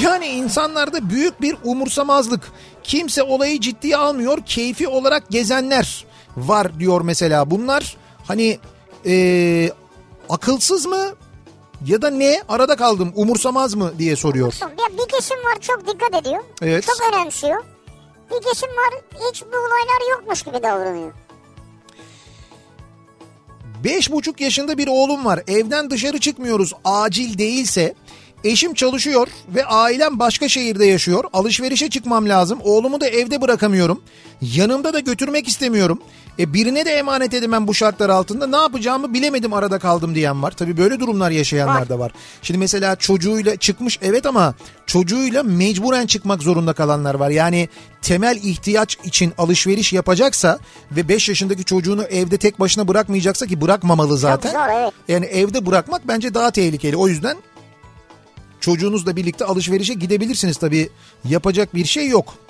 [0.02, 2.52] Yani insanlarda büyük bir umursamazlık.
[2.84, 4.38] Kimse olayı ciddiye almıyor.
[4.46, 6.06] Keyfi olarak gezenler
[6.38, 7.52] var diyor mesela.
[7.52, 7.98] Bunlar
[8.28, 8.60] hani
[9.06, 9.72] eee,
[10.30, 11.06] akılsız mı
[11.86, 14.54] ya da ne arada kaldım umursamaz mı diye soruyor.
[14.62, 16.44] Ya bir kesim var çok dikkat ediyor.
[16.62, 16.86] Evet.
[16.86, 17.64] Çok önemsiyor.
[18.32, 21.14] Bir kesim var hiç bu olaylar yokmuş gibi davranıyor.
[23.84, 25.44] Beş buçuk yaşında bir oğlum var.
[25.48, 27.96] Evden dışarı çıkmıyoruz acil değilse.
[28.44, 31.24] Eşim çalışıyor ve ailem başka şehirde yaşıyor.
[31.34, 32.60] Alışverişe çıkmam lazım.
[32.64, 34.04] Oğlumu da evde bırakamıyorum.
[34.42, 36.02] Yanımda da götürmek istemiyorum.
[36.40, 38.48] E birine de emanet edemem bu şartlar altında.
[38.48, 40.52] Ne yapacağımı bilemedim arada kaldım diyen var.
[40.52, 42.12] Tabii böyle durumlar yaşayanlar da var.
[42.42, 44.54] Şimdi mesela çocuğuyla çıkmış evet ama
[44.86, 47.30] çocuğuyla mecburen çıkmak zorunda kalanlar var.
[47.30, 47.70] Yani
[48.02, 50.60] temel ihtiyaç için alışveriş yapacaksa
[50.92, 54.52] ve 5 yaşındaki çocuğunu evde tek başına bırakmayacaksa ki bırakmamalı zaten.
[54.52, 54.94] zor, evet.
[55.08, 56.98] Yani evde bırakmak bence daha tehlikeli.
[56.98, 57.38] O yüzden
[58.60, 60.90] çocuğunuzla birlikte alışverişe gidebilirsiniz tabii.
[61.30, 62.45] Yapacak bir şey yok.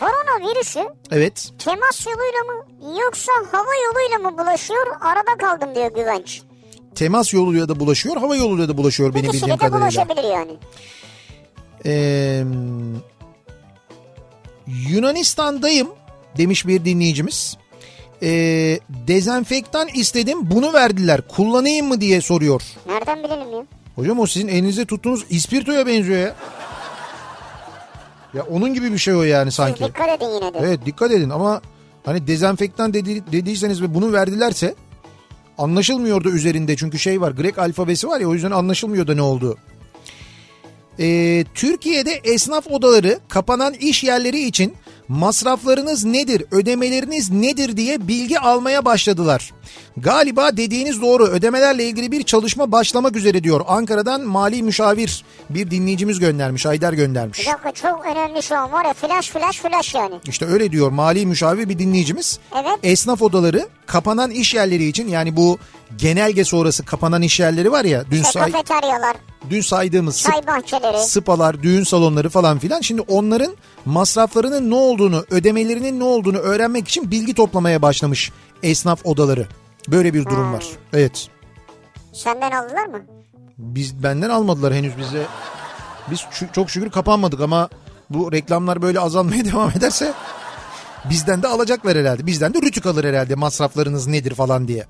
[0.00, 1.50] Koronavirüsü Evet.
[1.58, 2.66] temas yoluyla mı
[3.00, 6.42] yoksa hava yoluyla mı bulaşıyor arada kaldım diyor Güvenç.
[6.94, 10.06] Temas yoluyla da bulaşıyor, hava yoluyla da bulaşıyor benim İkisiyle bildiğim de kadarıyla.
[10.06, 10.56] bulaşabilir yani.
[11.86, 12.44] Ee,
[14.90, 15.88] Yunanistan'dayım
[16.38, 17.56] demiş bir dinleyicimiz.
[18.22, 22.62] Ee, dezenfektan istedim bunu verdiler kullanayım mı diye soruyor.
[22.86, 23.66] Nereden bilelim ya?
[23.96, 26.34] Hocam o sizin elinizde tuttuğunuz ispirtoya benziyor ya.
[28.34, 29.84] Ya onun gibi bir şey o yani sanki.
[29.84, 30.58] Dikkat edin yine de.
[30.62, 31.60] Evet dikkat edin ama
[32.04, 34.74] hani dezenfektan dedi, dediyseniz ve bunu verdilerse
[35.58, 39.22] anlaşılmıyor da üzerinde çünkü şey var Grek alfabesi var ya o yüzden anlaşılmıyor da ne
[39.22, 39.56] olduğu.
[40.98, 44.74] Ee, Türkiye'de esnaf odaları kapanan iş yerleri için
[45.08, 49.52] masraflarınız nedir, ödemeleriniz nedir diye bilgi almaya başladılar.
[49.96, 53.60] Galiba dediğiniz doğru ödemelerle ilgili bir çalışma başlamak üzere diyor.
[53.68, 57.40] Ankara'dan mali müşavir bir dinleyicimiz göndermiş, Haydar göndermiş.
[57.40, 60.14] Bir dakika çok önemli şu an var ya flash flash flash yani.
[60.28, 62.38] İşte öyle diyor mali müşavir bir dinleyicimiz.
[62.54, 62.78] Evet.
[62.82, 65.58] Esnaf odaları kapanan iş yerleri için yani bu
[65.96, 69.16] genelge sonrası kapanan iş yerleri var ya dün İşte say, kafeteryalar,
[69.50, 70.98] dün saydığımız çay bahçeleri.
[70.98, 72.80] spalar, düğün salonları falan filan.
[72.80, 78.32] Şimdi onların masraflarının ne olduğunu, ödemelerinin ne olduğunu öğrenmek için bilgi toplamaya başlamış
[78.62, 79.46] esnaf odaları.
[79.88, 80.66] Böyle bir durum var.
[80.92, 81.28] Evet.
[82.12, 83.00] Senden aldılar mı?
[83.58, 85.26] Biz benden almadılar henüz bize.
[86.10, 87.68] Biz çok şükür kapanmadık ama
[88.10, 90.12] bu reklamlar böyle azalmaya devam ederse
[91.10, 92.26] bizden de alacaklar herhalde.
[92.26, 94.86] Bizden de rütük alır herhalde masraflarınız nedir falan diye.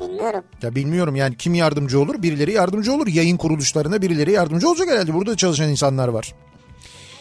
[0.00, 0.44] Bilmiyorum Bilmiyorum.
[0.62, 2.22] Ya bilmiyorum yani kim yardımcı olur?
[2.22, 3.06] Birileri yardımcı olur.
[3.06, 5.14] Yayın kuruluşlarına birileri yardımcı olacak herhalde.
[5.14, 6.34] Burada çalışan insanlar var.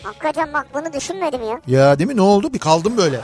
[0.04, 1.62] Hakikaten bak bunu düşünmedim ya.
[1.68, 2.16] Ya değil mi?
[2.18, 2.54] Ne oldu?
[2.54, 3.20] Bir kaldım böyle.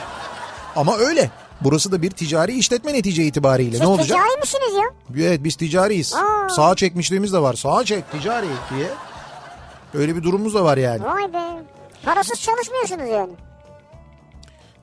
[0.76, 1.30] Ama öyle.
[1.62, 3.72] Burası da bir ticari işletme netice itibariyle.
[3.72, 4.08] Siz ne olacak?
[4.08, 5.24] ticari misiniz ya?
[5.28, 6.14] Evet biz ticariyiz.
[6.16, 6.50] Aa.
[6.50, 7.54] Sağa çekmişliğimiz de var.
[7.54, 8.88] Sağa çek ticari diye.
[9.94, 11.04] Öyle bir durumumuz da var yani.
[11.06, 11.64] Vay be.
[12.06, 13.32] Parasız çalışmıyorsunuz yani.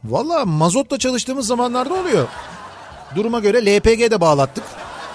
[0.04, 2.28] Valla mazotla çalıştığımız zamanlarda oluyor.
[3.14, 4.64] Duruma göre LPG de bağlattık.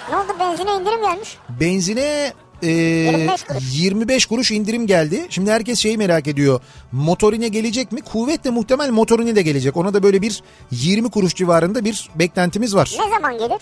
[0.10, 1.38] Ne oldu benzine indirim gelmiş.
[1.50, 2.34] Benzine
[2.64, 3.64] e, 25 kuruş.
[3.74, 5.26] 25 kuruş indirim geldi.
[5.30, 6.62] Şimdi herkes şeyi merak ediyor.
[6.92, 8.02] Motorine gelecek mi?
[8.02, 9.78] Kuvvetle muhtemel motorine de gelecek.
[9.78, 12.98] Ona da böyle bir 20 kuruş civarında bir beklentimiz var.
[13.00, 13.62] Ne zaman gelir?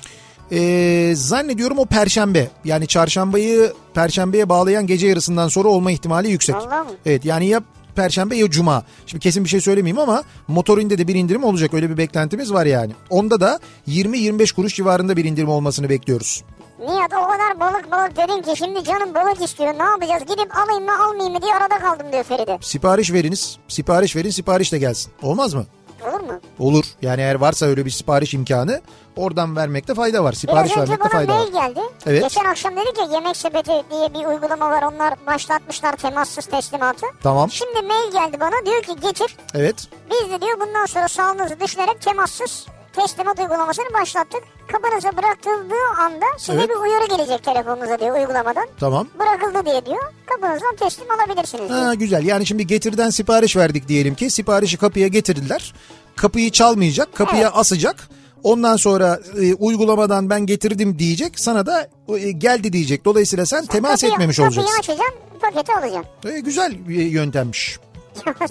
[0.51, 2.47] Ee, zannediyorum o perşembe.
[2.65, 6.55] Yani çarşambayı perşembeye bağlayan gece yarısından sonra olma ihtimali yüksek.
[6.55, 6.89] Allah mı?
[7.05, 7.61] Evet yani ya
[7.95, 8.83] perşembe ya cuma.
[9.05, 11.73] Şimdi kesin bir şey söylemeyeyim ama motorinde de bir indirim olacak.
[11.73, 12.91] Öyle bir beklentimiz var yani.
[13.09, 16.43] Onda da 20-25 kuruş civarında bir indirim olmasını bekliyoruz.
[16.79, 19.73] Nihat o kadar balık balık dedin ki şimdi canım balık istiyor.
[19.79, 20.23] Ne yapacağız?
[20.25, 22.57] Gidip alayım mı almayayım mı diye arada kaldım diyor Feride.
[22.61, 23.57] Sipariş veriniz.
[23.67, 25.13] Sipariş verin sipariş de gelsin.
[25.21, 25.65] Olmaz mı?
[26.09, 26.39] Olur mu?
[26.59, 26.85] Olur.
[27.01, 28.81] Yani eğer varsa öyle bir sipariş imkanı
[29.15, 30.33] oradan vermekte fayda var.
[30.33, 31.47] Sipariş Biraz vermekte fayda var.
[31.47, 31.79] geldi.
[32.05, 32.23] Evet.
[32.23, 34.83] Geçen akşam dedik ya yemek sepeti diye bir uygulama var.
[34.83, 37.05] Onlar başlatmışlar temassız teslimatı.
[37.23, 37.51] Tamam.
[37.51, 39.37] Şimdi mail geldi bana diyor ki getir.
[39.55, 39.87] Evet.
[40.11, 44.43] Biz de diyor bundan sonra sağlığınızı düşünerek temassız teslimat uygulamasını başlattık.
[44.71, 46.69] Kapınıza bırakıldığı anda size Evet.
[46.69, 48.67] bir uyarı gelecek telefonunuza diyor uygulamadan.
[48.79, 49.07] Tamam.
[49.19, 50.13] Bırakıldı diye diyor.
[50.25, 51.79] Kapınızdan teslim alabilirsiniz diyor.
[51.81, 52.25] Ha, güzel.
[52.25, 54.29] Yani şimdi getirden sipariş verdik diyelim ki.
[54.29, 55.73] Siparişi kapıya getirdiler.
[56.15, 58.09] Kapıyı çalmayacak, kapıya asacak.
[58.43, 61.39] Ondan sonra e, uygulamadan ben getirdim diyecek.
[61.39, 61.87] Sana da
[62.17, 63.05] e, geldi diyecek.
[63.05, 64.79] Dolayısıyla sen temas Kapıyı- etmemiş Kapıyı olacaksın.
[64.79, 66.05] açacağım paketi alacağım.
[66.25, 67.79] E, güzel bir yöntemmiş.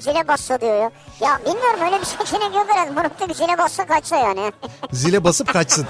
[0.00, 0.90] Zile bassa diyor ya.
[1.20, 2.04] Ya bilmiyorum öyle bir
[2.54, 2.90] yok herhalde.
[2.90, 4.52] Morukta bir zile bassa kaçsa yani.
[4.92, 5.86] Zile basıp kaçsın.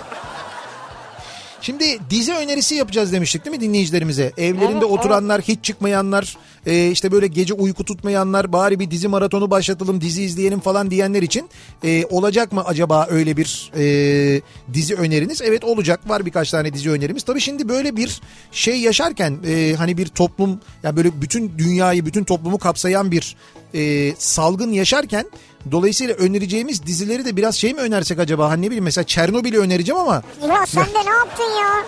[1.61, 4.33] Şimdi dizi önerisi yapacağız demiştik değil mi dinleyicilerimize?
[4.37, 6.37] Evlerinde Evet, oturanlar, hiç çıkmayanlar,
[6.69, 11.23] e, işte böyle gece uyku tutmayanlar, bari bir dizi maratonu başlatalım, dizi izleyelim falan diyenler
[11.23, 11.49] için
[11.85, 14.43] e, olacak mı acaba öyle bir e,
[14.73, 15.43] dizi öneriniz?
[15.43, 17.23] Evet olacak, var birkaç tane dizi önerimiz.
[17.23, 18.21] Tabii şimdi böyle bir
[18.53, 23.37] şey yaşarken e, hani bir toplum, ya böyle bütün dünyayı, bütün toplumu kapsayan bir
[23.75, 25.27] e, salgın yaşarken
[25.73, 28.51] Dolayısıyla önereceğimiz dizileri de biraz şey mi önersek acaba?
[28.51, 31.85] Hani ne bileyim mesela Çernobil'i önereceğim ama Ya sen de ne yaptın ya?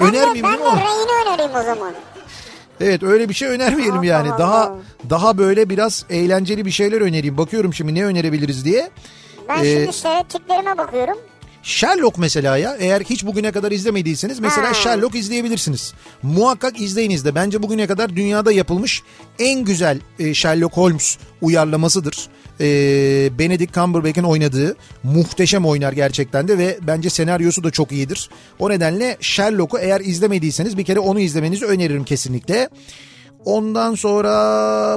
[0.00, 1.94] Ben Önermeyeyim de, ben de reyini önereyim o zaman.
[2.80, 4.28] Evet öyle bir şey önermeyelim yani.
[4.38, 4.76] Daha
[5.10, 7.38] daha böyle biraz eğlenceli bir şeyler önereyim.
[7.38, 8.90] Bakıyorum şimdi ne önerebiliriz diye.
[9.48, 11.18] Ben Ee, şimdi seyrettiklerime bakıyorum.
[11.62, 14.74] Sherlock mesela ya eğer hiç bugüne kadar izlemediyseniz mesela Ha.
[14.74, 15.94] Sherlock izleyebilirsiniz.
[16.22, 19.02] Muhakkak izleyiniz de bence bugüne kadar dünyada yapılmış
[19.38, 22.28] en güzel e, Sherlock Holmes uyarlamasıdır.
[22.60, 22.66] E,
[23.38, 28.30] Benedict Cumberbatch'in oynadığı muhteşem oynar gerçekten de ve bence senaryosu da çok iyidir.
[28.58, 32.68] O nedenle Sherlock'u eğer izlemediyseniz bir kere onu izlemenizi öneririm kesinlikle.
[33.44, 34.34] Ondan sonra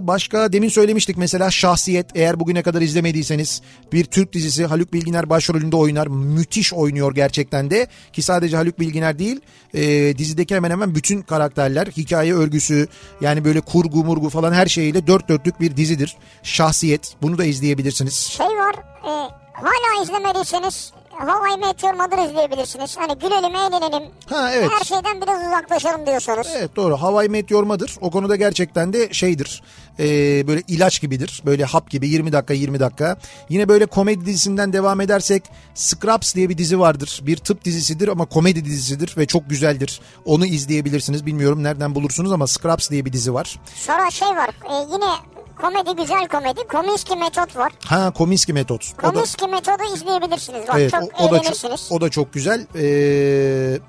[0.01, 3.61] başka demin söylemiştik mesela Şahsiyet eğer bugüne kadar izlemediyseniz
[3.93, 9.19] bir Türk dizisi Haluk Bilginer başrolünde oynar müthiş oynuyor gerçekten de ki sadece Haluk Bilginer
[9.19, 9.41] değil
[9.73, 12.87] e, dizideki hemen hemen bütün karakterler hikaye örgüsü
[13.21, 18.15] yani böyle kurgu murgu falan her şeyiyle dört dörtlük bir dizidir Şahsiyet bunu da izleyebilirsiniz.
[18.15, 18.75] Şey var.
[19.03, 19.11] E,
[19.53, 20.93] hala izlemediyseniz
[21.27, 22.97] How I Met Your Mother izleyebilirsiniz.
[22.97, 24.03] Hani gülelim eğlenelim.
[24.25, 24.69] Ha, evet.
[24.79, 26.47] Her şeyden biraz uzaklaşalım diyorsanız.
[26.57, 26.97] Evet doğru.
[26.97, 29.63] Hawaii Met Your Mother o konuda gerçekten de şeydir.
[29.99, 30.03] Ee,
[30.47, 31.41] böyle ilaç gibidir.
[31.45, 33.17] Böyle hap gibi 20 dakika 20 dakika.
[33.49, 35.43] Yine böyle komedi dizisinden devam edersek
[35.75, 37.19] Scraps diye bir dizi vardır.
[37.23, 40.01] Bir tıp dizisidir ama komedi dizisidir ve çok güzeldir.
[40.25, 41.25] Onu izleyebilirsiniz.
[41.25, 43.59] Bilmiyorum nereden bulursunuz ama Scraps diye bir dizi var.
[43.75, 44.49] Sonra şey var.
[44.69, 45.11] e, yine
[45.61, 46.67] komedi güzel komedi.
[46.67, 47.71] Kominski metot var.
[47.85, 48.93] Ha Kominsky Metot.
[48.99, 50.67] O da, Kominski metodu izleyebilirsiniz.
[50.67, 52.67] Bak evet, çok o, o da çok, o da çok güzel.
[52.75, 53.79] Ee,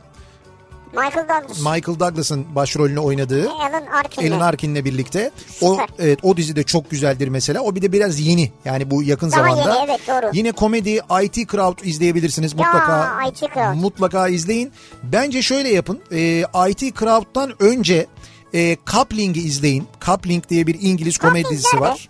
[0.92, 1.58] Michael Douglas.
[1.58, 4.24] Michael Douglas'ın başrolünü oynadığı Alan Arkin'le.
[4.24, 5.30] Elin Arkin'le birlikte.
[5.60, 5.88] O Süper.
[5.98, 7.60] evet o dizi de çok güzeldir mesela.
[7.60, 8.52] O bir de biraz yeni.
[8.64, 9.74] Yani bu yakın Daha zamanda.
[9.74, 10.30] yeni, evet, doğru.
[10.32, 13.24] Yine komedi IT Crowd izleyebilirsiniz mutlaka.
[13.28, 13.74] IT Crowd.
[13.74, 14.72] Mutlaka izleyin.
[15.02, 16.00] Bence şöyle yapın.
[16.12, 18.06] Ee, IT Crowd'dan önce
[18.54, 19.86] e, Coupling'i izleyin.
[20.06, 22.08] Coupling diye bir İngiliz komedi dizisi var.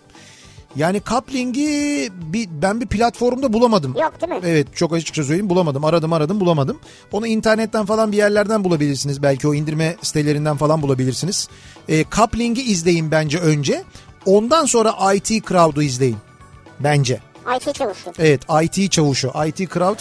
[0.75, 3.95] Yani Coupling'i bir, ben bir platformda bulamadım.
[4.01, 4.39] Yok değil mi?
[4.45, 5.85] Evet çok açıkça söyleyeyim bulamadım.
[5.85, 6.79] Aradım aradım bulamadım.
[7.11, 9.23] Onu internetten falan bir yerlerden bulabilirsiniz.
[9.23, 11.49] Belki o indirme sitelerinden falan bulabilirsiniz.
[11.89, 13.83] E, Coupling'i izleyin bence önce.
[14.25, 16.17] Ondan sonra IT Crowd'u izleyin.
[16.79, 17.19] Bence.
[17.55, 18.11] IT çavuşu.
[18.19, 19.31] Evet IT çavuşu.
[19.47, 19.99] IT Crowd.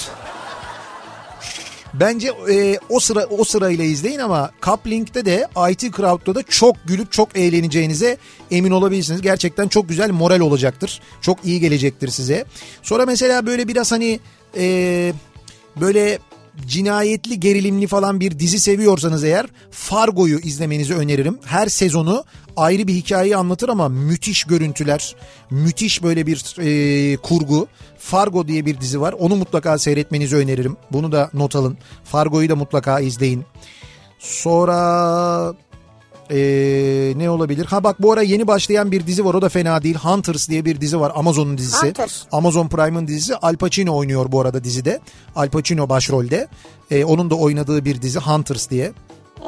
[1.94, 7.12] Bence e, o sıra o sırayla izleyin ama Coupling'de de IT Crowd'da da çok gülüp
[7.12, 8.16] çok eğleneceğinize
[8.50, 9.22] emin olabilirsiniz.
[9.22, 11.00] Gerçekten çok güzel moral olacaktır.
[11.20, 12.44] Çok iyi gelecektir size.
[12.82, 14.20] Sonra mesela böyle biraz hani
[14.56, 15.12] e,
[15.80, 16.18] böyle
[16.66, 21.38] cinayetli gerilimli falan bir dizi seviyorsanız eğer Fargo'yu izlemenizi öneririm.
[21.44, 22.24] Her sezonu
[22.56, 25.16] ayrı bir hikayeyi anlatır ama müthiş görüntüler,
[25.50, 27.68] müthiş böyle bir e, kurgu.
[27.98, 29.12] Fargo diye bir dizi var.
[29.12, 30.76] Onu mutlaka seyretmenizi öneririm.
[30.92, 31.78] Bunu da not alın.
[32.04, 33.44] Fargo'yu da mutlaka izleyin.
[34.18, 35.54] Sonra
[36.32, 37.66] ee, ne olabilir?
[37.66, 39.96] Ha bak bu ara yeni başlayan bir dizi var o da fena değil.
[39.96, 41.86] Hunters diye bir dizi var Amazon'un dizisi.
[41.86, 42.22] Hunters.
[42.32, 43.36] Amazon Prime'ın dizisi.
[43.36, 45.00] Al Pacino oynuyor bu arada dizide.
[45.36, 46.48] Al Pacino başrolde.
[46.90, 48.92] Ee, onun da oynadığı bir dizi Hunters diye.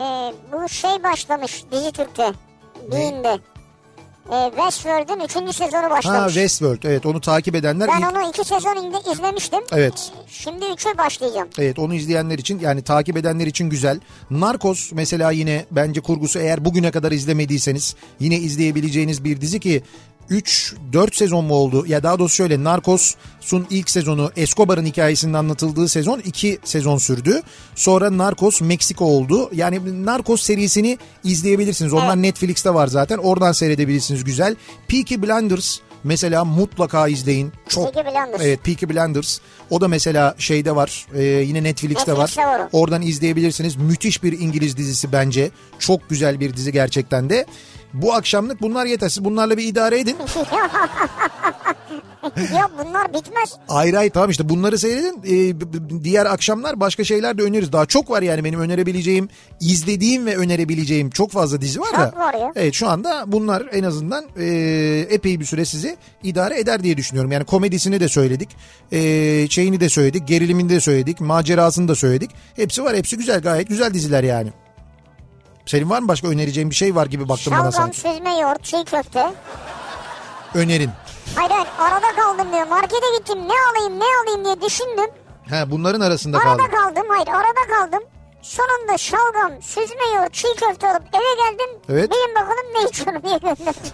[0.01, 2.33] Ee, bu şey başlamış dizi Türk'te.
[2.93, 3.39] Bean'de.
[4.33, 5.55] Ee, Westworld'un 3.
[5.55, 6.07] sezonu başlamış.
[6.21, 7.89] Ha Westworld evet onu takip edenler.
[7.89, 9.61] ben ilk- onu 2 sezon inde- izlemiştim.
[9.73, 10.13] Evet.
[10.29, 11.49] Şimdi 3'e başlayacağım.
[11.59, 14.01] Evet onu izleyenler için yani takip edenler için güzel.
[14.31, 19.83] Narcos mesela yine bence kurgusu eğer bugüne kadar izlemediyseniz yine izleyebileceğiniz bir dizi ki
[20.31, 21.85] 3-4 sezon mu oldu?
[21.87, 27.43] Ya daha doğrusu şöyle Narcos'un ilk sezonu Escobar'ın hikayesinin anlatıldığı sezon 2 sezon sürdü.
[27.75, 29.51] Sonra Narcos Meksiko oldu.
[29.55, 31.93] Yani Narcos serisini izleyebilirsiniz.
[31.93, 33.19] Onlar Netflix'te var zaten.
[33.19, 34.57] Oradan seyredebilirsiniz güzel.
[34.89, 37.53] Peaky Blinders mesela mutlaka izleyin.
[37.69, 38.41] Çok Peaky Blinders.
[38.43, 39.39] Evet Peaky Blinders.
[39.71, 41.07] O da mesela şeyde var.
[41.15, 42.19] e, yine Netflix'te var.
[42.19, 42.81] Netflix'te var o.
[42.81, 43.77] Oradan izleyebilirsiniz.
[43.77, 45.51] Müthiş bir İngiliz dizisi bence.
[45.79, 47.47] Çok güzel bir dizi gerçekten de.
[47.95, 49.09] Bu akşamlık bunlar yeter.
[49.09, 50.17] Siz bunlarla bir idare edin.
[52.55, 53.53] ya bunlar bitmez.
[53.69, 55.23] Ayrı ayrı tamam işte bunları seyredin.
[55.25, 55.55] Ee,
[56.05, 57.73] diğer akşamlar başka şeyler de öneririz.
[57.73, 59.29] Daha çok var yani benim önerebileceğim,
[59.61, 62.11] izlediğim ve önerebileceğim çok fazla dizi var da.
[62.11, 62.53] Çok var ya.
[62.57, 64.47] Evet şu anda bunlar en azından e,
[65.11, 67.33] epey bir süre sizi idare eder diye düşünüyorum.
[67.33, 68.49] Yani komedisini de söyledik.
[68.93, 69.01] E,
[69.51, 70.29] şeyini de söyledik.
[70.29, 71.21] Gerilimini de söyledik.
[71.21, 72.31] Macerasını da söyledik.
[72.57, 72.97] Hepsi var.
[72.97, 73.41] Hepsi güzel.
[73.41, 74.53] Gayet güzel diziler yani.
[75.67, 77.97] Senin var mı başka önereceğin bir şey var gibi baktım bana Şalgam, sanki.
[78.01, 79.33] süzme yoğurt, çiğ köfte.
[80.55, 80.91] Önerin.
[81.37, 82.67] Hayır hayır arada kaldım diyor.
[82.67, 85.11] Markete gittim ne alayım ne alayım diye düşündüm.
[85.51, 86.71] Ha bunların arasında arada kaldım.
[86.71, 88.03] kaldım hayır arada kaldım.
[88.43, 91.81] Sonunda şalgam, süzme yoğurt, çiğ köfte alıp eve geldim.
[91.89, 92.11] Evet.
[92.11, 93.93] Benim bakalım ne içiyorum diye gönderdim.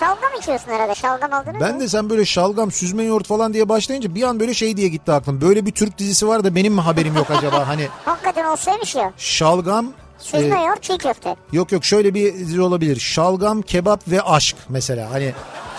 [0.00, 4.14] şalgam içiyorsun herhalde şalgam aldınız Ben de sen böyle şalgam, süzme yoğurt falan diye başlayınca
[4.14, 5.40] bir an böyle şey diye gitti aklım.
[5.40, 7.68] Böyle bir Türk dizisi var da benim mi haberim yok acaba?
[7.68, 9.12] Hani Hakikaten olsaymış ya.
[9.16, 9.86] şalgam...
[10.18, 11.36] Süzme e, yoğurt, çiğ köfte.
[11.52, 13.00] yok yok şöyle bir olabilir.
[13.00, 15.10] Şalgam, kebap ve aşk mesela.
[15.10, 15.32] Hani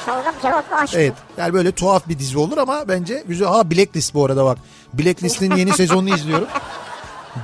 [0.06, 0.94] Şalgam, kebap, aşk.
[0.96, 3.48] evet yani böyle tuhaf bir dizi olur ama bence güzel.
[3.48, 4.58] Ha Blacklist bu arada bak.
[4.94, 6.48] Blacklist'in yeni sezonunu izliyorum.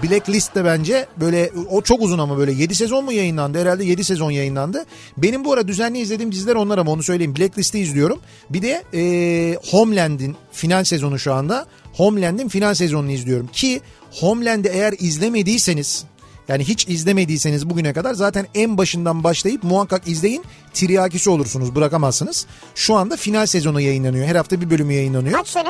[0.03, 3.59] Blacklist de bence böyle o çok uzun ama böyle 7 sezon mu yayınlandı?
[3.61, 4.85] Herhalde 7 sezon yayınlandı.
[5.17, 7.35] Benim bu ara düzenli izlediğim diziler onlar ama onu söyleyeyim.
[7.35, 8.19] Blacklist'i izliyorum.
[8.49, 11.65] Bir de e, Homeland'in final sezonu şu anda.
[11.93, 13.47] Homeland'in final sezonunu izliyorum.
[13.47, 13.81] Ki
[14.19, 16.03] Homeland'i eğer izlemediyseniz
[16.51, 20.43] yani hiç izlemediyseniz bugüne kadar zaten en başından başlayıp muhakkak izleyin.
[20.73, 22.45] Tiryakisi olursunuz bırakamazsınız.
[22.75, 24.27] Şu anda final sezonu yayınlanıyor.
[24.27, 25.37] Her hafta bir bölümü yayınlanıyor.
[25.37, 25.69] Kaç sene?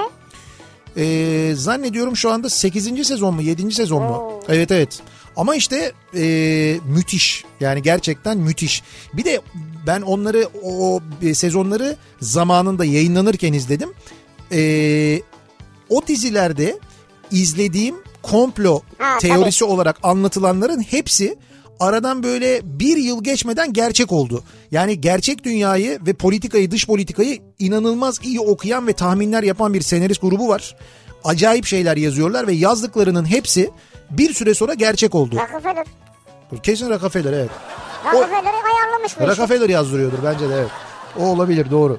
[0.98, 3.08] Ee, zannediyorum şu anda 8.
[3.08, 3.72] sezon mu 7.
[3.72, 4.40] sezon mu?
[4.50, 5.00] Evet evet.
[5.36, 8.84] Ama işte e, müthiş yani gerçekten müthiş.
[9.14, 9.42] Bir de
[9.88, 13.90] ben onları o e, sezonları zamanında yayınlanırken izledim.
[14.52, 15.22] Ee,
[15.90, 16.80] o dizilerde
[17.32, 21.38] izlediğim komplo Ha, teorisi olarak anlatılanların hepsi
[21.80, 24.44] aradan böyle bir yıl geçmeden gerçek oldu.
[24.72, 30.22] Yani gerçek dünyayı ve politikayı dış politikayı inanılmaz iyi okuyan ve tahminler yapan bir senarist
[30.22, 30.76] grubu var.
[31.24, 33.72] Acayip şeyler yazıyorlar ve yazdıklarının hepsi
[34.10, 35.36] bir süre sonra gerçek oldu.
[35.36, 35.86] Rockefeller.
[36.64, 37.50] Kesin Rockefeller evet.
[38.06, 39.28] Rockefeller'i ayarlamış bu.
[39.28, 40.72] Rockefeller yazdırıyordur bence de evet.
[41.20, 41.98] O olabilir doğru.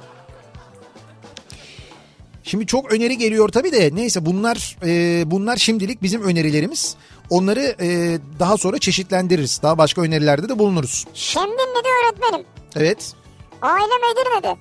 [2.43, 6.95] Şimdi çok öneri geliyor tabii de neyse bunlar e, bunlar şimdilik bizim önerilerimiz.
[7.29, 9.59] Onları e, daha sonra çeşitlendiririz.
[9.63, 11.05] Daha başka önerilerde de bulunuruz.
[11.13, 12.45] Şemdinli'de öğretmenim.
[12.75, 13.13] Evet.
[13.61, 14.57] Ailem Edirne'de.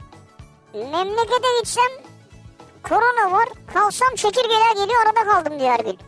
[0.74, 1.92] Memlekete gitsem
[2.82, 3.48] korona var.
[3.74, 5.98] Kalsam çekirgeler geliyor arada kaldım diyor her gün.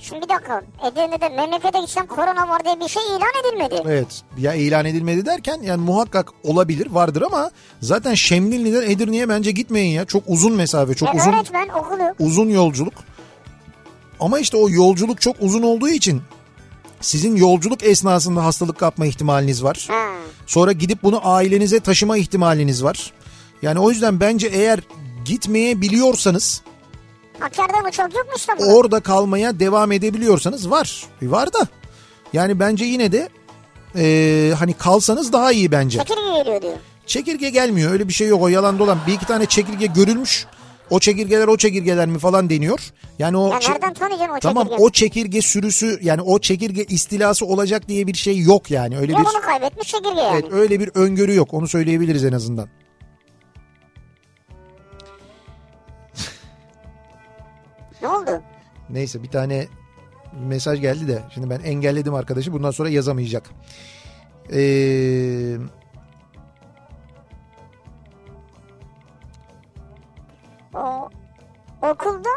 [0.00, 0.62] Şimdi bir dakika.
[0.86, 3.82] Edirne'de memlekete gitsem korona var diye bir şey ilan edilmedi.
[3.86, 4.22] Evet.
[4.38, 7.50] Ya ilan edilmedi derken yani muhakkak olabilir vardır ama
[7.82, 10.04] zaten Şemdinli'den Edirne'ye bence gitmeyin ya.
[10.04, 12.14] Çok uzun mesafe çok uzun öğretmen okulu.
[12.18, 12.94] uzun yolculuk.
[14.20, 16.22] Ama işte o yolculuk çok uzun olduğu için
[17.00, 19.88] sizin yolculuk esnasında hastalık kapma ihtimaliniz var.
[20.46, 23.12] Sonra gidip bunu ailenize taşıma ihtimaliniz var.
[23.62, 24.80] Yani o yüzden bence eğer
[25.24, 26.62] gitmeye biliyorsanız
[27.40, 28.74] Hakkari'de mi çok yok mu İstanbul'da?
[28.74, 31.04] orada kalmaya devam edebiliyorsanız var.
[31.22, 31.66] E, Var da.
[32.32, 33.28] Yani bence yine de
[33.96, 35.98] e, hani kalsanız daha iyi bence.
[35.98, 36.72] Çekirge geliyor diyor.
[37.06, 38.98] Çekirge gelmiyor öyle bir şey yok o yalan dolan.
[39.06, 40.46] Bir iki tane çekirge görülmüş.
[40.90, 42.80] O çekirgeler o çekirgeler mi falan deniyor.
[43.18, 47.88] Yani o Ya nereden tanıyacaksın o Tamam o çekirge sürüsü yani o çekirge istilası olacak
[47.88, 48.98] diye bir şey yok yani.
[48.98, 50.40] Öyle bir Yolunu kaybetmiş çekirge yani.
[50.42, 51.54] Evet öyle bir öngörü yok.
[51.54, 52.68] Onu söyleyebiliriz en azından.
[58.02, 58.42] Ne oldu?
[58.90, 59.66] Neyse bir tane
[60.32, 61.22] mesaj geldi de.
[61.34, 62.52] Şimdi ben engelledim arkadaşı.
[62.52, 63.50] Bundan sonra yazamayacak.
[64.52, 65.56] Ee,
[70.74, 71.08] O
[71.82, 72.28] okulda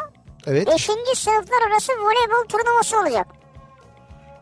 [0.46, 0.66] evet.
[0.66, 0.82] 5.
[1.18, 3.26] sınıflar arası voleybol turnuvası olacak.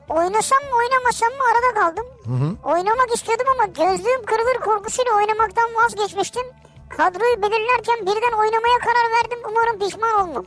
[0.08, 2.06] Oynasam mı oynamasam mı arada kaldım.
[2.24, 2.74] Hı hı.
[2.74, 6.42] Oynamak istiyordum ama gözlüğüm kırılır korkusuyla oynamaktan vazgeçmiştim.
[6.88, 9.38] Kadroyu belirlerken birden oynamaya karar verdim.
[9.50, 10.44] Umarım pişman olmam.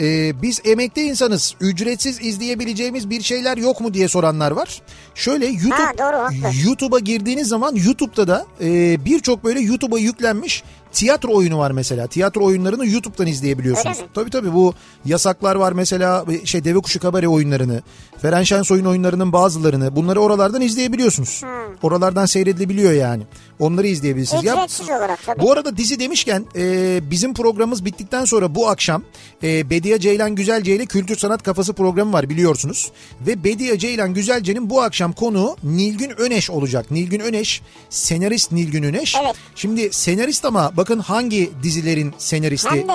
[0.00, 1.54] Ee, biz emekli insanız.
[1.60, 4.82] Ücretsiz izleyebileceğimiz bir şeyler yok mu diye soranlar var.
[5.14, 6.58] Şöyle YouTube Ha, doğru, haklı.
[6.64, 12.06] YouTube'a girdiğiniz zaman YouTube'da da e, birçok böyle YouTube'a yüklenmiş tiyatro oyunu var mesela.
[12.06, 13.96] Tiyatro oyunlarını YouTube'dan izleyebiliyorsunuz.
[13.96, 14.12] Öyle mi?
[14.14, 17.82] Tabii tabii bu yasaklar var mesela şey Deve Kuşu Kabare oyunlarını,
[18.22, 21.42] Feren Şensoy'un oyunlarının bazılarını bunları oralardan izleyebiliyorsunuz.
[21.82, 23.22] Oralardan seyredilebiliyor yani.
[23.58, 24.44] Onları izleyebilirsiniz.
[24.44, 24.66] Ya-
[24.98, 25.42] olarak tabii.
[25.42, 29.02] bu arada dizi demişken e, bizim programımız bittikten sonra bu akşam
[29.42, 32.92] e, Bediye Ceylan Güzelce ile Kültür Sanat Kafası programı var biliyorsunuz.
[33.26, 36.90] Ve Bediye Ceylan Güzelce'nin bu akşam konuğu Nilgün Öneş olacak.
[36.90, 39.16] Nilgün Öneş senarist Nilgün Öneş.
[39.24, 39.34] Evet.
[39.54, 42.86] Şimdi senarist ama bakın hangi dizilerin senaristi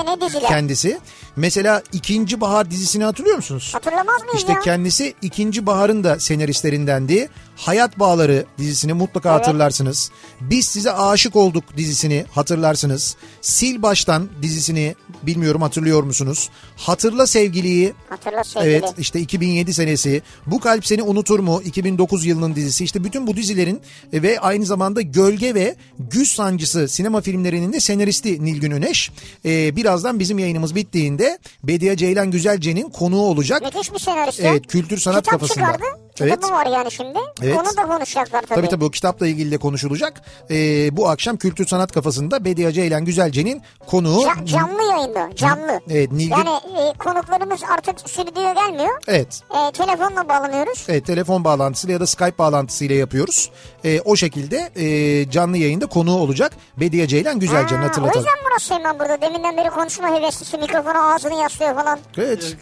[0.47, 0.99] kendisi.
[1.35, 3.69] Mesela İkinci Bahar dizisini hatırlıyor musunuz?
[3.73, 4.59] Hatırlamaz mıyız İşte ya?
[4.59, 7.29] kendisi İkinci Bahar'ın da senaristlerindendi.
[7.55, 9.39] Hayat Bağları dizisini mutlaka Evet.
[9.47, 10.11] hatırlarsınız.
[10.41, 13.15] Biz size aşık olduk dizisini hatırlarsınız.
[13.55, 16.49] Sil baştan dizisini bilmiyorum hatırlıyor musunuz?
[16.77, 17.93] Hatırla sevgiliyi.
[18.09, 18.71] Hatırla sevgili.
[18.71, 20.21] Evet işte 2007 senesi.
[20.45, 21.61] Bu kalp seni unutur mu?
[21.65, 22.83] 2009 yılının dizisi.
[22.83, 23.81] İşte bütün bu dizilerin
[24.13, 29.11] e, ve aynı zamanda Gölge ve Güz Sancısı sinema filmlerinin de senaristi Nilgün Öneş.
[29.45, 33.61] Ee, birazdan bizim yayınımız bittiğinde Bediye Ceylan Güzelce'nin konuğu olacak.
[33.75, 34.39] Müthiş bir senarist.
[34.39, 35.65] Evet kültür sanat Kitap kafasında.
[35.65, 35.83] çıkardı.
[36.15, 37.19] Kitabı var yani şimdi.
[37.43, 37.55] Evet.
[37.57, 38.55] Onu da konuşacaklar tabii.
[38.55, 40.21] Tabii tabii o kitapla ilgili de konuşulacak.
[40.51, 44.21] Ee, bu akşam Kültür Sanat Kafası'nda Bediye Ceylan Güzelce'nin konuğu.
[44.23, 45.81] Ca- canlı yayında canlı.
[45.89, 49.01] Evet, Nilgün- Yani e, konuklarımız artık stüdyoya gelmiyor.
[49.07, 49.41] Evet.
[49.49, 50.85] E, telefonla bağlanıyoruz.
[50.89, 53.49] Evet telefon bağlantısıyla ya da Skype bağlantısıyla yapıyoruz.
[53.85, 56.51] Ee, o şekilde e, canlı yayında konuğu olacak.
[56.77, 58.25] Bediye Ceylan Güzelce'nin Ha, o hatırlatalım.
[58.25, 59.21] yüzden Murat Seymen burada.
[59.21, 61.99] Deminden beri konuşma heveslisi mikrofona ağzını yaslıyor falan.
[62.17, 62.57] Evet.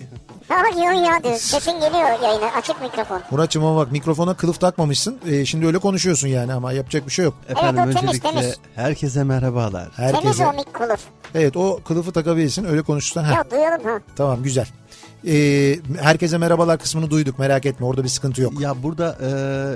[0.50, 1.36] Ha yok ya diyor.
[1.36, 2.46] Sesin geliyor yayına.
[2.58, 3.22] Açık mikrofon.
[3.32, 5.20] Muratçım ama bak mikrofona kılıf takmamışsın.
[5.28, 7.34] Ee, şimdi öyle konuşuyorsun yani ama yapacak bir şey yok.
[7.50, 8.58] Efendim o temiz, öncelikle temiz.
[8.76, 9.90] herkese merhabalar.
[9.96, 10.48] Temiz Herkese.
[10.48, 11.00] o mik kılıf.
[11.36, 13.24] Evet o kılıfı takabilirsin öyle konuşursan.
[13.24, 13.36] heh.
[13.36, 14.00] Ya duyalım ha.
[14.16, 14.68] Tamam güzel.
[15.28, 18.62] Ee, herkese merhabalar kısmını duyduk merak etme orada bir sıkıntı yok.
[18.62, 19.18] Ya burada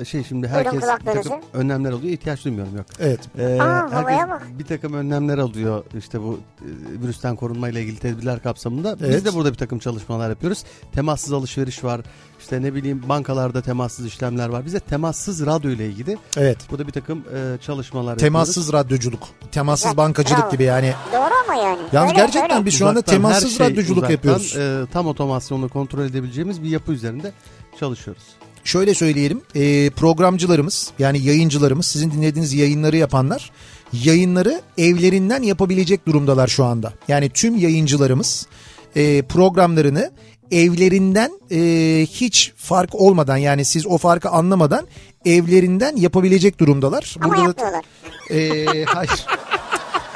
[0.02, 2.14] e, şey şimdi herkes bir takım önlemler alıyor.
[2.14, 2.86] ihtiyaç duymuyorum yok.
[3.00, 3.20] Evet.
[3.40, 6.70] E, Aa, herkes bir takım önlemler alıyor işte bu e,
[7.04, 8.98] virüsten korunmayla ilgili tedbirler kapsamında.
[9.02, 9.16] Evet.
[9.16, 10.64] Biz de burada bir takım çalışmalar yapıyoruz.
[10.92, 12.02] Temassız alışveriş var.
[12.48, 14.66] İşte ne bileyim bankalarda temassız işlemler var.
[14.66, 16.58] Bize temassız radyo ile ilgili Evet.
[16.72, 19.20] burada bir takım e, çalışmalar Temassız radyoculuk,
[19.52, 20.52] temassız Güzel, bankacılık bravo.
[20.52, 20.94] gibi yani.
[21.14, 21.80] Doğru ama yani.
[21.94, 22.66] Yalnız Öyle, gerçekten öyle.
[22.66, 24.56] biz şu anda Uzaktan temassız şey radyoculuk uzaktan, yapıyoruz.
[24.58, 27.32] e, tam otomasyonla kontrol edebileceğimiz bir yapı üzerinde
[27.80, 28.24] çalışıyoruz.
[28.64, 33.52] Şöyle söyleyelim e, programcılarımız yani yayıncılarımız sizin dinlediğiniz yayınları yapanlar
[33.94, 36.94] yayınları evlerinden yapabilecek durumdalar şu anda.
[37.08, 38.48] Yani tüm yayıncılarımız
[38.96, 40.12] e, programlarını
[40.52, 41.58] evlerinden e,
[42.06, 44.88] hiç fark olmadan yani siz o farkı anlamadan
[45.26, 47.16] evlerinden yapabilecek durumdalar.
[47.22, 47.86] Ama da- yapmıyorlar.
[48.32, 49.26] e, hayır.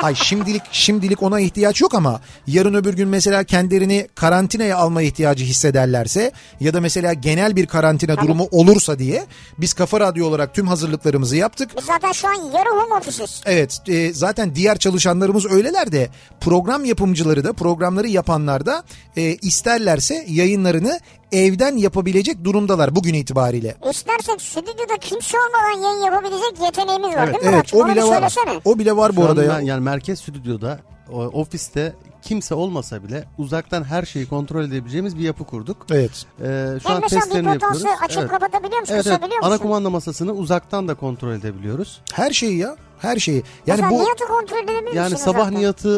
[0.02, 5.46] Hayır şimdilik şimdilik ona ihtiyaç yok ama yarın öbür gün mesela kendilerini karantinaya alma ihtiyacı
[5.46, 9.26] hissederlerse ya da mesela genel bir karantina durumu olursa diye
[9.58, 11.72] biz Kafa Radyo olarak tüm hazırlıklarımızı yaptık.
[11.78, 13.42] Biz zaten şu an yarı home office'iz.
[13.46, 16.10] Evet e, zaten diğer çalışanlarımız öyleler de
[16.42, 18.84] program yapımcıları da programları yapanlar da
[19.18, 21.00] e, isterlerse yayınlarını
[21.32, 23.76] evden yapabilecek durumdalar bugün itibariyle.
[23.92, 27.80] İstersek stüdyoda kimse olmadan yayın yapabilecek yeteneğimiz var değil mi Evet Muratçım?
[27.80, 28.14] o Onu bile var.
[28.14, 28.62] söylesene.
[28.66, 29.60] O bile var bu Şu arada ya.
[29.62, 30.80] yani merkez stüdyoda
[31.12, 35.78] o, ofiste kimse olmasa bile uzaktan her şeyi kontrol edebileceğimiz bir yapı kurduk.
[35.92, 36.12] Evet.
[36.42, 36.44] Ee,
[36.84, 37.84] şu Hem an testlerini yapıyoruz.
[38.02, 38.94] açıp kapatabiliyor musun?
[38.94, 39.16] Evet, evet.
[39.18, 39.62] Kısabiliyor Ana musun?
[39.64, 42.02] kumanda masasını uzaktan da kontrol edebiliyoruz.
[42.14, 42.76] Her şeyi ya.
[43.00, 43.44] Her şeyi.
[43.68, 45.60] Yani Mesela bu Nihat'ı kontrol edebilir Yani sabah uzaktan?
[45.60, 45.90] niyatı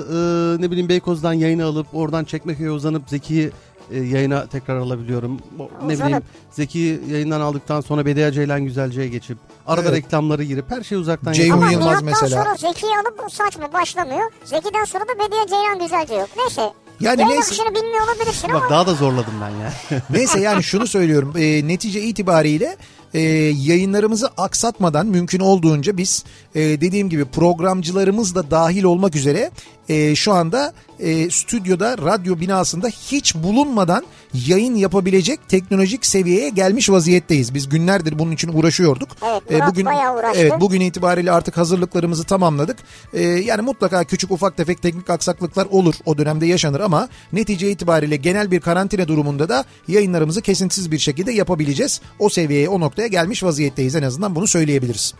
[0.58, 3.52] e, ne bileyim Beykoz'dan yayını alıp oradan Çekmeköy'e uzanıp Zeki'yi
[3.92, 5.40] e, yayına tekrar alabiliyorum.
[5.60, 9.38] O, ne bileyim Zeki yayından aldıktan sonra Bediye Ceylan Güzelce'ye geçip
[9.68, 9.98] arada Evet.
[9.98, 12.44] reklamları girip her şeyi uzaktan Ceyhun Ama Yılmaz mesela.
[12.44, 14.32] sonra Zeki'yi alıp saçma başlamıyor.
[14.46, 16.30] Zeki'den sonra da Bediye Ceylan Güzelce yok.
[16.38, 16.74] Neyse.
[17.00, 17.48] Yani Yayın neyse.
[17.48, 19.74] akışını bilmiyor olabilirsin Bak ama daha da zorladım ben ya.
[20.10, 21.34] Neyse yani şunu söylüyorum.
[21.38, 22.78] E, netice itibariyle
[23.14, 26.24] e, yayınlarımızı aksatmadan mümkün olduğunca biz
[26.56, 29.52] e, dediğim gibi programcılarımız da dahil olmak üzere
[29.94, 34.04] e, şu anda e, stüdyoda radyo binasında hiç bulunmadan
[34.48, 37.54] yayın yapabilecek teknolojik seviyeye gelmiş vaziyetteyiz.
[37.54, 39.10] Biz günlerdir bunun için uğraşıyorduk.
[39.32, 40.40] Evet, E, Murat bugün bayağı uğraştı.
[40.42, 42.78] evet bugün itibariyle artık hazırlıklarımızı tamamladık.
[43.14, 45.96] E, yani mutlaka küçük ufak tefek teknik aksaklıklar olur.
[46.06, 51.32] O dönemde yaşanır ama netice itibariyle genel bir karantina durumunda da yayınlarımızı kesintisiz bir şekilde
[51.32, 52.02] yapabileceğiz.
[52.20, 53.96] O seviyeye, o noktaya gelmiş vaziyetteyiz.
[53.96, 55.14] En azından bunu söyleyebiliriz.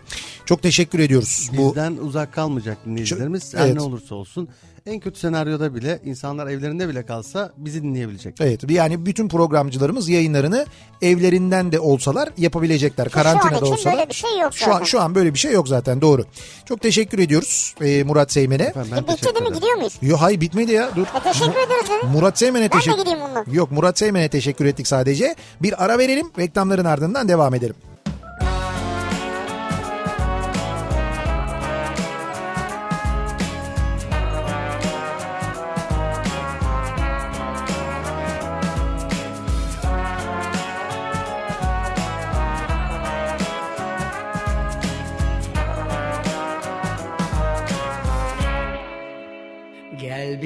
[0.46, 1.50] Çok teşekkür ediyoruz.
[1.58, 3.54] Bu Bizden uzak kalmayacak dinleyicilerimiz.
[3.54, 3.76] Her Evet.
[3.76, 4.48] ne olursa olsun.
[4.86, 8.36] En kötü senaryoda bile insanlar evlerinde bile kalsa bizi dinleyebilecek.
[8.42, 10.66] Evet yani bütün programcılarımız yayınlarını
[11.02, 13.04] evlerinden de olsalar yapabilecekler.
[13.10, 13.96] Şu an Karantinada için olsalar.
[13.98, 14.86] böyle bir şey yok Şu an, zaten.
[14.86, 16.26] şu an böyle bir şey yok zaten doğru.
[16.66, 18.64] Çok teşekkür ediyoruz e, Murat Seymen'e.
[18.64, 19.56] E, bitti değil mi?
[19.56, 19.94] Gidiyor muyuz?
[20.02, 21.06] Yo hayır bitmedi ya dur.
[21.20, 21.90] E, teşekkür ederiz.
[22.14, 23.46] Murat Seymen'e Ben de teşekkür gideyim bundan.
[23.52, 25.36] Yok Murat Seymen'e teşekkür ettik sadece.
[25.62, 27.76] Bir ara verelim reklamların ardından devam edelim.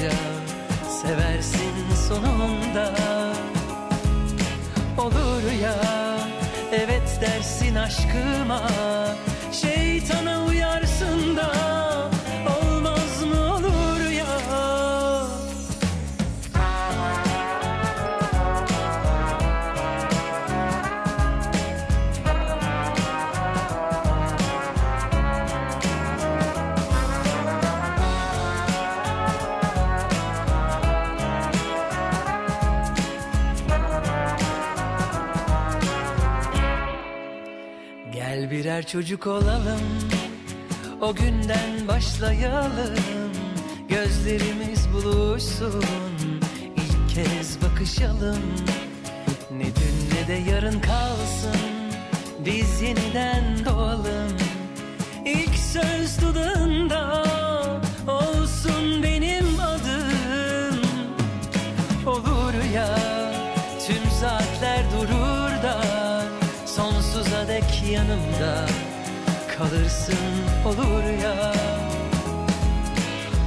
[0.00, 0.16] yıllarca
[1.02, 1.74] Seversin
[2.08, 2.94] sonunda.
[4.98, 5.74] Olur ya
[6.72, 8.62] Evet dersin aşkıma.
[9.52, 10.49] Şeytana
[38.70, 39.80] birer çocuk olalım
[41.00, 42.94] O günden başlayalım.
[43.88, 45.84] Gözlerimiz buluşsun
[46.76, 48.42] İlk kez bakışalım.
[49.50, 51.60] Ne dün ne de yarın kalsın
[52.44, 54.36] Biz yeniden doğalım.
[55.24, 57.39] İlk söz dudağında
[68.10, 68.66] yanımda
[69.58, 70.14] Kalırsın
[70.66, 71.52] olur ya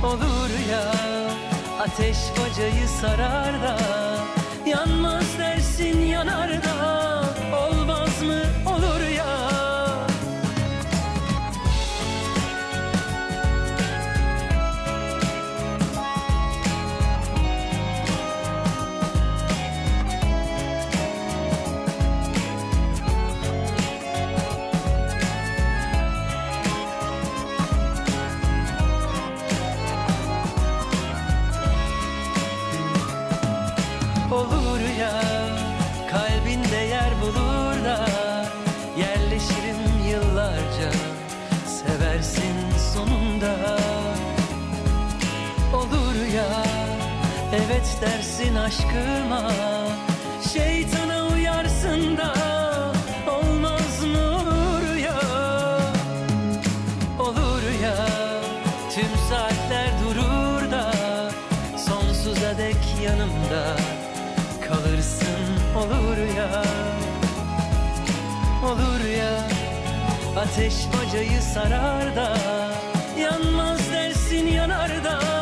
[0.04, 0.94] Olur ya.
[1.80, 3.78] Ateş bacayı sarar da
[4.66, 7.03] Yanmaz dersin yanar da
[48.04, 49.52] evet dersin aşkıma?
[50.54, 52.34] Şeytana uyarsın da
[53.28, 55.22] olmaz mı olur ya?
[57.20, 58.08] Olur ya
[58.96, 60.92] tüm saatler durur da
[61.78, 63.76] sonsuza dek yanımda
[64.68, 65.28] kalırsın.
[65.78, 66.64] Olur ya
[68.64, 69.48] Olur ya
[70.42, 72.38] ateş bacayı sarar da
[73.20, 75.33] yanmaz dersin yanar da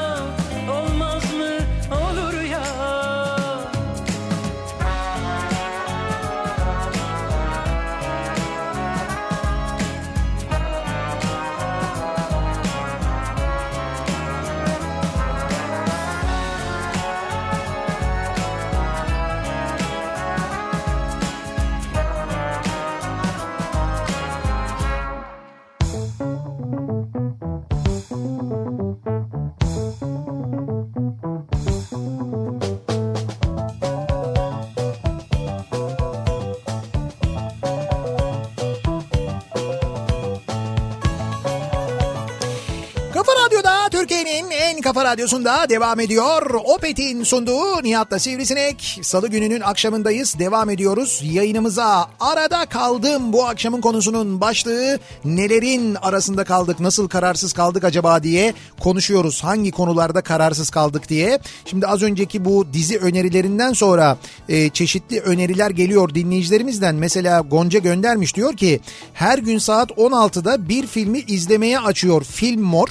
[45.02, 46.52] Kafa Radyosu'nda devam ediyor.
[46.64, 49.00] Opet'in sunduğu Nihat'la Sivrisinek.
[49.02, 50.40] Salı gününün akşamındayız.
[50.40, 52.10] Devam ediyoruz yayınımıza.
[52.20, 55.00] Arada kaldım bu akşamın konusunun başlığı.
[55.26, 59.44] Nelerin arasında kaldık, nasıl kararsız kaldık acaba diye konuşuyoruz.
[59.44, 61.40] Hangi konularda kararsız kaldık diye.
[61.66, 64.18] Şimdi az önceki bu dizi önerilerinden sonra
[64.50, 66.96] e, çeşitli öneriler geliyor dinleyicilerimizden.
[66.96, 68.80] Mesela Gonca göndermiş diyor ki
[69.14, 72.90] her gün saat 16'da bir filmi izlemeye açıyor Film Mor.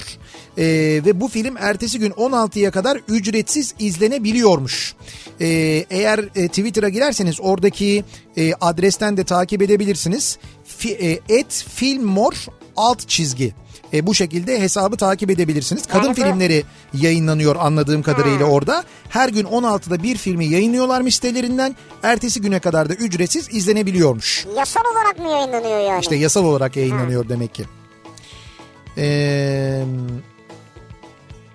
[0.57, 4.95] Ee, ve bu film ertesi gün 16'ya kadar ücretsiz izlenebiliyormuş.
[5.41, 5.47] Ee,
[5.89, 8.03] eğer e, Twitter'a girerseniz oradaki
[8.37, 10.37] e, adresten de takip edebilirsiniz.
[10.65, 12.33] Fi, e, et filmmor
[12.77, 13.53] alt çizgi.
[13.93, 15.87] E, bu şekilde hesabı takip edebilirsiniz.
[15.87, 16.63] Kadın bu- filmleri
[16.93, 18.83] yayınlanıyor anladığım kadarıyla orada.
[19.09, 21.75] Her gün 16'da bir filmi yayınlıyorlarmış sitelerinden.
[22.03, 24.45] Ertesi güne kadar da ücretsiz izlenebiliyormuş.
[24.57, 26.01] Yasal olarak mı yayınlanıyor yani?
[26.01, 27.63] İşte yasal olarak yayınlanıyor demek ki.
[28.97, 29.83] Ee,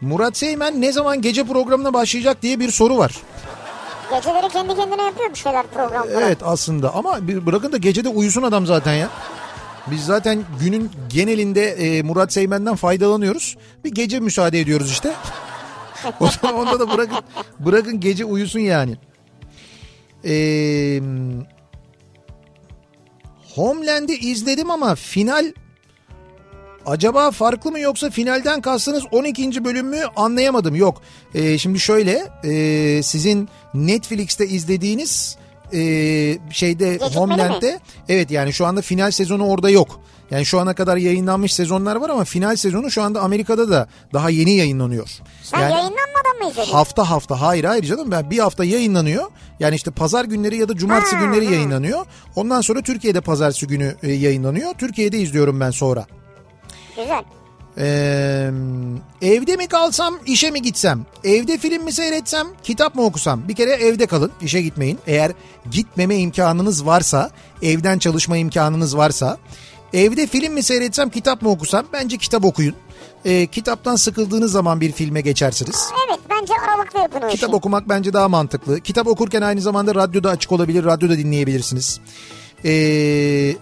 [0.07, 3.17] Murat Seymen ne zaman gece programına başlayacak diye bir soru var.
[4.11, 6.21] Geceleri kendi kendine yapıyor bir şeyler programları.
[6.21, 9.09] Evet aslında ama bir bırakın da gecede uyusun adam zaten ya.
[9.87, 13.57] Biz zaten günün genelinde e, Murat Seymen'den faydalanıyoruz.
[13.85, 15.13] Bir gece müsaade ediyoruz işte.
[16.21, 17.19] o zaman onda da bırakın
[17.61, 18.97] bırakın gece uyusun yani.
[20.25, 21.01] Ee,
[23.55, 25.53] Homeland'i izledim ama final
[26.87, 29.65] acaba farklı mı yoksa finalden kastınız 12.
[29.65, 30.75] bölüm mü anlayamadım.
[30.75, 31.03] Yok
[31.35, 35.37] Ee, şimdi şöyle e, sizin Netflix'te izlediğiniz
[35.73, 35.79] e,
[36.51, 40.01] şeyde Gecikmeli Homeland'de evet yani şu anda final sezonu orada yok.
[40.31, 44.31] Yani şu ana kadar yayınlanmış sezonlar var ama final sezonu şu anda Amerika'da da daha
[44.31, 45.09] yeni yayınlanıyor.
[45.43, 46.73] Sen Yani- yayınlanmadan mı izledin?
[46.73, 49.25] Hafta hafta hayır hayır canım ben bir hafta yayınlanıyor.
[49.61, 52.07] Yani işte pazar günleri ya da cumartesi günleri yayınlanıyor.
[52.37, 54.75] Ondan sonra Türkiye'de pazartesi günü e, yayınlanıyor.
[54.75, 56.07] Türkiye'de izliyorum ben sonra.
[56.97, 57.25] Güzel.
[57.79, 58.51] Ee,
[59.23, 61.07] evde mi kalsam işe mi gitsem?
[61.25, 63.49] Evde film mi seyretsem kitap mı okusam?
[63.49, 64.99] Bir kere evde kalın işe gitmeyin.
[65.07, 65.33] Eğer
[65.71, 67.31] gitmeme imkanınız varsa
[67.63, 69.39] evden çalışma imkanınız varsa
[69.93, 71.87] evde film mi seyretsem kitap mı okusam?
[71.93, 72.75] Bence kitap okuyun.
[73.25, 75.91] Ee, kitaptan sıkıldığınız zaman bir filme geçersiniz.
[76.09, 77.57] Evet bence aralıklı yapın o Kitap işi.
[77.57, 78.81] okumak bence daha mantıklı.
[78.81, 82.01] Kitap okurken aynı zamanda radyoda açık olabilir, radyoda dinleyebilirsiniz.
[82.65, 83.57] Ee,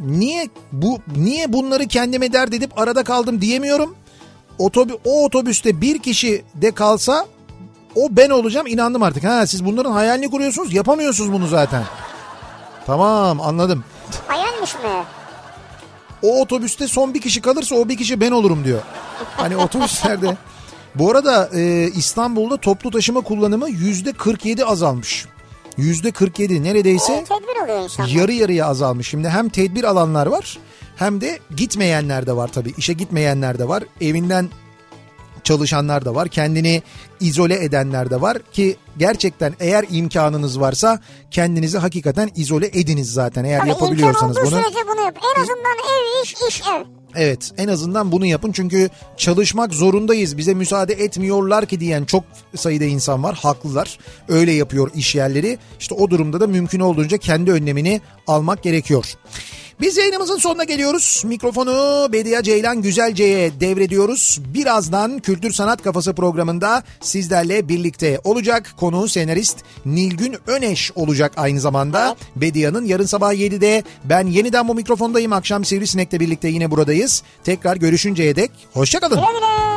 [0.00, 3.94] niye bu niye bunları kendime dert edip arada kaldım diyemiyorum.
[4.58, 7.26] Otobü, o otobüste bir kişi de kalsa
[7.94, 9.24] o ben olacağım inandım artık.
[9.24, 11.84] Ha siz bunların hayalini kuruyorsunuz yapamıyorsunuz bunu zaten.
[12.86, 13.84] Tamam anladım.
[14.26, 15.04] Hayalmiş mi?
[16.22, 18.80] O otobüste son bir kişi kalırsa o bir kişi ben olurum diyor.
[19.36, 20.36] Hani otobüslerde.
[20.94, 25.26] Bu arada e, İstanbul'da toplu taşıma kullanımı yüzde 47 azalmış.
[25.76, 28.06] Yüzde 47 neredeyse E, tedbir oluyor insan.
[28.06, 29.08] yarı yarıya azalmış.
[29.08, 30.58] Şimdi hem tedbir alanlar var
[30.96, 32.74] hem de gitmeyenler de var tabii.
[32.76, 33.84] İşe gitmeyenler de var.
[34.00, 34.50] Evinden
[35.44, 36.28] çalışanlar da var.
[36.28, 36.82] Kendini
[37.20, 43.58] izole edenler de var ki gerçekten eğer imkanınız varsa kendinizi hakikaten izole ediniz zaten eğer
[43.60, 44.46] Tabii yapabiliyorsanız bunu.
[44.50, 45.16] sürece bunu yap.
[45.36, 46.84] En azından ev iş iş ev.
[47.16, 48.52] Evet en azından bunu yapın.
[48.52, 50.36] Çünkü çalışmak zorundayız.
[50.36, 52.24] Bize müsaade etmiyorlar ki diyen çok
[52.56, 53.34] sayıda insan var.
[53.42, 53.98] Haklılar.
[54.28, 55.58] Öyle yapıyor iş yerleri.
[55.80, 59.04] İşte o durumda da mümkün olduğunca kendi önlemini almak gerekiyor.
[59.80, 61.22] Biz yayınımızın sonuna geliyoruz.
[61.26, 64.40] Mikrofonu Bediye Ceylan Güzelce'ye devrediyoruz.
[64.54, 68.74] Birazdan Kültür Sanat Kafası programında sizlerle birlikte olacak.
[68.76, 72.16] Konu senarist Nilgün Öneş olacak aynı zamanda.
[72.36, 75.32] Bedia'nın yarın sabah 7'de ben yeniden bu mikrofondayım.
[75.32, 77.22] Akşam Sivrisinek'le birlikte yine buradayız.
[77.44, 79.16] Tekrar görüşünceye dek hoşçakalın.
[79.16, 79.73] Güle güle.